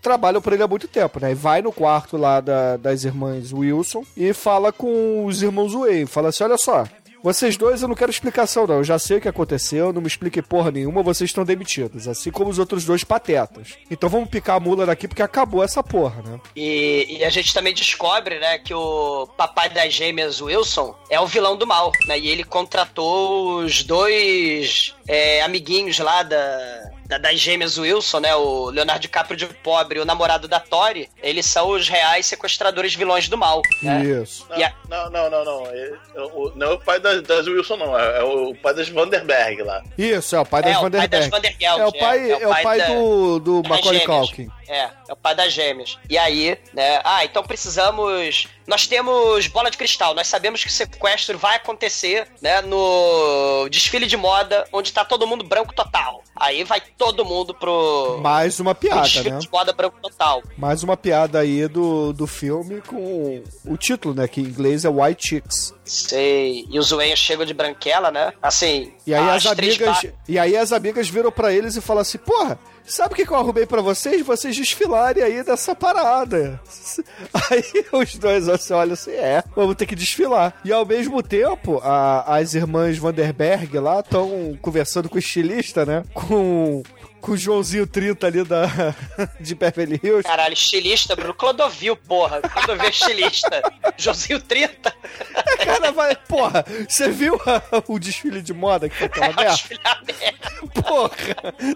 [0.01, 1.31] trabalham por ele há muito tempo, né?
[1.31, 6.05] E vai no quarto lá da- das irmãs Wilson e fala com os irmãos Wayne,
[6.05, 6.85] fala assim, olha só,
[7.23, 10.07] vocês dois eu não quero explicação não, eu já sei o que aconteceu, não me
[10.07, 13.77] explique porra nenhuma, vocês estão demitidos, assim como os outros dois patetas.
[13.91, 16.39] Então vamos picar a mula daqui porque acabou essa porra, né?
[16.55, 21.27] E, e a gente também descobre, né, que o papai das gêmeas Wilson é o
[21.27, 22.17] vilão do mal, né?
[22.17, 28.33] E ele contratou os dois é, amiguinhos lá da, da- das gêmeas Wilson, né?
[28.35, 31.09] O Leonardo DiCaprio de pobre e o namorado da Tori.
[31.21, 33.61] Eles são os reais sequestradores vilões do mal.
[33.83, 34.03] Né?
[34.05, 34.47] Isso.
[34.55, 35.67] E a- Não, não, não, não.
[35.67, 37.97] É- é o- Não é o pai das, das Wilson, não.
[37.99, 39.83] É, é o pai das Vanderberg lá.
[39.97, 41.17] Isso, é o pai das É, o pai Vanderberg.
[41.17, 44.05] das Vandergeld, É o pai, é, é, o pai da- do, do Macaulay.
[44.05, 44.49] Culkin.
[44.71, 45.97] É, é o pai das gêmeas.
[46.09, 47.01] E aí, né?
[47.03, 48.47] Ah, então precisamos.
[48.65, 50.13] Nós temos bola de cristal.
[50.15, 52.61] Nós sabemos que o sequestro vai acontecer, né?
[52.61, 56.23] No desfile de moda, onde tá todo mundo branco total.
[56.33, 58.17] Aí vai todo mundo pro.
[58.21, 59.39] Mais uma piada, desfile né?
[59.39, 60.41] de moda branco total.
[60.57, 64.25] Mais uma piada aí do, do filme com o título, né?
[64.27, 65.73] Que em inglês é White Chicks.
[65.83, 66.65] Sei.
[66.69, 68.31] E os Wayne chegam de branquela, né?
[68.41, 68.93] Assim.
[69.05, 72.01] E aí as, três amigas, ba- e aí as amigas viram pra eles e falam
[72.01, 74.25] assim: "Porra, sabe o que que eu arrumei pra vocês?
[74.25, 76.59] Vocês desfilarem aí dessa parada".
[77.51, 77.63] Aí
[77.93, 80.53] os dois assim, olham assim: "É, vamos ter que desfilar".
[80.65, 86.03] E ao mesmo tempo, a- as irmãs Vanderberg lá estão conversando com o estilista, né?
[86.13, 86.83] Com
[87.21, 88.65] com o Joãozinho 30 ali da
[89.39, 90.23] de Beverly Hills.
[90.23, 92.41] Caralho, estilista, Bruno Clodovil, porra.
[92.41, 93.61] Clodovil é estilista.
[93.97, 94.91] Josinho 30.
[95.63, 99.51] Cara, vai, porra, você viu a- o desfile de moda que foi aquela É, merda?
[99.51, 100.51] desfilar merda.
[100.81, 101.11] Porra,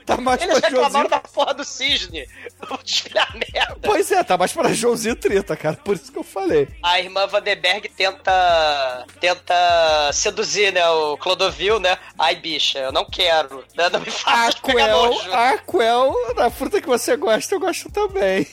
[0.05, 1.09] tá mais Eles pra reclamaram Joãozinho.
[1.09, 2.27] da porra do cisne.
[2.67, 3.77] Vou desfilar merda.
[3.81, 6.67] Pois é, tá mais pra Joãozinho 30, cara, por isso que eu falei.
[6.83, 9.53] A irmã Vanderberg tenta tenta
[10.13, 11.97] seduzir, né, o Clodovil, né?
[12.17, 13.63] Ai, bicha, eu não quero.
[13.75, 14.97] né, Não me faça pegar
[15.35, 18.47] Aquel, da fruta que você gosta, eu gosto também.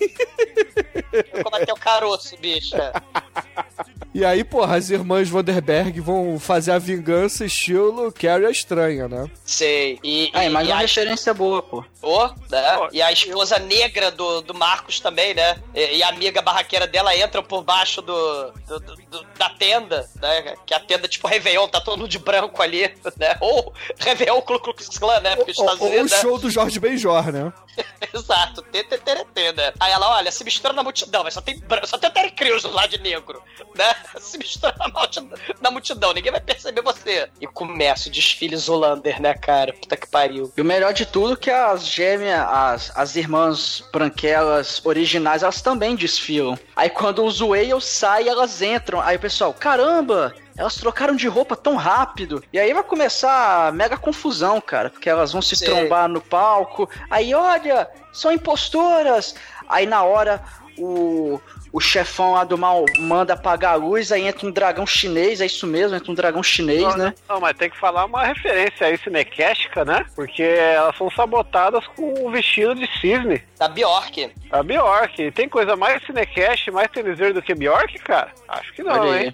[1.13, 2.93] Eu combater o caroço, bicha.
[4.15, 9.27] E aí, porra, as irmãs Vanderberg vão fazer a vingança estilo Carrie a Estranha, né?
[9.45, 9.99] Sei.
[10.05, 11.83] E, Aí, e, mais e uma a, referência boa, pô.
[12.03, 12.89] Ô, né?
[12.93, 15.57] E a esposa negra do, do Marcos também, né?
[15.75, 20.07] E, e a amiga barraqueira dela entram por baixo do, do- do- do- da tenda,
[20.21, 20.57] né?
[20.67, 22.83] Que a tenda, tipo, Réveillon, tá todo mundo de branco ali,
[23.19, 23.37] né?
[23.41, 25.37] Ou Réveillon Ku Klux Klan, né?
[25.37, 26.09] Porque Ou, Estados ou o né?
[26.21, 27.51] show do Jorge Benjor, né?
[28.13, 29.73] Exato, TTTT, né?
[29.81, 32.65] Aí ela, olha, se mistura na multidão, mas só tem branco, só tem Terry Crews
[32.65, 33.43] lá de negro,
[33.77, 33.95] né?
[34.19, 37.29] Se mistura na multidão, na multidão, ninguém vai perceber você.
[37.41, 39.73] E começa o desfile Zolander, né, cara?
[39.73, 40.53] Puta que pariu.
[40.57, 45.61] E o melhor de tudo é que as gêmeas, as, as irmãs branquelas originais, elas
[45.61, 46.59] também desfilam.
[46.77, 49.01] Aí quando os Wales saem, elas entram.
[49.01, 50.35] Aí o pessoal, caramba!
[50.57, 52.43] Elas trocaram de roupa tão rápido.
[52.53, 54.91] E aí vai começar a mega confusão, cara.
[54.91, 55.69] Porque elas vão se Sei.
[55.69, 56.89] trombar no palco.
[57.11, 59.35] Aí, olha, são impostoras.
[59.69, 60.43] Aí na hora,
[60.79, 61.41] o,
[61.73, 64.13] o chefão lá do mal manda apagar a luz.
[64.13, 65.41] Aí entra um dragão chinês.
[65.41, 67.15] É isso mesmo, entra um dragão chinês, Não, né?
[67.29, 70.05] Não, mas tem que falar uma referência aí cinequéstica, né?
[70.15, 73.43] Porque elas são sabotadas com o vestido de cisne.
[73.59, 74.33] Da Bjork.
[74.51, 75.31] A Bjork.
[75.33, 78.31] Tem coisa mais cinecash, mais têniseiro do que Bjork, cara?
[78.49, 79.33] Acho que não, hein?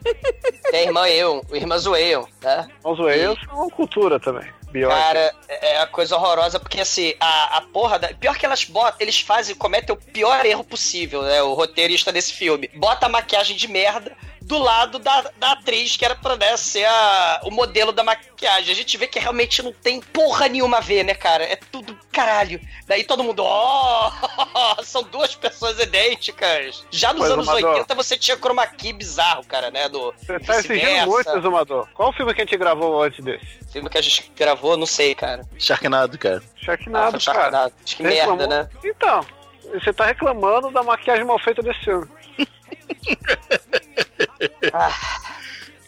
[0.71, 2.69] Tem a irmã eu, o irmã Zoeon, né?
[2.85, 4.49] Os Wales são cultura também.
[4.89, 8.09] Cara, é é uma coisa horrorosa, porque assim, a, a porra da.
[8.09, 11.43] Pior que elas botam, eles fazem, cometem o pior erro possível, né?
[11.43, 12.69] O roteirista desse filme.
[12.77, 14.17] Bota a maquiagem de merda,
[14.49, 18.73] do lado da, da atriz, que era pra né, ser a, o modelo da maquiagem.
[18.73, 21.45] A gente vê que realmente não tem porra nenhuma a ver, né, cara?
[21.45, 22.59] É tudo caralho.
[22.87, 24.11] Daí todo mundo, ó,
[24.79, 26.83] oh, são duas pessoas idênticas.
[26.91, 27.75] Já nos Pois, anos Amador.
[27.75, 29.87] 80 você tinha chroma key bizarro, cara, né?
[29.91, 31.87] Do Você tá exigindo muito, Exumador.
[31.93, 33.47] Qual o filme que a gente gravou antes desse?
[33.71, 35.43] Filme que a gente gravou, não sei, cara.
[35.59, 36.43] Sharknado, cara.
[36.57, 37.21] Sharknado, Ah, cara.
[37.21, 37.75] Sharknado.
[37.85, 38.49] Acho que merda, reclamou?
[38.49, 38.69] né?
[38.83, 39.27] Então,
[39.75, 41.85] você tá reclamando da maquiagem mal feita desse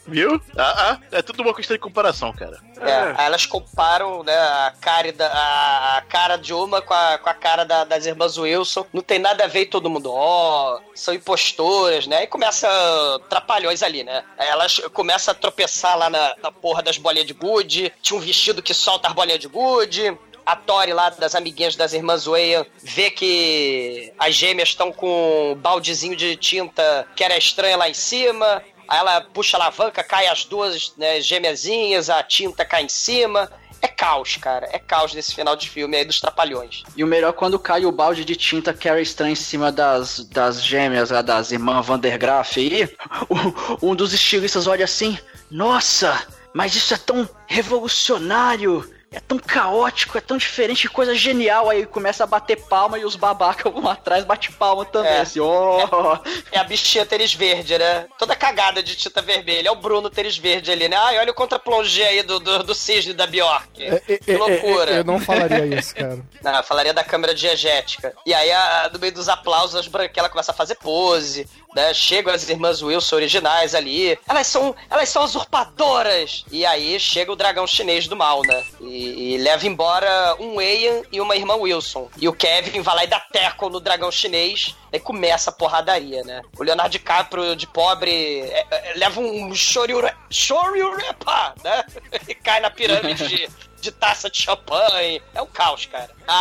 [0.07, 0.41] Viu?
[0.57, 2.59] Ah, ah, é tudo uma questão de comparação, cara.
[2.81, 7.17] É, aí elas comparam né, a, cara da, a, a cara de uma com a,
[7.19, 8.85] com a cara da- das irmãs Wilson.
[8.93, 12.25] Não tem nada a ver e todo mundo, ó, são impostoras, né?
[12.25, 12.67] E começa
[13.29, 14.25] trapalhões ali, né?
[14.37, 17.93] Aí elas começam a tropeçar lá na, na porra das bolinhas de gude.
[18.03, 20.19] Tinha um vestido que solta as bolinhas de gude.
[20.47, 25.55] A Tori lá das amiguinhas das irmãs Wayne vê que as gêmeas estão com um
[25.55, 28.63] baldezinho de tinta que era estranha lá em cima.
[28.89, 33.51] Aí ela puxa a alavanca, cai as duas né, gêmeazinhas, a tinta cai em cima.
[33.83, 34.69] É caos, cara.
[34.73, 36.83] É caos nesse final de filme aí dos Trapalhões.
[36.97, 39.71] E o melhor é quando cai o balde de tinta que era estranho em cima
[39.73, 42.57] das, das gêmeas, das irmãs Vandergraaf
[43.81, 45.19] o- um dos estilistas olha assim:
[45.51, 49.00] Nossa, mas isso é tão revolucionário!
[49.13, 51.69] É tão caótico, é tão diferente, que coisa genial.
[51.69, 55.11] Aí começa a bater palma e os babacas vão atrás, bate palma também.
[55.11, 55.21] É.
[55.21, 56.17] Assim, ó.
[56.53, 58.07] É a bichinha tênis verde, né?
[58.17, 59.69] Toda cagada de tinta vermelha.
[59.69, 60.97] É o Bruno tênis verde ali, né?
[60.97, 63.69] Ai, olha o contra-plongé aí do, do, do cisne da Bjork.
[64.25, 64.93] que loucura.
[64.93, 66.21] Eu não falaria isso, cara.
[66.43, 68.15] Não, eu falaria da câmera diegética.
[68.25, 71.47] E aí, a- no meio dos aplausos, as branquelas começam a fazer pose,
[71.77, 71.93] né?
[71.93, 74.19] Chegam as irmãs Wilson originais ali.
[74.27, 76.45] Elas são, elas são usurpadoras!
[76.51, 78.65] E aí chega o dragão chinês do mal, né?
[78.81, 82.09] E, e leva embora um Ian e uma irmã Wilson.
[82.17, 84.77] E o Kevin vai lá e dá teco no dragão chinês.
[84.93, 86.43] Aí começa a porradaria, né?
[86.59, 91.85] O Leonardo DiCaprio, de pobre, é, é, leva um shoryure, shoryurepa, né?
[92.29, 93.49] E cai na pirâmide de,
[93.81, 95.23] de taça de champanhe.
[95.35, 96.11] É um caos, cara.
[96.27, 96.33] A,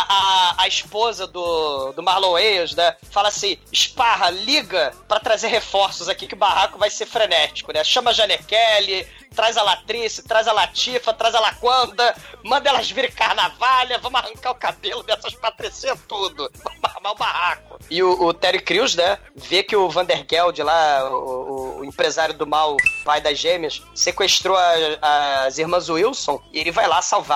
[0.58, 2.96] a, a esposa do, do Marlon Wayans, né?
[3.10, 7.82] Fala assim: esparra, liga pra trazer reforços aqui que o barraco vai ser frenético, né?
[7.82, 12.14] Chama a Janequele, traz a Latrice, traz a Latifa, traz a Laquanda,
[12.44, 16.50] manda elas virem carnavalha, vamos arrancar o cabelo dessas patricinhas tudo.
[16.62, 17.78] Vamos armar o barraco.
[17.90, 19.18] E o, o Terry Crews, né?
[19.34, 24.56] Vê que o Vandergeld lá, o, o- o empresário do mal, pai das gêmeas, sequestrou
[24.56, 27.29] a- as irmãs Wilson e ele vai lá salvar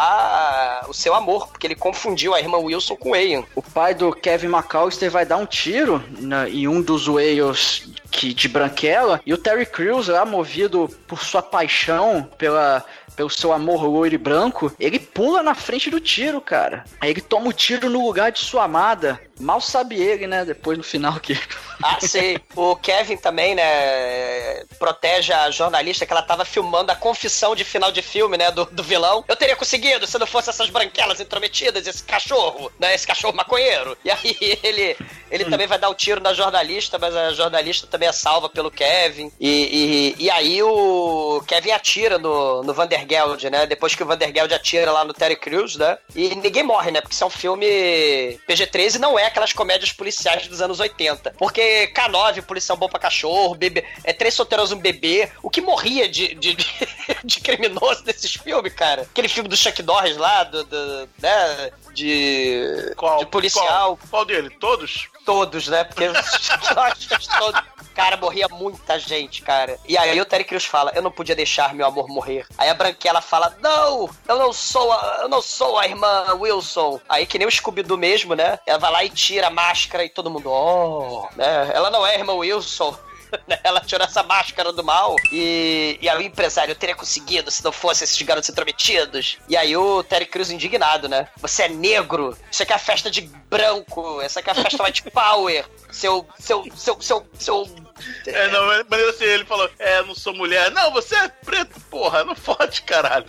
[0.88, 3.44] o seu amor, porque ele confundiu a irmã Wilson com Ian.
[3.54, 8.32] O pai do Kevin McAllister vai dar um tiro na- em um dos Wales que,
[8.32, 12.84] de Branquela e o Terry Crews, lá movido por sua paixão pela,
[13.16, 16.84] pelo seu amor loiro e branco, ele pula na frente do tiro, cara.
[17.00, 19.20] Aí ele toma o tiro no lugar de sua amada.
[19.40, 20.44] Mal sabe ele, né?
[20.44, 21.38] Depois no final que.
[21.82, 22.38] Ah, sei.
[22.54, 27.90] O Kevin também, né, protege a jornalista que ela tava filmando a confissão de final
[27.90, 29.24] de filme, né, do, do vilão.
[29.26, 33.96] Eu teria conseguido se não fosse essas branquelas intrometidas, esse cachorro, né, esse cachorro maconheiro.
[34.04, 34.96] E aí ele,
[35.30, 38.70] ele também vai dar o tiro na jornalista, mas a jornalista também é salva pelo
[38.70, 39.32] Kevin.
[39.40, 44.54] E, e, e aí o Kevin atira no, no Vandergeld, né, depois que o Vandergeld
[44.54, 48.38] atira lá no Terry Crews, né, e ninguém morre, né, porque isso é um filme
[48.48, 51.32] PG-13 e não é aquelas comédias policiais dos anos 80.
[51.38, 56.08] Porque K9, Policial Bom pra Cachorro, bebê, é Três Solteiros um Bebê, o que morria
[56.08, 56.66] de, de, de,
[57.24, 59.02] de criminoso nesses filmes, cara?
[59.02, 63.96] Aquele filme do Chuck Norris lá, do, do- né, de, de policial.
[63.96, 64.50] Qual, qual dele?
[64.60, 65.08] Todos?
[65.24, 65.84] Todos, né?
[65.84, 67.73] Porque os Chuck Norris todos...
[67.94, 69.78] Cara, morria muita gente, cara.
[69.86, 72.46] E aí o Terry Crews fala, eu não podia deixar meu amor morrer.
[72.58, 77.00] Aí a Branquela fala, não, eu não sou a, eu não sou a irmã Wilson.
[77.08, 78.58] Aí que nem o Scooby-Doo mesmo, né?
[78.66, 81.70] Ela vai lá e tira a máscara e todo mundo, oh, né?
[81.72, 82.96] Ela não é a irmã Wilson.
[83.62, 87.72] Ela tirou essa máscara do mal e, e aí o empresário teria conseguido se não
[87.72, 89.38] fosse esses garotos intrometidos.
[89.48, 91.28] E aí o Terry Crews indignado, né?
[91.38, 94.82] Você é negro, isso aqui é a festa de branco, essa aqui é a festa
[94.82, 95.64] white power.
[95.90, 97.83] Seu, seu, seu, seu, seu...
[98.26, 100.70] É, não, mas assim, ele falou, é, não sou mulher.
[100.70, 103.26] Não, você é preto, porra, não fode, caralho.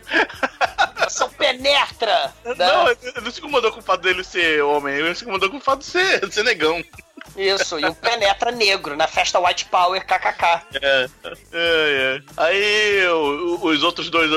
[1.22, 2.34] Um penetra!
[2.58, 5.58] Não, ele não se incomodou com o fato dele ser homem, ele se incomodou com
[5.58, 6.84] o fato de ser, de ser negão.
[7.36, 10.62] Isso, e um penetra negro na festa White Power KKK.
[10.82, 12.22] É, é, é.
[12.38, 14.30] Aí o- o- os outros dois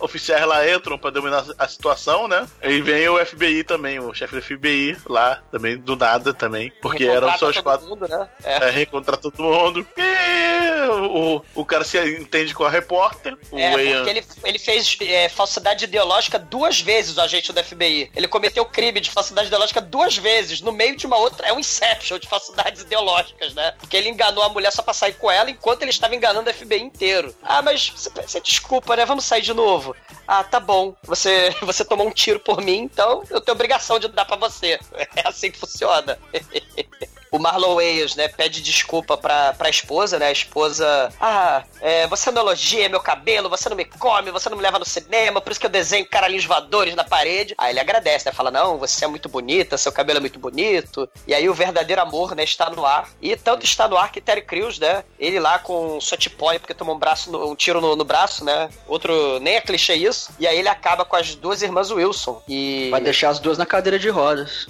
[0.00, 2.46] oficiais lá entram pra dominar a situação, né?
[2.62, 7.04] Aí vem o FBI também, o chefe do FBI lá, também, do nada também, porque
[7.04, 7.86] eram só os todo quatro.
[7.88, 8.28] mundo, né?
[8.44, 9.86] É, reencontrar todo mundo.
[9.96, 13.36] E o, o cara se entende com a repórter.
[13.50, 17.62] O É, Ian- porque ele, ele fez é, falsidade ideológica duas vezes, o agente do
[17.62, 18.10] FBI.
[18.14, 21.46] Ele cometeu crime de falsidade ideológica duas vezes, no meio de uma outra.
[21.48, 23.72] É um Inception de falsidade falsidades ideológicas, né?
[23.78, 26.54] Porque ele enganou a mulher só pra sair com ela, enquanto ele estava enganando o
[26.54, 27.34] FBI inteiro.
[27.42, 29.06] Ah, mas você, você desculpa, né?
[29.06, 29.96] Vamos sair de novo.
[30.28, 30.94] Ah, tá bom.
[31.04, 34.78] Você, você tomou um tiro por mim, então eu tenho obrigação de dar pra você.
[35.16, 36.18] É assim que funciona.
[37.36, 37.76] O Marlon
[38.16, 40.28] né, pede desculpa pra, pra esposa, né?
[40.28, 41.12] A esposa.
[41.20, 44.78] Ah, é, você não elogia meu cabelo, você não me come, você não me leva
[44.78, 47.54] no cinema, por isso que eu desenho caralhinhos voadores na parede.
[47.58, 48.32] Aí ele agradece, né?
[48.32, 51.08] Fala, não, você é muito bonita, seu cabelo é muito bonito.
[51.26, 53.08] E aí o verdadeiro amor, né, está no ar.
[53.20, 55.04] E tanto está no ar que Terry Crews, né?
[55.18, 58.70] Ele lá com Sotipói, porque tomou um, braço no- um tiro no, no braço, né?
[58.86, 60.30] Outro, nem é clichê isso.
[60.38, 62.42] E aí ele acaba com as duas irmãs Wilson.
[62.48, 62.88] E.
[62.90, 64.66] Vai deixar as duas na cadeira de rodas.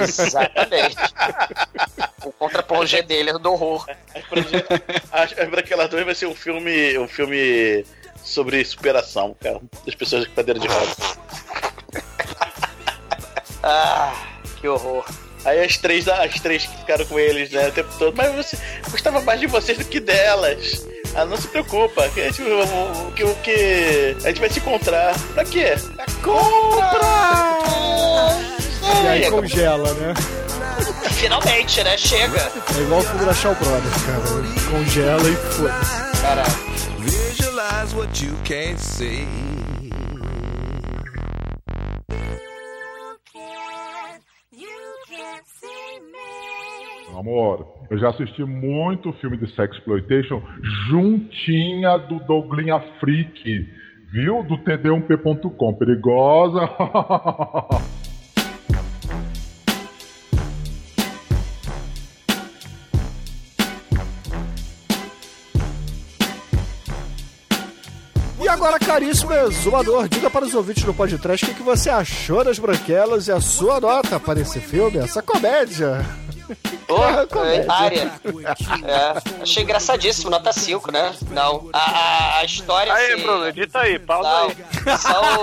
[0.00, 0.96] Exatamente.
[2.24, 3.86] o contra-plongé dele é do horror.
[5.12, 6.98] Acho que aquela dois vai ser um filme.
[6.98, 7.84] um filme
[8.22, 9.60] sobre superação, cara.
[9.84, 10.96] Das pessoas de cadeira de rodas.
[13.66, 14.12] Ah,
[14.60, 15.06] que horror.
[15.42, 18.14] Aí as três, as três que ficaram com eles, né, o tempo todo.
[18.14, 18.58] Mas você
[18.90, 20.86] gostava mais de vocês do que delas.
[21.16, 24.58] Ah, não se preocupa, que a gente, o, que, o que a gente vai se
[24.58, 25.14] encontrar.
[25.32, 25.76] Pra quê?
[26.22, 27.04] Compra!
[29.04, 30.14] E aí congela, né?
[31.12, 31.96] Finalmente, né?
[31.96, 32.50] Chega.
[32.76, 34.20] É igual o filme da Shaw Brothers, cara.
[34.70, 36.20] Congela e foda-se.
[36.20, 36.74] Caralho.
[36.98, 39.26] Visualize what you can't see.
[47.18, 50.42] Amor, eu já assisti muito filme de sexploitation
[50.88, 53.68] juntinha do Douglinha Freak,
[54.12, 54.42] viu?
[54.42, 55.74] Do td1p.com.
[55.74, 56.60] Perigosa.
[68.40, 72.44] E agora, caríssimo exumador, diga para os ouvintes do podcast o que, que você achou
[72.44, 76.04] das branquelas e a sua nota para esse filme, essa comédia.
[77.30, 77.66] Comédia.
[77.66, 78.20] é, área.
[78.84, 81.14] É, achei engraçadíssimo, nota 5, né?
[81.30, 81.70] Não.
[81.72, 82.92] A, a, a história.
[82.92, 84.56] Aí, assim, Bruno, edita aí, pausa aí.
[84.98, 85.34] São,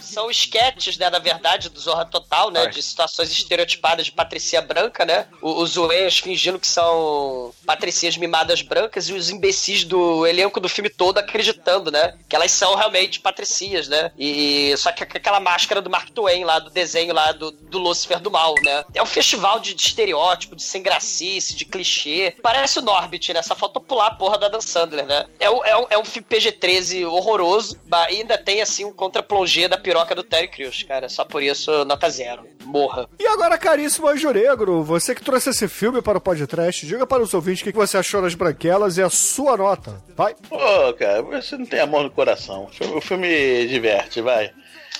[0.00, 2.66] são esquetes, né, na verdade, do Zorra Total, né?
[2.66, 5.26] De situações estereotipadas de patricia branca, né?
[5.40, 10.90] Os zoeiros fingindo que são patricias mimadas brancas e os imbecis do elenco do filme
[10.90, 12.14] todo acreditando, né?
[12.28, 14.10] Que elas são realmente patricias, né?
[14.18, 18.20] E só que aquela máscara do Mark Twain lá, do desenho lá do, do Lúcifer
[18.20, 18.84] do Mal, né?
[18.94, 22.34] É um festival de, de estereótipo, de sem gracice, de clichê.
[22.42, 23.42] Parece o Norbit, né?
[23.42, 25.26] Só faltou pular a porra da Dan Sandler, né?
[25.38, 29.66] É, um- é, um- é um filme PG-13 horroroso, mas ainda tem, assim, um contra-plongé
[29.68, 31.08] da piroca do Terry Crews, cara.
[31.08, 32.46] Só por isso, nota zero.
[32.64, 33.08] Morra.
[33.18, 37.22] E agora, caríssimo Anjo Negro, você que trouxe esse filme para o podcast, diga para
[37.22, 40.00] os ouvintes o que que você achou das branquelas e a sua nota.
[40.16, 40.34] Vai.
[40.48, 40.58] Pô,
[40.98, 42.68] cara, você não tem amor no coração.
[42.94, 44.52] O filme diverte, vai.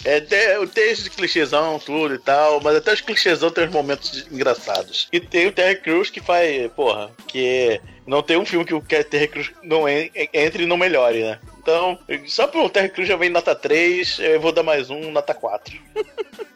[0.05, 4.27] É, tem, tem esse clichêzão, tudo e tal, mas até os clichêzão tem uns momentos
[4.31, 5.09] engraçados.
[5.13, 8.81] E tem o Terry Crews que faz, porra, que não tem um filme que o
[8.81, 11.39] Terry Crews não en- entre e não melhore, né?
[11.63, 15.35] Então, só pro Terry Crews já vem nota 3, eu vou dar mais um, nota
[15.35, 15.79] 4.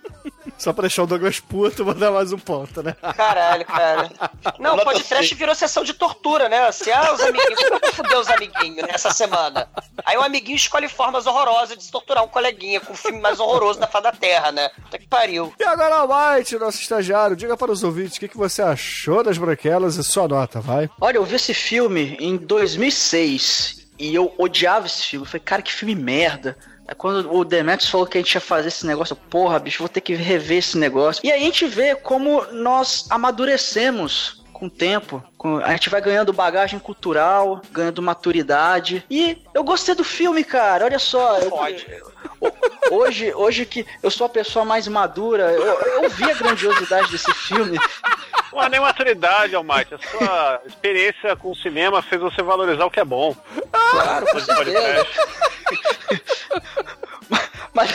[0.65, 2.97] Só pra deixar o Douglas puto, vou dar mais um ponto, né?
[3.15, 4.11] Caralho, cara.
[4.59, 6.67] Não, o podcast virou sessão de tortura, né?
[6.67, 9.69] Assim, ah, os amiguinhos, como que fudeu os amiguinhos nessa semana?
[10.07, 13.41] Aí o amiguinho escolhe formas horrorosas de se torturar um coleguinha com o filme mais
[13.41, 14.71] horroroso da Fada Terra, né?
[14.71, 15.53] Puta que pariu.
[15.61, 19.37] E agora, White, nosso estagiário, diga para os ouvintes o que que você achou das
[19.37, 20.89] branquelas e sua nota, vai.
[20.99, 25.27] Olha, eu vi esse filme em 2006 e eu odiava esse filme.
[25.27, 26.57] Eu falei, cara, que filme merda.
[26.99, 30.03] Quando o Demetrius falou que a gente ia fazer esse negócio, porra, bicho, vou ter
[30.03, 31.25] que rever esse negócio.
[31.25, 35.23] E aí a gente vê como nós amadurecemos com o tempo.
[35.63, 39.05] A gente vai ganhando bagagem cultural, ganhando maturidade.
[39.11, 40.87] E eu gostei do filme, cara.
[40.87, 41.39] Olha só.
[41.39, 41.51] eu-
[42.91, 47.33] Hoje, hoje que eu sou a pessoa mais madura, eu, eu vi a grandiosidade desse
[47.33, 47.79] filme.
[48.53, 49.95] Não é nem maturidade, Almighty.
[49.95, 53.35] A sua experiência com o cinema fez você valorizar o que é bom.
[53.91, 55.07] Claro, com certeza.
[57.73, 57.91] Mas,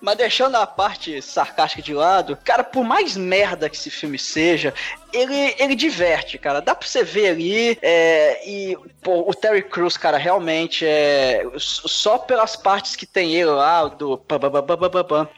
[0.00, 4.72] mas deixando a parte sarcástica de lado, cara, por mais merda que esse filme seja,
[5.14, 6.60] ele, ele diverte, cara.
[6.60, 7.78] Dá pra você ver ali.
[7.82, 11.44] é, e pô, o Terry Crews, cara, realmente é.
[11.58, 14.20] Só pelas partes que tem ele lá, do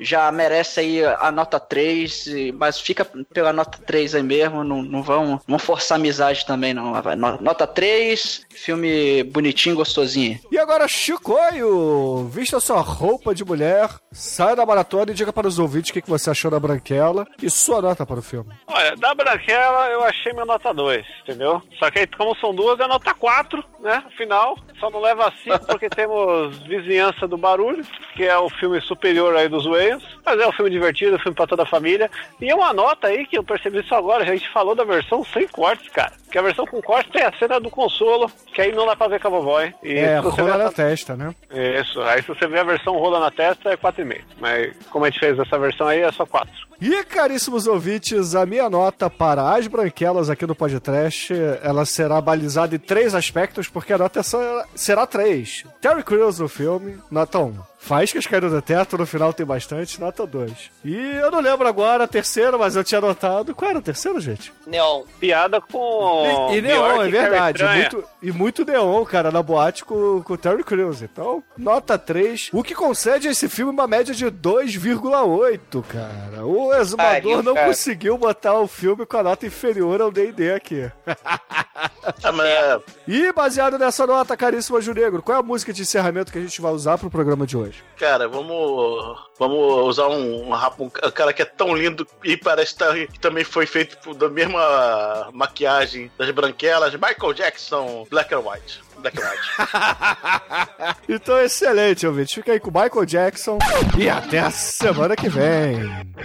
[0.01, 4.63] já merece aí a nota 3, e- mas fica pela nota 3 aí mesmo.
[4.65, 6.93] Não, não vão, não vão forçar amizade também, não.
[7.41, 10.39] Nota 3, filme bonitinho, gostosinho.
[10.51, 15.59] E agora, Chicoio, vista sua roupa de mulher, saia da maratona e diga para os
[15.59, 18.53] ouvintes o que você achou da branquela e sua nota para o filme.
[18.67, 21.63] Olha, da Branquela Branquela eu achei minha nota 2, entendeu?
[21.79, 24.03] Só que aí, como são duas, é nota 4, né?
[24.17, 24.57] Final.
[24.79, 27.85] Só não leva 5 porque temos Vizinhança do Barulho,
[28.15, 30.03] que é o filme superior aí dos Wayans.
[30.25, 32.11] Mas é um filme divertido, um filme pra toda a família.
[32.41, 35.47] E uma nota aí que eu percebi isso agora, a gente falou da versão sem
[35.49, 36.13] cortes, cara.
[36.31, 39.09] Que a versão com cortes tem a cena do consolo, que aí não dá pra
[39.09, 41.35] ver com a vovó, E É, rola na essa- testa, né?
[41.81, 44.23] Isso, aí se você vê a versão rola na testa é 4,5.
[44.39, 46.51] Mas como a gente fez essa versão aí, é só 4.
[46.79, 52.75] E, caríssimos ouvintes, a minha nota para as branquelas aqui do podcast, ela será balizada
[52.75, 55.65] em três aspectos, porque a nota será, será três.
[55.81, 57.55] Terry Crews no filme, nota 1.
[57.87, 60.51] Faíscas caíram do teto, no final tem bastante, nota 2.
[60.85, 63.55] E eu não lembro agora a terceira, mas eu tinha anotado.
[63.55, 64.53] Qual era a terceira, gente?
[64.67, 65.05] Neon.
[65.21, 66.49] Piada com.
[66.51, 67.59] E, e Neon, é e verdade.
[67.63, 71.01] Carrie Muito, e muito Neon, cara, na boate com, com o Terry Crews.
[71.01, 72.51] Então, nota 3.
[72.53, 76.45] O que concede a esse filme uma média de 2,8, cara.
[76.45, 77.69] O exumador não cara.
[77.69, 80.91] conseguiu botar o filme com a nota inferior ao D&D aqui.
[81.07, 86.33] Ah, é- E baseado nessa nota, caríssimo Anjo Negro, qual é a música de encerramento
[86.33, 87.76] que a gente vai usar pro programa de hoje?
[87.99, 92.77] Cara, vamos, vamos usar um, um, rap- um cara que é tão lindo e parece
[92.77, 98.41] tá- que também foi feito por- da mesma maquiagem das branquelas, Michael Jackson, Black and
[98.41, 98.83] White.
[98.99, 100.97] Black and White.
[101.09, 102.35] Então, excelente, ouvinte.
[102.35, 103.59] Fica aí com o Michael Jackson
[103.97, 105.81] e até a semana que vem.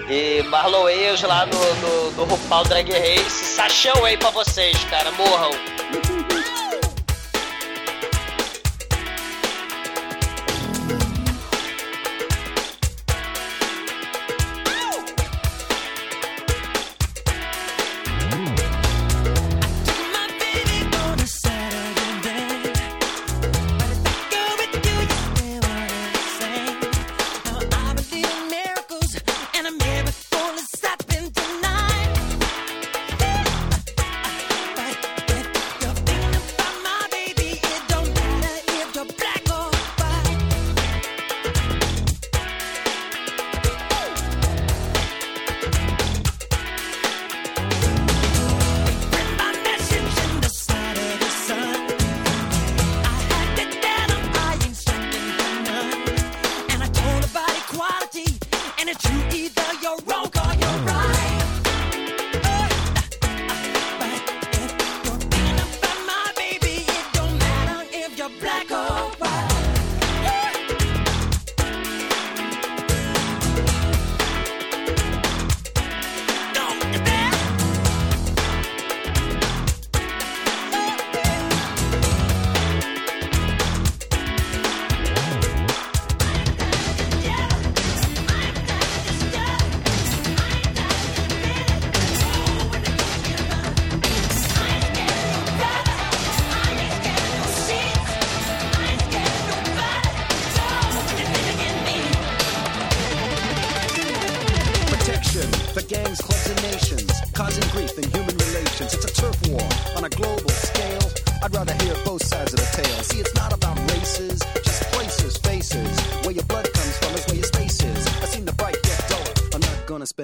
[0.10, 3.30] E Marlon Wayans lá no, no, no RuPaul Drag Race.
[3.56, 5.10] Sachão aí pra vocês, cara.
[5.12, 5.52] Morram.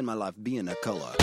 [0.08, 1.17] My life being a color.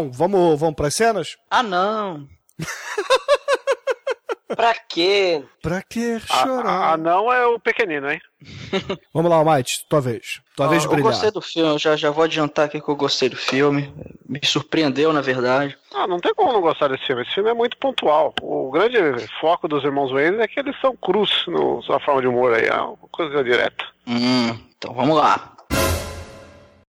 [0.00, 1.36] Bom, vamos, vamos pras cenas?
[1.50, 2.26] Ah, não.
[4.56, 5.44] pra quê?
[5.62, 6.66] Pra que A, chorar?
[6.68, 8.18] a, a não é o pequenino, hein?
[9.12, 10.40] Vamos lá, Almighty, tua vez.
[10.56, 11.12] Tua vez de Ah, eu brilhar.
[11.12, 13.92] gostei do filme, eu já, já vou adiantar aqui que eu gostei do filme.
[14.26, 15.76] Me surpreendeu, na verdade.
[15.94, 17.20] Ah, não tem como não gostar desse filme.
[17.22, 18.34] Esse filme é muito pontual.
[18.40, 18.96] O grande
[19.38, 22.64] foco dos irmãos Wayne é que eles são cruz no, na forma de humor aí.
[22.66, 23.84] É uma coisa direta.
[24.06, 25.52] Hum, então vamos lá.